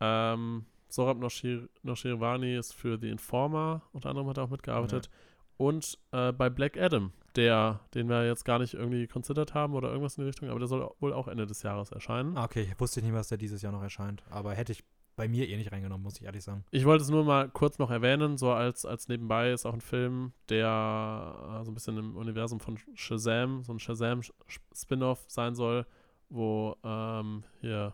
[0.00, 5.06] Ähm, Sorab Noshir Noshirvani ist für The Informer, unter anderem hat er auch mitgearbeitet.
[5.06, 5.12] Ja
[5.60, 9.90] und äh, bei Black Adam, der, den wir jetzt gar nicht irgendwie considered haben oder
[9.90, 12.34] irgendwas in die Richtung, aber der soll wohl auch Ende des Jahres erscheinen.
[12.38, 14.82] Ah, okay, ich wusste nicht, was der dieses Jahr noch erscheint, aber hätte ich
[15.20, 16.64] bei mir eh nicht reingenommen, muss ich ehrlich sagen.
[16.70, 19.82] Ich wollte es nur mal kurz noch erwähnen, so als, als nebenbei ist auch ein
[19.82, 25.84] Film, der äh, so ein bisschen im Universum von Shazam, so ein Shazam-Spin-Off sein soll,
[26.30, 27.92] wo ähm, hier,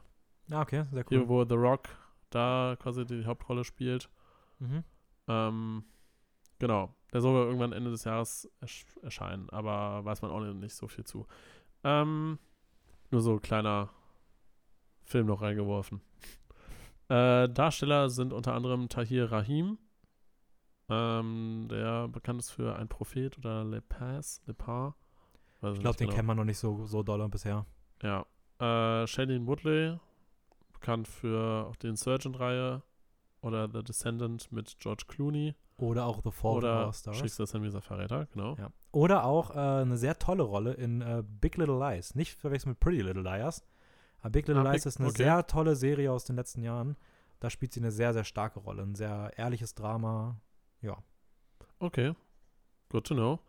[0.53, 1.19] ah, okay, sehr cool.
[1.19, 1.89] Hier, wo The Rock
[2.31, 4.09] da quasi die Hauptrolle spielt.
[4.61, 4.85] Mhm.
[5.27, 5.85] Ähm,
[6.61, 6.95] genau.
[7.13, 11.03] Der soll irgendwann Ende des Jahres ersch erscheinen, aber weiß man auch nicht so viel
[11.03, 11.27] zu.
[11.83, 12.39] Ähm,
[13.11, 13.91] nur so kleiner
[15.03, 16.01] Film noch reingeworfen.
[17.09, 19.79] Äh, Darsteller sind unter anderem Tahir Rahim,
[20.89, 24.95] ähm, der bekannt ist für Ein Prophet oder Le Paz, Le Pas.
[25.63, 26.17] Ich glaube, den genau.
[26.17, 27.65] kennt man noch nicht so, so doll bisher.
[28.03, 28.27] Ja.
[28.59, 29.99] Äh, Shailene Woodley,
[30.73, 32.83] bekannt für auch die Insurgent-Reihe
[33.41, 35.55] oder The Descendant mit George Clooney.
[35.79, 37.19] Oder auch The Fault Oder of Stars.
[37.19, 38.57] Schicksal mieser Verräter, genau.
[38.57, 38.71] Ja.
[38.93, 42.15] Oder auch äh, eine sehr tolle Rolle in äh, Big Little Lies.
[42.15, 43.63] Nicht verwechseln mit Pretty Little Liars.
[44.21, 45.25] Aber Big Little ah, Lies Big, ist eine okay.
[45.25, 46.97] sehr tolle Serie aus den letzten Jahren.
[47.41, 48.83] Da spielt sie eine sehr, sehr starke Rolle.
[48.83, 50.41] Ein sehr ehrliches Drama.
[50.81, 50.99] Ja.
[51.79, 52.15] Okay.
[52.89, 53.41] Good to know.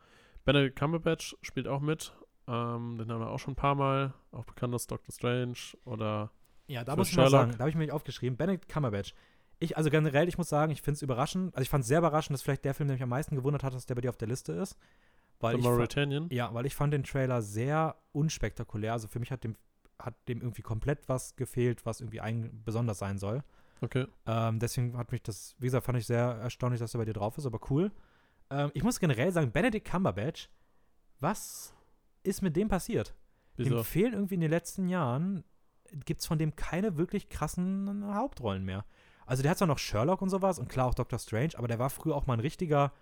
[0.44, 2.14] Benedict Cumberbatch spielt auch mit.
[2.48, 4.14] Ähm, den haben wir auch schon ein paar Mal.
[4.32, 6.32] Auch bekannt als Doctor Strange oder.
[6.68, 8.38] Ja, da muss ich mal sagen, da habe ich mir aufgeschrieben.
[8.38, 9.14] Benedict Cumberbatch
[9.60, 11.56] ich, also generell, ich muss sagen, ich finde es überraschend.
[11.56, 13.64] Also ich fand es sehr überraschend, dass vielleicht der Film, der mich am meisten gewundert
[13.64, 14.78] hat, dass der bei dir auf der Liste ist.
[15.40, 16.28] Weil The Mauritanian?
[16.32, 18.94] Ja, weil ich fand den Trailer sehr unspektakulär.
[18.94, 19.56] Also für mich hat dem,
[20.00, 23.44] hat dem irgendwie komplett was gefehlt, was irgendwie ein, besonders sein soll.
[23.82, 24.08] Okay.
[24.26, 27.14] Ähm, deswegen hat mich das, wie gesagt, fand ich sehr erstaunlich, dass er bei dir
[27.14, 27.92] drauf ist, aber cool.
[28.50, 30.50] Ähm, ich muss generell sagen, Benedict Cumberbatch,
[31.20, 31.74] was
[32.24, 33.14] ist mit dem passiert?
[33.56, 33.76] Wieso?
[33.76, 35.44] Dem fehlen irgendwie in den letzten Jahren,
[36.06, 38.86] gibt es von dem keine wirklich krassen Hauptrollen mehr.
[39.26, 41.80] Also der hat zwar noch Sherlock und sowas und klar auch Doctor Strange, aber der
[41.80, 42.94] war früher auch mal ein richtiger,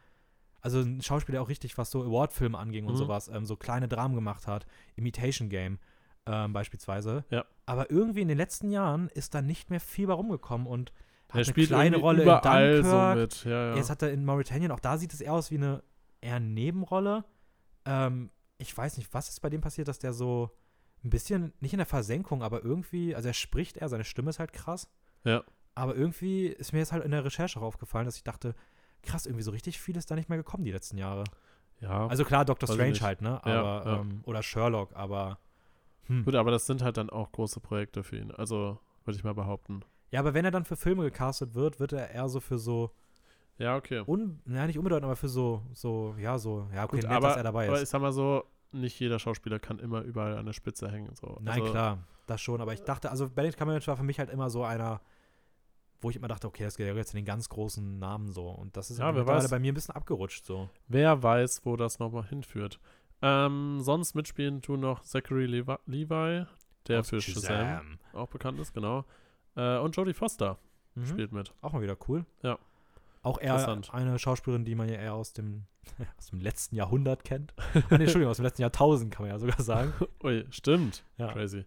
[0.61, 2.97] also ein Schauspieler auch richtig, was so Award-Filme anging und mhm.
[2.97, 4.65] sowas, ähm, so kleine Dramen gemacht hat,
[4.95, 5.79] Imitation Game
[6.25, 7.25] ähm, beispielsweise.
[7.29, 7.45] Ja.
[7.65, 10.91] Aber irgendwie in den letzten Jahren ist da nicht mehr viel bei rumgekommen und
[11.29, 12.85] hat er eine kleine Rolle in Dunkirk.
[12.85, 13.45] So mit.
[13.45, 13.75] Ja, ja.
[13.75, 15.83] Jetzt hat er in Mauritanian, auch da sieht es eher aus wie eine
[16.21, 17.25] eher Nebenrolle.
[17.85, 20.51] Ähm, ich weiß nicht, was ist bei dem passiert, dass der so
[21.03, 24.39] ein bisschen, nicht in der Versenkung, aber irgendwie, also er spricht eher, seine Stimme ist
[24.39, 24.89] halt krass.
[25.23, 25.43] Ja.
[25.75, 28.55] Aber irgendwie ist mir jetzt halt in der Recherche aufgefallen, dass ich dachte,
[29.03, 31.25] krass, irgendwie so richtig viel ist da nicht mehr gekommen die letzten Jahre.
[31.81, 32.07] Ja.
[32.07, 33.43] Also klar, Doctor Strange halt, ne?
[33.43, 33.99] Aber, ja, ja.
[33.99, 35.39] Ähm, oder Sherlock, aber.
[36.07, 36.25] Hm.
[36.25, 38.31] Gut, aber das sind halt dann auch große Projekte für ihn.
[38.31, 39.81] Also, würde ich mal behaupten.
[40.11, 42.91] Ja, aber wenn er dann für Filme gecastet wird, wird er eher so für so.
[43.57, 44.03] Ja, okay.
[44.05, 47.27] Un, ja, nicht unbedeutend, aber für so, so, ja, so, ja, okay, Gut, nett, aber,
[47.29, 47.69] dass er dabei ist.
[47.69, 51.15] Aber ich sag mal so, nicht jeder Schauspieler kann immer überall an der Spitze hängen.
[51.15, 51.37] So.
[51.41, 52.61] Nein, also, klar, das schon.
[52.61, 55.01] Aber ich dachte, also Benedict Cumberbatch war für mich halt immer so einer,
[56.01, 58.49] wo ich immer dachte, okay, das gehört jetzt in den ganz großen Namen so.
[58.49, 60.69] Und das ist ja, mittlerweile bei mir ein bisschen abgerutscht so.
[60.87, 62.79] Wer weiß, wo das nochmal hinführt.
[63.21, 66.45] Ähm, sonst mitspielen tun noch Zachary Levi, Levi
[66.87, 67.41] der Aus für Shazam.
[67.41, 69.05] Shazam auch bekannt ist, genau.
[69.55, 70.57] Äh, und Jodie Foster
[70.95, 71.05] mhm.
[71.05, 71.53] spielt mit.
[71.61, 72.25] Auch mal wieder cool.
[72.41, 72.59] Ja.
[73.21, 75.65] Auch eher eine Schauspielerin, die man ja eher aus dem,
[76.17, 77.53] aus dem letzten Jahrhundert kennt.
[77.73, 79.93] nee, Entschuldigung, aus dem letzten Jahrtausend kann man ja sogar sagen.
[80.23, 81.03] Ui, stimmt.
[81.17, 81.31] Ja.
[81.31, 81.65] Crazy.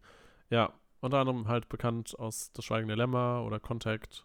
[0.51, 4.25] Ja, unter anderem halt bekannt aus Das Schweigende Lämmer oder Contact.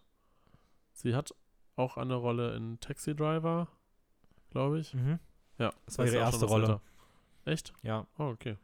[0.93, 1.33] Sie hat
[1.75, 3.67] auch eine Rolle in Taxi Driver,
[4.51, 4.93] glaube ich.
[4.93, 5.19] Mhm.
[5.57, 5.71] Ja.
[5.85, 6.63] Das war ihre erste Rolle.
[6.65, 6.81] Älter.
[7.45, 7.73] Echt?
[7.81, 8.07] Ja.
[8.17, 8.57] Oh, okay.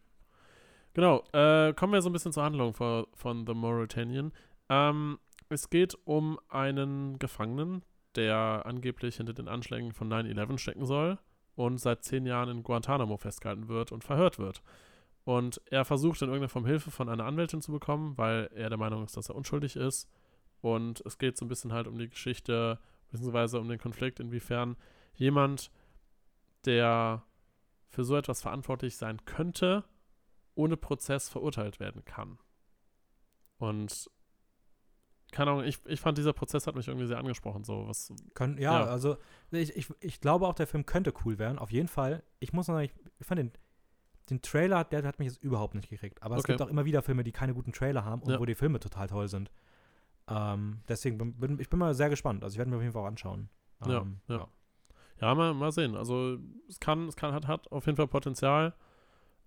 [0.93, 1.23] Genau.
[1.34, 4.32] Äh, kommen wir so ein bisschen zur Handlung von, von The Mauritanian.
[4.69, 5.19] Ähm,
[5.49, 7.84] es geht um einen Gefangenen,
[8.15, 11.17] der angeblich hinter den Anschlägen von 9-11 stecken soll
[11.55, 14.61] und seit zehn Jahren in Guantanamo festgehalten wird und verhört wird.
[15.25, 18.77] Und er versucht in irgendeiner Form Hilfe von einer Anwältin zu bekommen, weil er der
[18.77, 20.09] Meinung ist, dass er unschuldig ist.
[20.61, 22.80] Und es geht so ein bisschen halt um die Geschichte,
[23.11, 24.75] beziehungsweise um den Konflikt, inwiefern
[25.15, 25.71] jemand,
[26.65, 27.23] der
[27.89, 29.83] für so etwas verantwortlich sein könnte,
[30.55, 32.39] ohne Prozess verurteilt werden kann.
[33.57, 34.09] Und
[35.31, 37.63] keine Ahnung, ich, ich fand, dieser Prozess hat mich irgendwie sehr angesprochen.
[37.63, 39.17] So, was, Können, ja, ja, also
[39.51, 42.23] ich, ich, ich glaube auch, der Film könnte cool werden, auf jeden Fall.
[42.39, 43.51] Ich muss sagen, ich, ich fand den,
[44.29, 46.23] den Trailer, der hat mich jetzt überhaupt nicht gekriegt.
[46.23, 46.39] Aber okay.
[46.39, 48.39] es gibt auch immer wieder Filme, die keine guten Trailer haben und ja.
[48.39, 49.51] wo die Filme total toll sind.
[50.27, 52.43] Ähm, deswegen bin ich bin mal sehr gespannt.
[52.43, 53.49] Also ich werde mir auf jeden Fall auch anschauen.
[53.85, 54.37] Ähm, ja, ja.
[54.37, 54.47] Ja,
[55.22, 55.95] mal, mal sehen.
[55.95, 58.74] Also es kann, es kann, hat, hat auf jeden Fall Potenzial.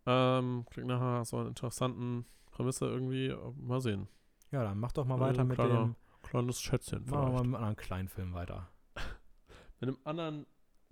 [0.06, 3.34] Ähm, klingt nachher so einer interessanten Prämisse irgendwie.
[3.56, 4.08] Mal sehen.
[4.50, 5.96] Ja, dann mach doch mal weiter mit kleiner, dem.
[6.22, 7.04] Kleines Schätzchen.
[7.06, 8.68] Machen wir mal mit einem anderen kleinen Film weiter.
[9.80, 10.46] mit einem anderen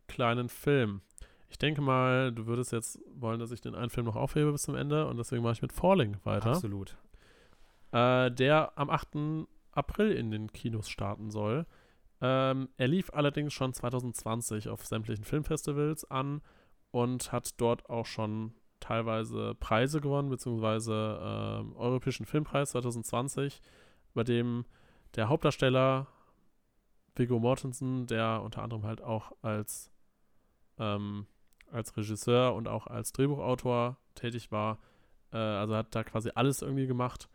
[0.09, 1.03] kleinen Film.
[1.49, 4.63] Ich denke mal, du würdest jetzt wollen, dass ich den einen Film noch aufhebe bis
[4.63, 6.51] zum Ende und deswegen mache ich mit Falling weiter.
[6.51, 6.97] Absolut.
[7.93, 9.47] Äh, der am 8.
[9.73, 11.67] April in den Kinos starten soll.
[12.21, 16.43] Ähm, er lief allerdings schon 2020 auf sämtlichen Filmfestivals an
[16.91, 23.63] und hat dort auch schon teilweise Preise gewonnen, beziehungsweise äh, Europäischen Filmpreis 2020,
[24.15, 24.65] bei dem
[25.15, 26.07] der Hauptdarsteller
[27.15, 29.91] Viggo Mortensen, der unter anderem halt auch als,
[30.79, 31.27] ähm,
[31.71, 34.79] als Regisseur und auch als Drehbuchautor tätig war,
[35.33, 37.29] äh, also hat da quasi alles irgendwie gemacht.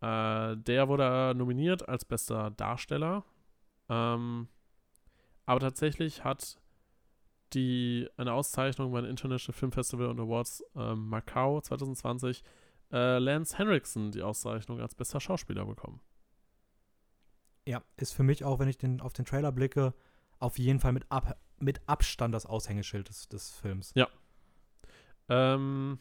[0.00, 3.24] Äh, der wurde nominiert als bester Darsteller.
[3.88, 4.48] Ähm,
[5.46, 6.60] aber tatsächlich hat
[7.54, 12.44] die eine Auszeichnung beim International Film Festival und Awards äh, Macau 2020
[12.92, 16.00] äh, Lance Henriksen die Auszeichnung als bester Schauspieler bekommen.
[17.66, 19.94] Ja, ist für mich auch, wenn ich den, auf den Trailer blicke,
[20.38, 23.92] auf jeden Fall mit, Ab mit Abstand das Aushängeschild des, des Films.
[23.94, 24.08] Ja.
[25.28, 25.98] Ähm,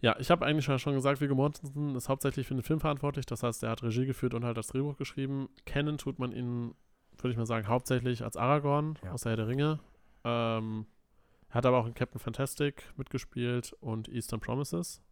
[0.00, 3.26] ja, ich habe eigentlich schon gesagt, Viggo Mortensen ist hauptsächlich für den Film verantwortlich.
[3.26, 5.48] Das heißt, er hat Regie geführt und halt das Drehbuch geschrieben.
[5.64, 6.74] Kennen tut man ihn
[7.22, 9.12] würde ich mal sagen, hauptsächlich als Aragorn ja.
[9.12, 9.80] aus der Herr der Ringe.
[10.24, 10.86] Ähm,
[11.50, 15.02] hat aber auch in Captain Fantastic mitgespielt und Eastern Promises.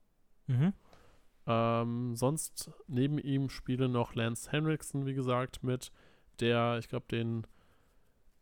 [0.47, 0.73] Mhm.
[1.47, 5.93] Ähm, sonst neben ihm spielen noch Lance Henriksen, wie gesagt, mit,
[6.41, 7.47] der, ich glaube, den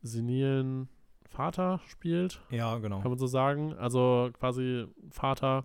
[0.03, 0.89] senilen
[1.29, 2.41] Vater spielt.
[2.51, 3.01] Ja, genau.
[3.01, 3.75] Kann man so sagen.
[3.75, 5.65] Also quasi Vater,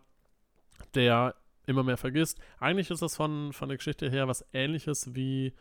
[0.95, 2.39] der immer mehr vergisst.
[2.59, 5.53] Eigentlich ist das von, von der Geschichte her was ähnliches wie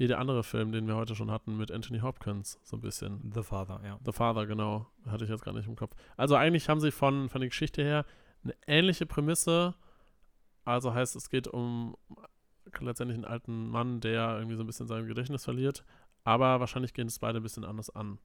[0.00, 3.30] wie der andere Film, den wir heute schon hatten mit Anthony Hopkins, so ein bisschen.
[3.34, 3.98] The Father, ja.
[4.02, 4.86] The Father, genau.
[5.04, 5.94] Hatte ich jetzt gar nicht im Kopf.
[6.16, 8.06] Also eigentlich haben sie von, von der Geschichte her
[8.42, 9.74] eine ähnliche Prämisse.
[10.64, 11.98] Also heißt, es geht um
[12.78, 15.84] letztendlich einen alten Mann, der irgendwie so ein bisschen sein Gedächtnis verliert.
[16.24, 18.18] Aber wahrscheinlich gehen es beide ein bisschen anders an.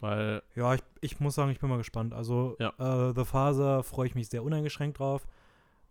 [0.00, 0.42] Weil.
[0.54, 2.12] Ja, ich, ich muss sagen, ich bin mal gespannt.
[2.12, 2.74] Also, ja.
[2.78, 5.26] äh, The Father freue ich mich sehr uneingeschränkt drauf.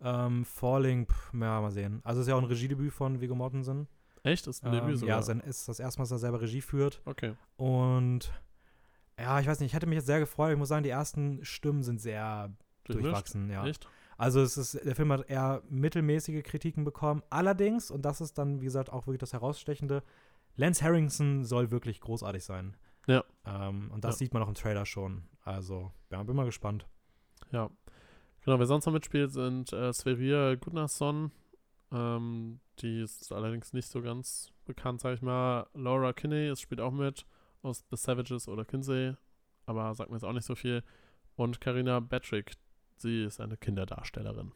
[0.00, 2.00] Ähm, Falling, pff, ja, mal sehen.
[2.04, 3.88] Also, es ist ja auch ein Regiedebüt von Viggo Mortensen.
[4.22, 4.46] Echt?
[4.46, 5.16] Ist ein ähm, Debüt sogar?
[5.18, 7.00] Ja, sein, ist das erste Mal, dass er selber Regie führt.
[7.04, 7.34] Okay.
[7.56, 8.32] Und
[9.18, 10.52] ja, ich weiß nicht, ich hätte mich jetzt sehr gefreut.
[10.52, 12.52] Ich muss sagen, die ersten Stimmen sind sehr
[12.84, 13.04] Durchmischt?
[13.04, 13.64] durchwachsen, ja.
[13.66, 13.88] Echt?
[14.18, 17.22] Also es ist, der Film hat eher mittelmäßige Kritiken bekommen.
[17.30, 20.02] Allerdings, und das ist dann, wie gesagt, auch wirklich das Herausstechende,
[20.56, 22.76] Lance Harrison soll wirklich großartig sein.
[23.06, 23.24] Ja.
[23.44, 24.18] Ähm, und das ja.
[24.18, 25.24] sieht man auch im Trailer schon.
[25.44, 26.86] Also, ja, bin mal gespannt.
[27.52, 27.70] Ja.
[28.46, 31.32] Genau, wer sonst noch mitspielt, sind äh, Sverrir Gunnarsson,
[31.90, 35.66] ähm, die ist allerdings nicht so ganz bekannt, sag ich mal.
[35.74, 37.26] Laura Kinney ist, spielt auch mit
[37.62, 39.16] aus The Savages oder Kinsey,
[39.64, 40.84] aber sagt mir jetzt auch nicht so viel.
[41.34, 42.52] Und Karina Patrick,
[42.98, 44.52] sie ist eine Kinderdarstellerin.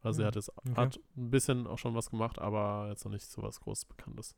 [0.00, 0.74] Also sie hm, hat jetzt okay.
[0.74, 4.34] hat ein bisschen auch schon was gemacht, aber jetzt noch nicht so was Großes Bekanntes.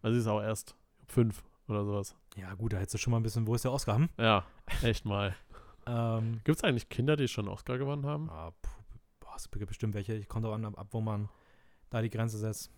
[0.00, 0.74] Also sie ist auch erst
[1.06, 2.16] fünf oder sowas.
[2.34, 3.96] Ja, gut, da hättest du schon mal ein bisschen, wo ist der Oscar?
[3.96, 4.08] Hm?
[4.16, 4.46] Ja,
[4.82, 5.36] echt mal.
[5.86, 8.30] Ähm, Gibt es eigentlich Kinder, die schon Oscar gewonnen haben?
[8.30, 8.52] Ah,
[9.20, 10.14] boah, es gibt bestimmt welche.
[10.14, 11.28] Ich komme auch an, ab, wo man
[11.90, 12.70] da die Grenze setzt.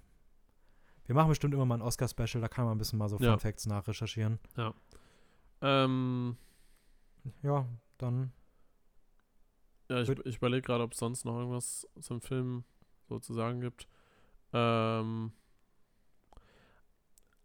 [1.07, 3.33] Wir machen bestimmt immer mal ein Oscar-Special, da kann man ein bisschen mal so ja.
[3.33, 4.39] Fun Facts nachrecherchieren.
[4.57, 4.75] Ja.
[5.61, 6.37] Ähm,
[7.43, 7.67] ja,
[7.99, 8.33] dann.
[9.91, 12.65] Ja, ich, ich überlege gerade, ob es sonst noch irgendwas zum Film
[13.09, 13.87] sozusagen gibt.
[14.55, 15.33] Ähm,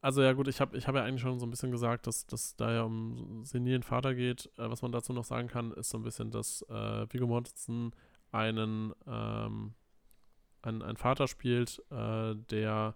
[0.01, 2.25] also ja gut, ich habe ich hab ja eigentlich schon so ein bisschen gesagt, dass
[2.25, 4.49] das da ja um senilen Vater geht.
[4.57, 7.91] Äh, was man dazu noch sagen kann, ist so ein bisschen, dass äh, Viggo Mortensen
[8.31, 9.73] einen, ähm,
[10.61, 12.95] einen, einen Vater spielt, äh, der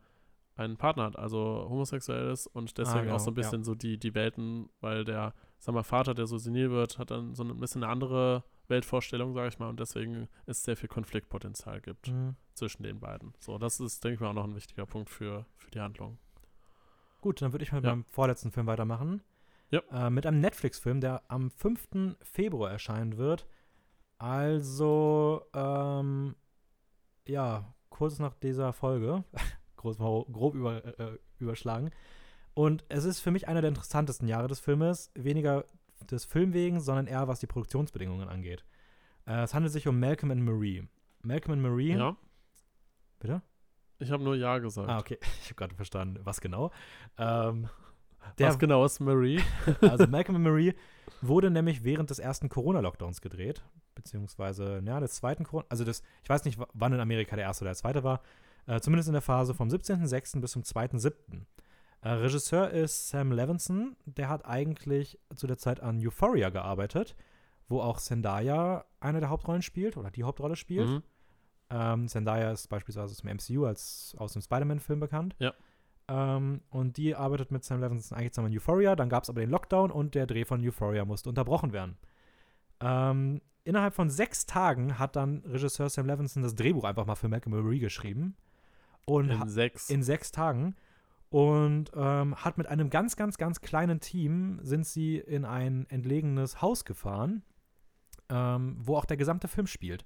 [0.56, 3.64] einen Partner hat, also homosexuell ist und deswegen ah, genau, auch so ein bisschen ja.
[3.64, 7.34] so die, die Welten, weil der, sag mal, Vater, der so senil wird, hat dann
[7.34, 11.82] so ein bisschen eine andere Weltvorstellung, sage ich mal, und deswegen es sehr viel Konfliktpotenzial
[11.82, 12.36] gibt mhm.
[12.54, 13.34] zwischen den beiden.
[13.39, 16.20] So, das ist, denke ich mal, auch noch ein wichtiger Punkt für, für die Handlung.
[17.24, 17.89] Gut, dann würde ich mal ja.
[17.89, 19.21] beim vorletzten Film weitermachen.
[19.71, 19.82] Ja.
[19.93, 22.17] Äh, mit einem Netflix-Film, der am 5.
[22.21, 23.47] Februar erscheinen wird.
[24.17, 26.36] Also, ähm,
[27.26, 29.24] ja, kurz nach dieser Folge,
[29.78, 29.99] grob,
[30.34, 31.91] grob über, äh, überschlagen.
[32.55, 35.09] Und es ist für mich einer der interessantesten Jahre des Filmes.
[35.15, 35.63] Weniger
[36.11, 38.65] des Film wegen, sondern eher was die Produktionsbedingungen angeht.
[39.26, 40.89] Äh, es handelt sich um Malcolm and Marie.
[41.21, 41.93] Malcolm and Marie.
[41.93, 42.17] Ja.
[43.19, 43.41] Bitte?
[44.00, 44.89] Ich habe nur Ja gesagt.
[44.89, 45.18] Ah, okay.
[45.41, 46.72] Ich habe gerade verstanden, was genau.
[47.18, 47.70] Ähm,
[48.38, 49.41] der, was genau ist Marie?
[49.82, 50.74] also Malcolm and Marie
[51.22, 53.64] wurde nämlich während des ersten Corona-Lockdowns gedreht.
[53.96, 55.66] Beziehungsweise, ja, des zweiten Corona.
[55.70, 58.22] Also das, ich weiß nicht, wann in Amerika der erste oder der zweite war.
[58.66, 60.39] Äh, zumindest in der Phase vom 17.06.
[60.39, 61.14] bis zum 2.07.
[62.02, 63.96] Äh, Regisseur ist Sam Levinson.
[64.06, 67.16] Der hat eigentlich zu der Zeit an Euphoria gearbeitet,
[67.68, 70.89] wo auch Zendaya eine der Hauptrollen spielt oder die Hauptrolle spielt.
[70.89, 71.04] Mhm.
[71.74, 75.36] Ähm, Zendaya ist beispielsweise aus dem MCU als aus dem Spider-Man-Film bekannt.
[75.39, 75.53] Ja.
[76.07, 78.95] Ähm, und die arbeitet mit Sam Levinson eigentlich zusammen in Euphoria.
[78.95, 81.97] Dann gab es aber den Lockdown und der Dreh von Euphoria musste unterbrochen werden.
[82.80, 87.28] Ähm, innerhalb von sechs Tagen hat dann Regisseur Sam Levinson das Drehbuch einfach mal für
[87.28, 88.36] Malcolm geschrieben.
[89.05, 89.89] Und in sechs.
[89.89, 90.76] In sechs Tagen.
[91.30, 96.61] Und ähm, hat mit einem ganz, ganz, ganz kleinen Team sind sie in ein entlegenes
[96.61, 97.41] Haus gefahren,
[98.30, 100.05] ähm, wo auch der gesamte Film spielt.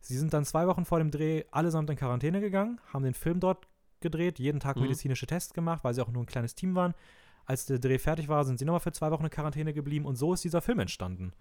[0.00, 3.40] Sie sind dann zwei Wochen vor dem Dreh allesamt in Quarantäne gegangen, haben den Film
[3.40, 3.68] dort
[4.00, 4.82] gedreht, jeden Tag mhm.
[4.82, 6.94] medizinische Tests gemacht, weil sie auch nur ein kleines Team waren.
[7.44, 10.16] Als der Dreh fertig war, sind sie nochmal für zwei Wochen in Quarantäne geblieben und
[10.16, 11.32] so ist dieser Film entstanden.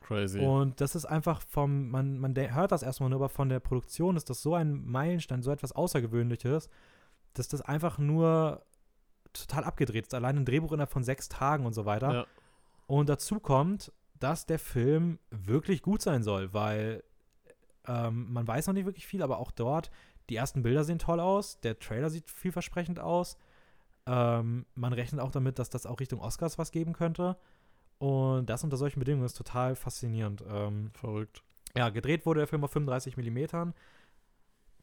[0.00, 0.40] Crazy.
[0.40, 4.16] Und das ist einfach vom, man, man hört das erstmal nur, aber von der Produktion
[4.16, 6.68] ist das so ein Meilenstein, so etwas Außergewöhnliches,
[7.34, 8.64] dass das einfach nur
[9.32, 10.14] total abgedreht ist.
[10.14, 12.12] Allein ein Drehbuch innerhalb von sechs Tagen und so weiter.
[12.12, 12.26] Ja.
[12.86, 17.04] Und dazu kommt, dass der Film wirklich gut sein soll, weil
[17.86, 19.90] ähm, man weiß noch nicht wirklich viel, aber auch dort,
[20.28, 23.36] die ersten Bilder sehen toll aus, der Trailer sieht vielversprechend aus.
[24.06, 27.36] Ähm, man rechnet auch damit, dass das auch Richtung Oscars was geben könnte.
[27.98, 30.42] Und das unter solchen Bedingungen ist total faszinierend.
[30.48, 31.42] Ähm, Verrückt.
[31.76, 33.72] Ja, gedreht wurde der Film auf 35 mm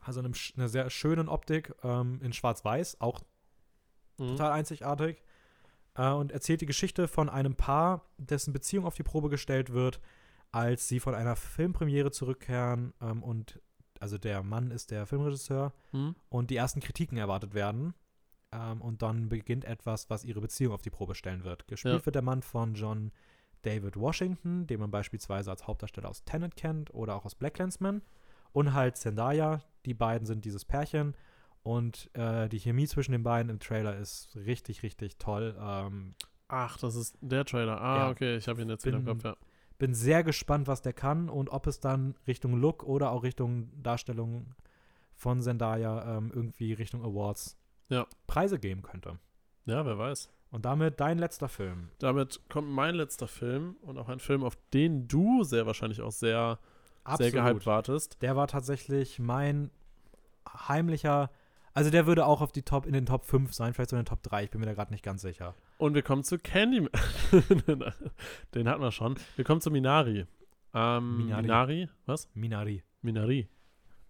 [0.08, 3.22] also eine, eine sehr schönen Optik ähm, in Schwarz-Weiß, auch
[4.18, 4.30] mhm.
[4.30, 5.22] total einzigartig.
[5.96, 10.00] Äh, und erzählt die Geschichte von einem Paar, dessen Beziehung auf die Probe gestellt wird,
[10.58, 13.62] als sie von einer Filmpremiere zurückkehren ähm, und
[14.00, 16.16] also der Mann ist der Filmregisseur mhm.
[16.30, 17.94] und die ersten Kritiken erwartet werden.
[18.52, 21.68] Ähm, und dann beginnt etwas, was ihre Beziehung auf die Probe stellen wird.
[21.68, 22.06] Gespielt ja.
[22.06, 23.12] wird der Mann von John
[23.62, 28.02] David Washington, den man beispielsweise als Hauptdarsteller aus Tenet kennt oder auch aus Black Landsman.
[28.52, 31.16] Und halt Zendaya, die beiden sind dieses Pärchen.
[31.62, 35.56] Und äh, die Chemie zwischen den beiden im Trailer ist richtig, richtig toll.
[35.60, 36.16] Ähm,
[36.48, 37.80] Ach, das ist der Trailer.
[37.80, 39.36] Ah, ja, okay, ich habe ihn jetzt wieder im Kopf, ja.
[39.78, 43.70] Bin sehr gespannt, was der kann und ob es dann Richtung Look oder auch Richtung
[43.82, 44.56] Darstellung
[45.14, 47.58] von Zendaya ähm, irgendwie Richtung Awards
[47.90, 48.08] ja.
[48.28, 49.20] Preise geben könnte.
[49.66, 50.30] Ja, wer weiß.
[50.50, 51.90] Und damit dein letzter Film.
[52.00, 56.12] Damit kommt mein letzter Film und auch ein Film, auf den du sehr wahrscheinlich auch
[56.12, 56.60] sehr
[57.04, 57.32] Absolut.
[57.34, 58.22] sehr gehypt wartest.
[58.22, 59.72] Der war tatsächlich mein
[60.48, 61.30] heimlicher.
[61.74, 64.02] Also der würde auch auf die Top, in den Top 5 sein, vielleicht so in
[64.02, 65.54] den Top 3, ich bin mir da gerade nicht ganz sicher.
[65.78, 66.88] Und wir kommen zu Candy.
[68.56, 69.16] den hatten wir schon.
[69.36, 70.26] Wir kommen zu Minari.
[70.74, 71.42] Ähm, Minari.
[71.44, 71.90] Minari.
[72.06, 72.30] Was?
[72.34, 72.84] Minari.
[73.02, 73.48] Minari.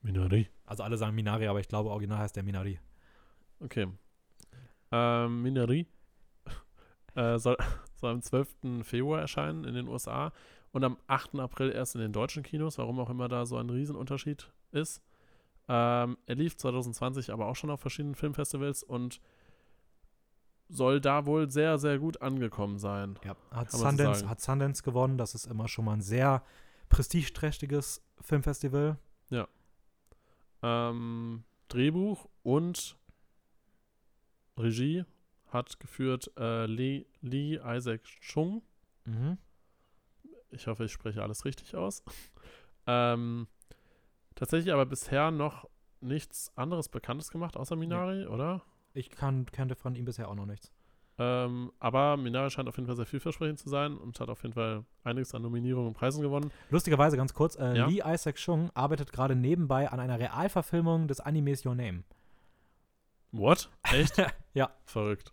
[0.01, 0.47] Minari.
[0.65, 2.80] Also alle sagen Minari, aber ich glaube, original heißt der Minari.
[3.59, 3.88] Okay.
[4.91, 5.88] Ähm, Minari
[7.15, 7.57] äh, soll,
[7.95, 8.84] soll am 12.
[8.84, 10.32] Februar erscheinen in den USA
[10.72, 11.36] und am 8.
[11.39, 15.01] April erst in den deutschen Kinos, warum auch immer da so ein Riesenunterschied ist.
[15.67, 19.20] Ähm, er lief 2020 aber auch schon auf verschiedenen Filmfestivals und
[20.70, 23.18] soll da wohl sehr, sehr gut angekommen sein.
[23.24, 25.18] Ja, hat Sundance, so hat Sundance gewonnen.
[25.18, 26.44] Das ist immer schon mal ein sehr
[26.89, 28.98] prestigeträchtiges Filmfestival.
[29.30, 29.48] Ja.
[30.62, 32.98] Ähm, Drehbuch und
[34.58, 35.06] Regie
[35.50, 38.62] hat geführt äh, Lee, Lee Isaac Chung.
[39.06, 39.38] Mhm.
[40.50, 42.04] Ich hoffe, ich spreche alles richtig aus.
[42.88, 43.48] ähm,
[44.36, 45.70] tatsächlich aber bisher noch
[46.00, 48.30] nichts anderes Bekanntes gemacht, außer Minari, ja.
[48.30, 48.62] oder?
[48.97, 50.71] Ich kann, kannte von ihm bisher auch noch nichts.
[51.19, 54.53] Ähm, aber Minari scheint auf jeden Fall sehr vielversprechend zu sein und hat auf jeden
[54.53, 56.51] Fall einiges an Nominierungen und Preisen gewonnen.
[56.71, 57.86] Lustigerweise, ganz kurz, äh, ja?
[57.87, 62.03] Lee Isaac Chung arbeitet gerade nebenbei an einer Realverfilmung des Animes Your Name.
[63.32, 63.69] What?
[63.83, 64.17] Echt?
[64.53, 64.71] ja.
[64.86, 65.32] Verrückt.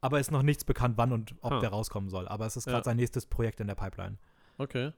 [0.00, 1.60] Aber ist noch nichts bekannt, wann und ob huh.
[1.60, 2.26] der rauskommen soll.
[2.26, 2.84] Aber es ist gerade ja.
[2.84, 4.16] sein nächstes Projekt in der Pipeline.
[4.58, 4.92] Okay.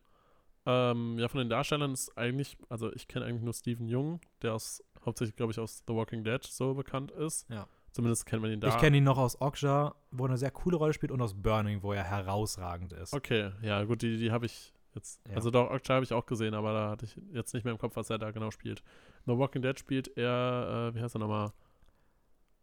[0.65, 4.55] Ähm, ja, von den Darstellern ist eigentlich, also ich kenne eigentlich nur Steven Jung, der
[4.55, 7.49] aus, hauptsächlich, glaube ich, aus The Walking Dead so bekannt ist.
[7.51, 7.67] Ja.
[7.93, 8.69] Zumindest kennt man ihn da.
[8.69, 11.35] Ich kenne ihn noch aus Okja, wo er eine sehr coole Rolle spielt, und aus
[11.35, 13.13] Burning, wo er herausragend ist.
[13.13, 15.27] Okay, ja, gut, die, die habe ich Jetzt.
[15.29, 15.37] Ja.
[15.37, 17.79] Also doch, Okja habe ich auch gesehen, aber da hatte ich jetzt nicht mehr im
[17.79, 18.83] Kopf, was er da genau spielt.
[19.25, 21.53] No Walking Dead spielt er, äh, wie heißt er nochmal?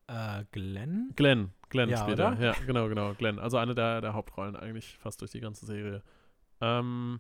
[0.08, 1.12] Äh, Glenn?
[1.16, 2.40] Glenn, Glenn ja, spielt er.
[2.40, 3.40] Ja, genau, genau, Glenn.
[3.40, 6.04] Also eine der, der Hauptrollen eigentlich fast durch die ganze Serie.
[6.62, 7.20] Ähm,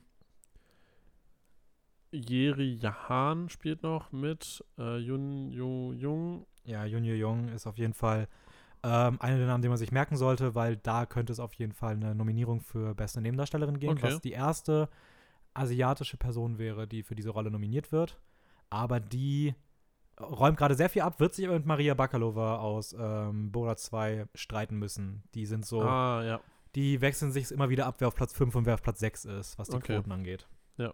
[2.12, 4.64] Jeri Jahan spielt noch mit.
[4.78, 6.46] Äh, Yun Yu Jung.
[6.70, 8.28] Ja, Yu Jung ist auf jeden Fall
[8.84, 11.74] ähm, einer der Namen, den man sich merken sollte, weil da könnte es auf jeden
[11.74, 14.04] Fall eine Nominierung für beste Nebendarstellerin geben, okay.
[14.04, 14.88] was die erste
[15.56, 18.20] asiatische Person wäre, die für diese Rolle nominiert wird.
[18.70, 19.56] Aber die
[20.22, 24.28] räumt gerade sehr viel ab, wird sich aber mit Maria Bakalova aus ähm, Bora 2
[24.36, 25.24] streiten müssen.
[25.34, 25.82] Die sind so.
[25.82, 26.40] Ah, ja.
[26.76, 29.26] Die wechseln sich immer wieder ab, wer auf Platz 5 und wer auf Platz 6
[29.26, 29.96] ist, was die okay.
[29.96, 30.48] Quoten angeht.
[30.78, 30.94] Ja.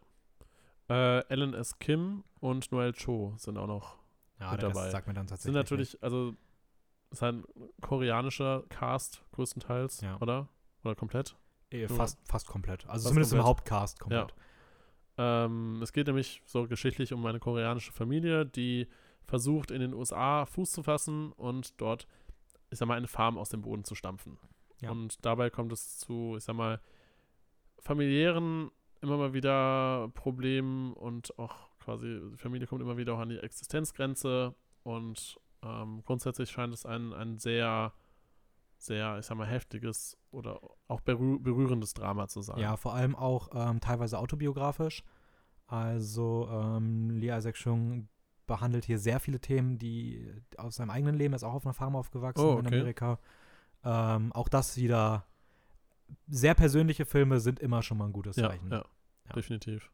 [0.89, 1.80] Äh, Ellen S.
[1.80, 4.05] Kim und Noel Cho sind auch noch
[4.40, 4.90] ja, mit dabei.
[4.90, 5.53] sagt mir dann tatsächlich.
[5.53, 6.03] Sind natürlich, nicht.
[6.03, 6.36] also
[7.12, 7.44] ist ein
[7.82, 10.18] koreanischer Cast größtenteils, ja.
[10.20, 10.49] oder?
[10.84, 11.36] Oder komplett?
[11.72, 12.84] Eh, fast, fast komplett.
[12.88, 13.44] Also fast zumindest komplett.
[13.44, 14.36] im Hauptcast komplett.
[15.18, 15.45] Ja.
[15.45, 18.88] Ähm, es geht nämlich so geschichtlich um eine koreanische Familie, die
[19.24, 22.07] versucht, in den USA Fuß zu fassen und dort,
[22.70, 24.38] ich sag mal, eine Farm aus dem Boden zu stampfen.
[24.82, 24.91] Ja.
[24.91, 26.82] Und dabei kommt es zu, ich sag mal,
[27.80, 28.72] familiären
[29.02, 33.38] immer mal wieder Problemen und auch quasi, die Familie kommt immer wieder auch an die
[33.38, 37.94] Existenzgrenze und ähm, grundsätzlich scheint es ein, ein sehr,
[38.78, 42.60] sehr, ich sag mal, heftiges oder auch berühr berührendes Drama zu sein.
[42.60, 45.03] Ja, vor allem auch ähm, teilweise autobiografisch.
[45.68, 48.10] Also ähm, Lee Isaac Chung
[48.45, 51.74] behandelt hier sehr viele Themen, die aus seinem eigenen Leben, er ist auch auf einer
[51.74, 52.60] Farm aufgewachsen oh, okay.
[52.60, 53.20] in Amerika.
[53.84, 55.26] Ähm, auch das wieder
[56.28, 58.70] sehr persönliche Filme sind immer schon mal ein gutes Zeichen.
[58.70, 58.86] Ja,
[59.28, 59.91] ja, definitiv.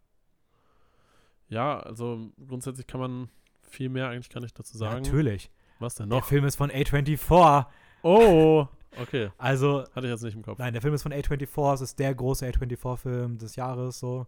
[1.52, 3.30] Ja, also grundsätzlich kann man
[3.62, 5.04] viel mehr eigentlich kann ich dazu sagen.
[5.04, 5.52] Natürlich.
[5.80, 6.18] Was denn noch?
[6.18, 7.66] Der Film ist von A24.
[8.04, 8.68] Oh,
[9.00, 9.32] okay.
[9.38, 9.84] Also.
[9.94, 10.60] Hatte ich jetzt nicht im Kopf.
[10.60, 11.74] Nein, der Film ist von A24.
[11.74, 14.28] Es ist der große A24-Film des Jahres, so.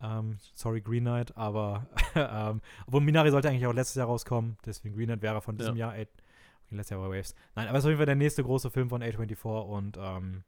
[0.00, 1.86] Ähm, sorry, Green Knight, aber.
[2.14, 4.56] ähm, obwohl Minari sollte eigentlich auch letztes Jahr rauskommen.
[4.64, 5.92] Deswegen Green Knight wäre von diesem ja.
[5.92, 6.00] Jahr.
[6.00, 6.08] okay,
[6.70, 7.34] letztes Jahr war Waves.
[7.54, 9.98] Nein, aber es ist auf jeden Fall der nächste große Film von A24 und.
[9.98, 10.44] Ähm,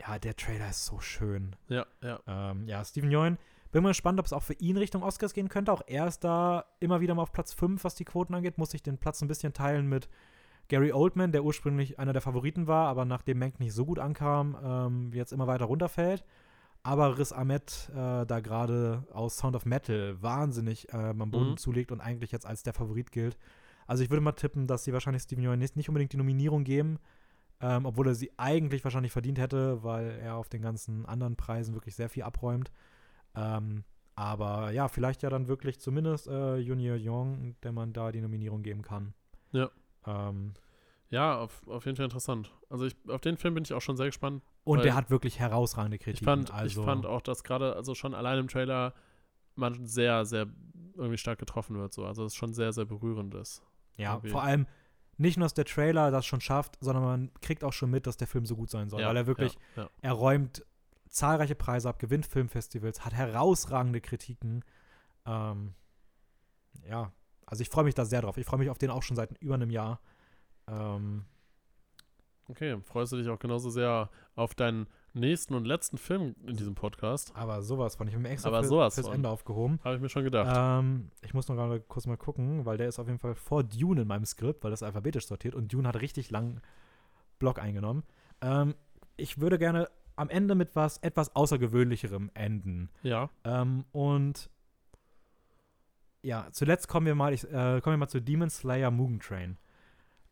[0.00, 1.56] ja, der Trailer ist so schön.
[1.68, 2.20] Ja, ja.
[2.28, 3.38] Ähm, ja, Steven Yeun
[3.72, 5.72] bin mal gespannt, ob es auch für ihn Richtung Oscars gehen könnte.
[5.72, 8.58] Auch er ist da immer wieder mal auf Platz 5, was die Quoten angeht.
[8.58, 10.08] Muss sich den Platz ein bisschen teilen mit
[10.68, 14.56] Gary Oldman, der ursprünglich einer der Favoriten war, aber nachdem Mank nicht so gut ankam,
[14.62, 16.24] ähm, jetzt immer weiter runterfällt.
[16.82, 21.56] Aber Riz Ahmed äh, da gerade aus Sound of Metal wahnsinnig äh, am Boden mhm.
[21.56, 23.36] zulegt und eigentlich jetzt als der Favorit gilt.
[23.86, 26.64] Also ich würde mal tippen, dass sie wahrscheinlich Steven Yeun nicht, nicht unbedingt die Nominierung
[26.64, 26.98] geben,
[27.60, 31.74] ähm, obwohl er sie eigentlich wahrscheinlich verdient hätte, weil er auf den ganzen anderen Preisen
[31.74, 32.70] wirklich sehr viel abräumt.
[33.36, 33.84] Ähm,
[34.14, 38.62] aber ja, vielleicht ja dann wirklich zumindest äh, Junior Young, der man da die Nominierung
[38.62, 39.12] geben kann.
[39.52, 39.70] Ja.
[40.06, 40.54] Ähm,
[41.10, 42.52] ja, auf, auf jeden Fall interessant.
[42.68, 44.42] Also ich, auf den Film bin ich auch schon sehr gespannt.
[44.64, 46.22] Und der hat wirklich herausragende Kritiken.
[46.22, 48.94] Ich fand, also, ich fand auch, dass gerade, also schon allein im Trailer
[49.54, 50.46] man sehr, sehr
[50.94, 51.92] irgendwie stark getroffen wird.
[51.92, 52.04] So.
[52.04, 53.62] Also es schon sehr, sehr berührend ist.
[53.96, 54.30] Ja, irgendwie.
[54.30, 54.66] vor allem
[55.18, 58.16] nicht nur, dass der Trailer das schon schafft, sondern man kriegt auch schon mit, dass
[58.16, 59.00] der Film so gut sein soll.
[59.00, 59.90] Ja, weil er wirklich, ja, ja.
[60.02, 60.64] er räumt
[61.16, 64.64] zahlreiche Preise ab, gewinnt Filmfestivals, hat herausragende Kritiken.
[65.24, 65.74] Ähm,
[66.88, 67.10] ja,
[67.46, 68.36] also ich freue mich da sehr drauf.
[68.36, 70.00] Ich freue mich auf den auch schon seit über einem Jahr.
[70.68, 71.24] Ähm,
[72.48, 76.74] okay, freust du dich auch genauso sehr auf deinen nächsten und letzten Film in diesem
[76.74, 77.32] Podcast?
[77.34, 78.06] Aber sowas von.
[78.08, 79.16] Ich habe mir extra Aber für, sowas fürs von.
[79.16, 79.80] Ende aufgehoben.
[79.84, 80.54] Habe ich mir schon gedacht.
[80.54, 83.64] Ähm, ich muss noch gerade kurz mal gucken, weil der ist auf jeden Fall vor
[83.64, 86.60] Dune in meinem Skript, weil das alphabetisch sortiert und Dune hat richtig langen
[87.38, 88.02] Block eingenommen.
[88.42, 88.74] Ähm,
[89.16, 92.90] ich würde gerne am Ende mit was etwas Außergewöhnlicherem enden.
[93.02, 93.30] Ja.
[93.44, 94.50] Ähm, und
[96.22, 99.58] ja, zuletzt kommen wir mal, ich, äh, kommen wir mal zu Demon Slayer Mugen Train.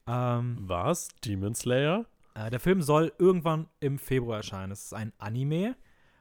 [0.06, 1.09] Ähm, was?
[1.24, 2.06] Demon Slayer?
[2.35, 4.73] Äh, der Film soll irgendwann im Februar erscheinen.
[4.73, 5.77] Es ist ein Anime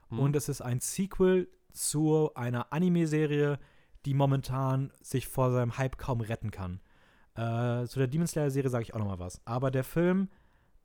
[0.10, 0.20] hm.
[0.20, 3.58] und es ist ein Sequel zu einer Anime-Serie,
[4.06, 6.82] die momentan sich vor seinem Hype kaum retten kann.
[7.36, 9.42] Äh, zu der Demon Slayer-Serie sage ich auch noch mal was.
[9.46, 10.30] Aber der Film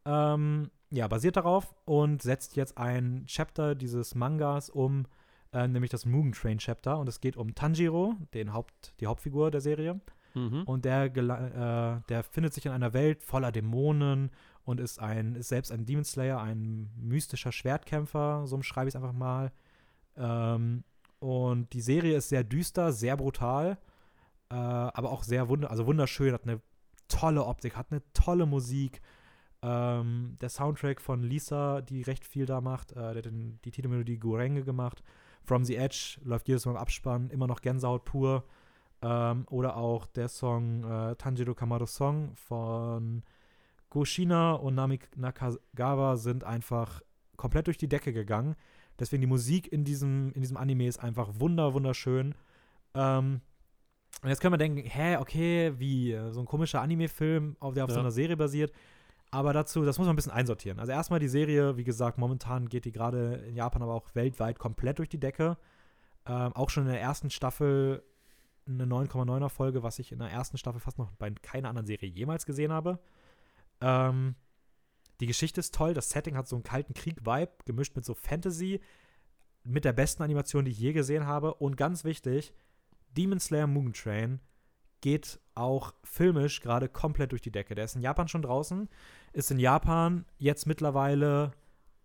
[0.06, 5.06] ähm, ja, basiert darauf und setzt jetzt ein Chapter dieses Mangas um,
[5.52, 6.98] äh, nämlich das Mugen Train Chapter.
[6.98, 10.00] Und es geht um Tanjiro, den Haupt, die Hauptfigur der Serie.
[10.34, 10.62] Mhm.
[10.64, 14.30] Und der, äh, der findet sich in einer Welt voller Dämonen
[14.64, 18.96] und ist, ein, ist selbst ein Demon Slayer, ein mystischer Schwertkämpfer, so schreibe ich es
[18.96, 19.52] einfach mal.
[20.16, 20.84] Ähm,
[21.20, 23.78] und die Serie ist sehr düster, sehr brutal,
[24.50, 26.60] äh, aber auch sehr wund also wunderschön, hat eine
[27.08, 29.00] tolle Optik, hat eine tolle Musik
[29.62, 33.70] ähm, der Soundtrack von Lisa, die recht viel da macht, äh, der hat den, die
[33.70, 35.02] Titelmelodie Gorenge gemacht.
[35.42, 38.44] From the Edge läuft jedes Mal im Abspann, immer noch Gänsehaut pur.
[39.00, 43.22] Ähm, oder auch der Song äh, Tanjiro Kamado Song von
[43.90, 47.00] Goshina und Nami Nakagawa sind einfach
[47.36, 48.56] komplett durch die Decke gegangen.
[48.98, 52.34] Deswegen die Musik in diesem, in diesem Anime ist einfach wunder, wunderschön.
[52.94, 53.40] Ähm,
[54.22, 57.94] und jetzt können wir denken, hä, okay, wie, so ein komischer Anime-Film, der auf ja.
[57.94, 58.72] so einer Serie basiert.
[59.30, 60.78] Aber dazu, das muss man ein bisschen einsortieren.
[60.78, 64.58] Also erstmal die Serie, wie gesagt, momentan geht die gerade in Japan, aber auch weltweit
[64.58, 65.58] komplett durch die Decke.
[66.26, 68.02] Ähm, auch schon in der ersten Staffel
[68.66, 72.08] eine 9,9er Folge, was ich in der ersten Staffel fast noch bei keiner anderen Serie
[72.08, 72.98] jemals gesehen habe.
[73.80, 74.34] Ähm,
[75.20, 78.80] die Geschichte ist toll, das Setting hat so einen kalten Krieg-Vibe, gemischt mit so Fantasy,
[79.64, 81.54] mit der besten Animation, die ich je gesehen habe.
[81.54, 82.54] Und ganz wichtig,
[83.16, 84.40] Demon Slayer Mugen Train
[85.00, 87.74] geht auch filmisch gerade komplett durch die Decke.
[87.74, 88.88] Der ist in Japan schon draußen,
[89.32, 91.52] ist in Japan jetzt mittlerweile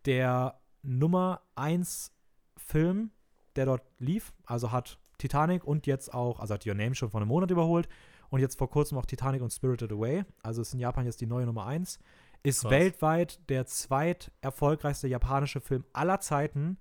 [0.05, 2.11] der Nummer 1
[2.57, 3.11] Film,
[3.55, 4.33] der dort lief.
[4.45, 7.87] Also hat Titanic und jetzt auch, also hat Your Name schon vor einem Monat überholt
[8.29, 10.25] und jetzt vor kurzem auch Titanic und Spirited Away.
[10.41, 11.99] Also ist in Japan jetzt die neue Nummer 1.
[12.41, 12.71] Ist Krass.
[12.71, 16.77] weltweit der zweit erfolgreichste japanische Film aller Zeiten.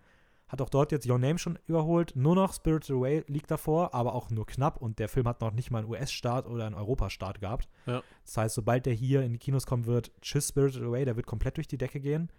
[0.53, 2.13] Hat auch dort jetzt Your Name schon überholt.
[2.15, 4.77] Nur noch Spirited Away liegt davor, aber auch nur knapp.
[4.77, 7.71] Und der Film hat noch nicht mal einen US-Start oder einen Europastart gehabt.
[7.87, 8.03] Ja.
[8.23, 11.25] Das heißt, sobald der hier in die Kinos kommen wird, tschüss Spirited Away, der wird
[11.25, 12.31] komplett durch die Decke gehen.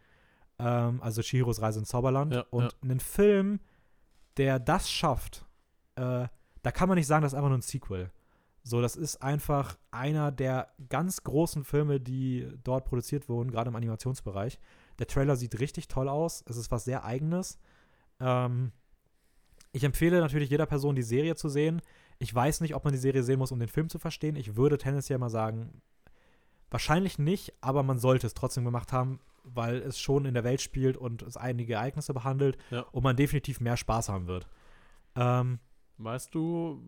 [0.60, 2.36] Ähm, also Chihiros Reise ins Zauberland.
[2.36, 2.70] Ja, und ja.
[2.84, 3.60] einen Film,
[4.38, 5.48] der das schafft,
[5.96, 6.28] äh,
[6.62, 8.12] da kann man nicht sagen, das ist einfach nur ein Sequel.
[8.62, 13.76] So, das ist einfach einer der ganz großen Filme, die dort produziert wurden, gerade im
[13.76, 14.60] Animationsbereich.
[15.00, 16.44] Der Trailer sieht richtig toll aus.
[16.48, 17.58] Es ist was sehr Eigenes.
[18.24, 18.72] Ähm,
[19.74, 21.82] ich empfehle natürlich jeder Person, die Serie zu sehen.
[22.20, 24.36] Ich weiß nicht, ob man die Serie sehen muss, um den Film zu verstehen.
[24.36, 25.82] Ich würde tendenziell mal sagen,
[26.70, 30.62] wahrscheinlich nicht, aber man sollte es trotzdem gemacht haben, weil es schon in der Welt
[30.62, 32.82] spielt und es einige Ereignisse behandelt ja.
[32.92, 34.48] und man definitiv mehr Spaß haben wird.
[35.16, 35.60] Ähm,
[35.98, 36.82] weißt du,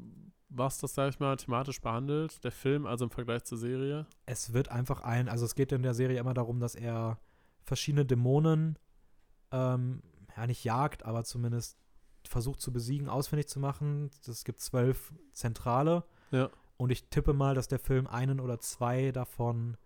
[0.49, 4.05] was das, sag ich mal, thematisch behandelt, der Film, also im Vergleich zur Serie?
[4.25, 7.19] Es wird einfach ein, also es geht in der Serie immer darum, dass er
[7.63, 8.77] verschiedene Dämonen,
[9.51, 10.01] ähm,
[10.35, 11.77] ja nicht jagt, aber zumindest
[12.27, 14.09] versucht zu besiegen, ausfindig zu machen.
[14.27, 16.03] Es gibt zwölf Zentrale.
[16.31, 16.49] Ja.
[16.77, 19.77] Und ich tippe mal, dass der Film einen oder zwei davon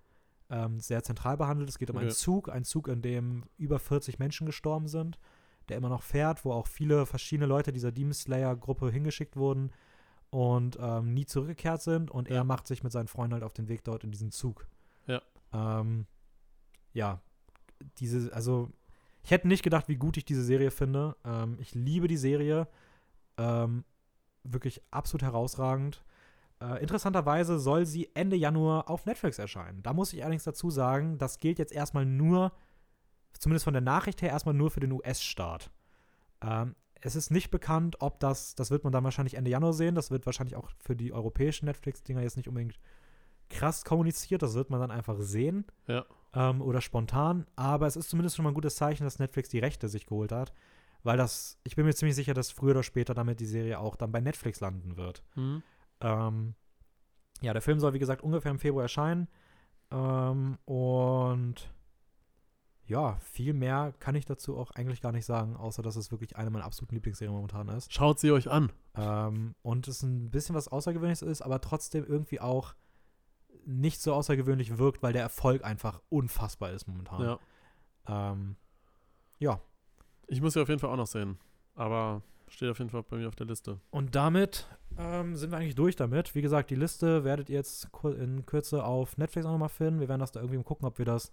[0.49, 1.69] ähm, sehr zentral behandelt.
[1.69, 2.05] Es geht um okay.
[2.05, 5.19] einen Zug, einen Zug, in dem über 40 Menschen gestorben sind,
[5.67, 9.71] der immer noch fährt, wo auch viele verschiedene Leute dieser Demon Slayer-Gruppe hingeschickt wurden
[10.31, 12.37] und ähm, nie zurückgekehrt sind und ja.
[12.37, 14.67] er macht sich mit seinen Freunden halt auf den Weg dort in diesen Zug.
[15.05, 15.21] Ja.
[15.53, 16.07] Ähm,
[16.93, 17.21] ja,
[17.97, 18.71] diese, also
[19.29, 21.15] ich hätte nicht gedacht, wie gut ich diese Serie finde.
[21.23, 22.67] Ähm, ich liebe die Serie.
[23.37, 23.85] Ähm,
[24.43, 26.03] wirklich absolut herausragend.
[26.59, 29.83] Äh, interessanterweise soll sie Ende Januar auf Netflix erscheinen.
[29.83, 32.53] Da muss ich allerdings dazu sagen, das gilt jetzt erstmal nur,
[33.37, 35.69] zumindest von der Nachricht her, erstmal nur für den US-Staat.
[36.41, 39.93] Ähm, es ist nicht bekannt, ob das, das wird man dann wahrscheinlich Ende Januar sehen,
[39.93, 42.79] das wird wahrscheinlich auch für die europäischen Netflix-Dinger jetzt nicht unbedingt
[43.51, 45.65] krass kommuniziert, das wird man dann einfach sehen.
[45.85, 46.03] Ja.
[46.33, 47.45] Ähm, oder spontan.
[47.55, 50.31] Aber es ist zumindest schon mal ein gutes Zeichen, dass Netflix die Rechte sich geholt
[50.31, 50.53] hat.
[51.03, 53.95] Weil das, ich bin mir ziemlich sicher, dass früher oder später damit die Serie auch
[53.95, 55.23] dann bei Netflix landen wird.
[55.35, 55.63] Mhm.
[56.01, 56.55] Ähm,
[57.41, 59.27] ja, der Film soll, wie gesagt, ungefähr im Februar erscheinen.
[59.91, 61.73] Ähm, und
[62.85, 66.35] ja, viel mehr kann ich dazu auch eigentlich gar nicht sagen, außer dass es wirklich
[66.35, 67.93] eine meiner absoluten Lieblingsserien momentan ist.
[67.93, 68.71] Schaut sie euch an.
[68.95, 72.73] Ähm, und es ein bisschen was Außergewöhnliches ist, aber trotzdem irgendwie auch
[73.65, 77.21] nicht so außergewöhnlich wirkt, weil der Erfolg einfach unfassbar ist momentan.
[77.21, 77.39] Ja.
[78.31, 78.55] Ähm,
[79.39, 79.61] ja.
[80.27, 81.37] Ich muss sie auf jeden Fall auch noch sehen.
[81.75, 83.79] Aber steht auf jeden Fall bei mir auf der Liste.
[83.91, 84.67] Und damit
[84.97, 86.35] ähm, sind wir eigentlich durch damit.
[86.35, 89.99] Wie gesagt, die Liste werdet ihr jetzt in Kürze auf Netflix auch nochmal finden.
[89.99, 91.31] Wir werden das da irgendwie gucken, ob wir das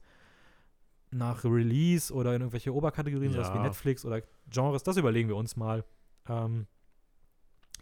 [1.10, 3.42] nach Release oder in irgendwelche Oberkategorien, ja.
[3.42, 5.84] sowas wie Netflix oder Genres, das überlegen wir uns mal.
[6.28, 6.66] Ähm,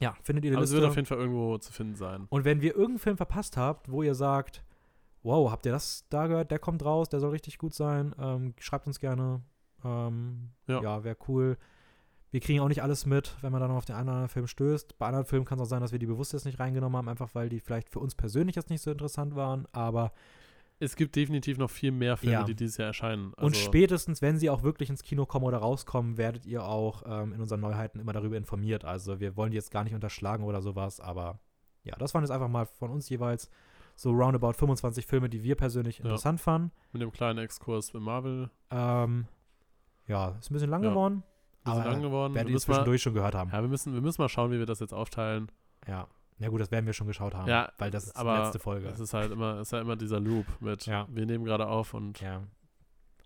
[0.01, 0.77] ja, findet ihr die Aber Liste.
[0.77, 2.27] es wird auf jeden Fall irgendwo zu finden sein.
[2.31, 4.65] Und wenn wir irgendeinen Film verpasst habt, wo ihr sagt,
[5.23, 8.55] wow, habt ihr das da gehört, der kommt raus, der soll richtig gut sein, ähm,
[8.59, 9.43] schreibt uns gerne.
[9.85, 11.57] Ähm, ja, ja wäre cool.
[12.31, 14.29] Wir kriegen auch nicht alles mit, wenn man dann noch auf den einen oder anderen
[14.29, 14.99] Film stößt.
[14.99, 17.09] Bei anderen Filmen kann es auch sein, dass wir die bewusst jetzt nicht reingenommen haben,
[17.09, 19.67] einfach weil die vielleicht für uns persönlich jetzt nicht so interessant waren.
[19.71, 20.13] Aber
[20.85, 22.45] es gibt definitiv noch viel mehr Filme, ja.
[22.45, 23.33] die dieses Jahr erscheinen.
[23.37, 27.03] Also und spätestens, wenn sie auch wirklich ins Kino kommen oder rauskommen, werdet ihr auch
[27.07, 28.85] ähm, in unseren Neuheiten immer darüber informiert.
[28.85, 31.41] Also wir wollen die jetzt gar nicht unterschlagen oder sowas, aber
[31.83, 33.51] ja, das waren jetzt einfach mal von uns jeweils
[33.97, 36.05] so roundabout 25 Filme, die wir persönlich ja.
[36.05, 36.73] interessant fanden.
[36.93, 38.51] Mit dem kleinen Exkurs mit Marvel.
[38.71, 39.27] Ähm,
[40.07, 40.91] ja, ist ein bisschen lang ja.
[40.91, 41.23] geworden.
[41.65, 42.35] Ein bisschen lang geworden.
[42.35, 43.51] Werdet ihr zwischendurch schon gehört haben.
[43.51, 45.51] Ja, wir müssen, wir müssen mal schauen, wie wir das jetzt aufteilen.
[45.87, 46.09] Ja.
[46.39, 48.59] Ja gut, das werden wir schon geschaut haben, ja, weil das ist aber die letzte
[48.59, 48.89] Folge.
[48.89, 51.07] Es ist halt immer, ist halt immer dieser Loop mit, ja.
[51.09, 52.43] wir nehmen gerade auf und ja.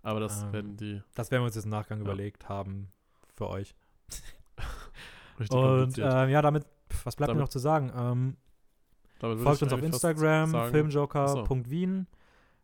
[0.02, 1.02] aber das ähm, werden die.
[1.14, 2.04] Das werden wir uns jetzt im Nachgang ja.
[2.04, 2.92] überlegt haben
[3.34, 3.74] für euch.
[5.40, 6.66] Richtig und äh, ja, damit,
[7.04, 7.92] was bleibt damit, mir noch zu sagen?
[7.96, 8.36] Ähm,
[9.18, 12.06] folgt uns auf Instagram, filmjoker.wien.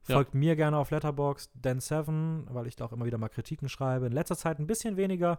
[0.03, 4.07] Folgt mir gerne auf Letterboxd, Dan7, weil ich da auch immer wieder mal Kritiken schreibe.
[4.07, 5.39] In letzter Zeit ein bisschen weniger,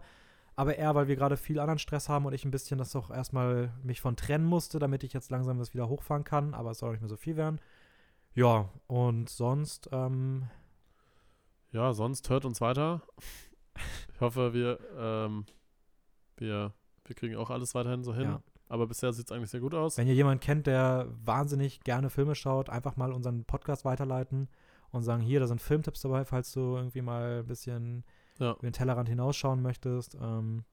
[0.56, 3.10] Aber eher, weil wir gerade viel anderen Stress haben und ich ein bisschen das auch
[3.10, 6.54] erstmal mich von trennen musste, damit ich jetzt langsam das wieder hochfahren kann.
[6.54, 7.60] Aber es soll nicht mehr so viel werden.
[8.34, 10.48] Ja, und sonst, ähm,
[11.72, 13.02] Ja, sonst hört uns weiter.
[14.14, 15.44] Ich hoffe, wir, ähm,
[16.38, 16.72] wir,
[17.04, 18.24] wir kriegen auch alles weiterhin so hin.
[18.24, 18.42] Ja.
[18.68, 19.98] Aber bisher sieht es eigentlich sehr gut aus.
[19.98, 24.48] Wenn ihr jemanden kennt, der wahnsinnig gerne Filme schaut, einfach mal unseren Podcast weiterleiten
[24.90, 28.04] und sagen, hier, da sind Filmtipps dabei, falls du irgendwie mal ein bisschen
[28.38, 28.52] ja.
[28.52, 30.16] über den Tellerrand hinausschauen möchtest.
[30.20, 30.64] Ähm,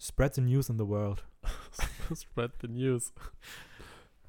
[0.00, 1.24] spread the news in the world.
[2.14, 3.12] spread the news.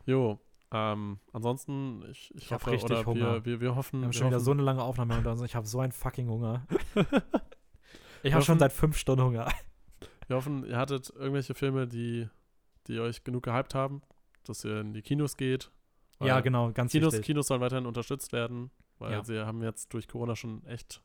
[0.05, 0.39] Jo,
[0.73, 3.33] ähm, ansonsten, ich, ich, ich hoffe, richtig oder Hunger.
[3.33, 4.01] Wir, wir, wir hoffen.
[4.01, 6.65] Wir haben schon wieder so eine lange Aufnahme und ich habe so einen fucking Hunger.
[8.23, 9.47] ich habe schon seit fünf Stunden Hunger.
[10.27, 12.27] Wir hoffen, ihr hattet irgendwelche Filme, die,
[12.87, 14.01] die euch genug gehypt haben,
[14.45, 15.69] dass ihr in die Kinos geht.
[16.19, 17.27] Ja, genau, ganz Kinos, wichtig.
[17.27, 19.23] Kinos sollen weiterhin unterstützt werden, weil ja.
[19.23, 21.03] sie haben jetzt durch Corona schon echt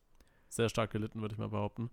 [0.48, 1.90] sehr stark gelitten, würde ich mal behaupten.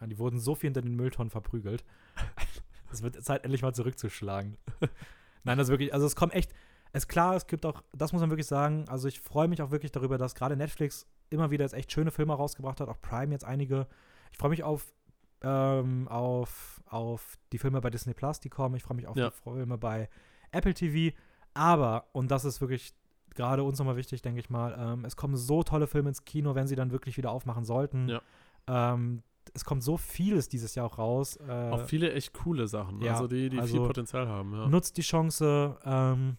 [0.00, 1.84] Ja, die wurden so viel hinter den Mülltonnen verprügelt.
[2.92, 4.56] es wird Zeit, endlich mal zurückzuschlagen.
[5.44, 6.52] Nein, das ist wirklich, also es kommt echt,
[6.92, 9.62] es ist klar, es gibt auch, das muss man wirklich sagen, also ich freue mich
[9.62, 13.00] auch wirklich darüber, dass gerade Netflix immer wieder jetzt echt schöne Filme rausgebracht hat, auch
[13.00, 13.86] Prime jetzt einige.
[14.32, 14.94] Ich freue mich auf,
[15.42, 18.76] ähm, auf, auf die Filme bei Disney Plus, die kommen.
[18.76, 19.30] Ich freue mich auf ja.
[19.30, 20.08] die Filme bei
[20.50, 21.16] Apple TV.
[21.54, 22.94] Aber, und das ist wirklich
[23.34, 26.54] gerade uns nochmal wichtig, denke ich mal, ähm, es kommen so tolle Filme ins Kino,
[26.54, 28.08] wenn sie dann wirklich wieder aufmachen sollten.
[28.08, 28.22] Ja.
[28.66, 29.22] Ähm,
[29.54, 31.36] es kommt so vieles dieses Jahr auch raus.
[31.36, 34.52] Äh, auch viele echt coole Sachen, ja, also die, die also viel Potenzial haben.
[34.52, 34.68] Ja.
[34.68, 36.36] Nutzt die Chance, ähm,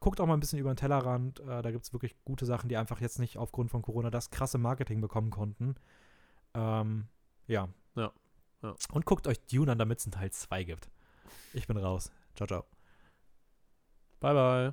[0.00, 1.40] guckt auch mal ein bisschen über den Tellerrand.
[1.40, 4.30] Äh, da gibt es wirklich gute Sachen, die einfach jetzt nicht aufgrund von Corona das
[4.30, 5.76] krasse Marketing bekommen konnten.
[6.54, 7.06] Ähm,
[7.46, 7.68] ja.
[7.96, 8.12] ja.
[8.62, 8.74] Ja.
[8.92, 10.90] Und guckt euch Dune an, damit es einen Teil 2 gibt.
[11.52, 12.10] Ich bin raus.
[12.34, 12.64] Ciao, ciao.
[14.20, 14.72] Bye, bye.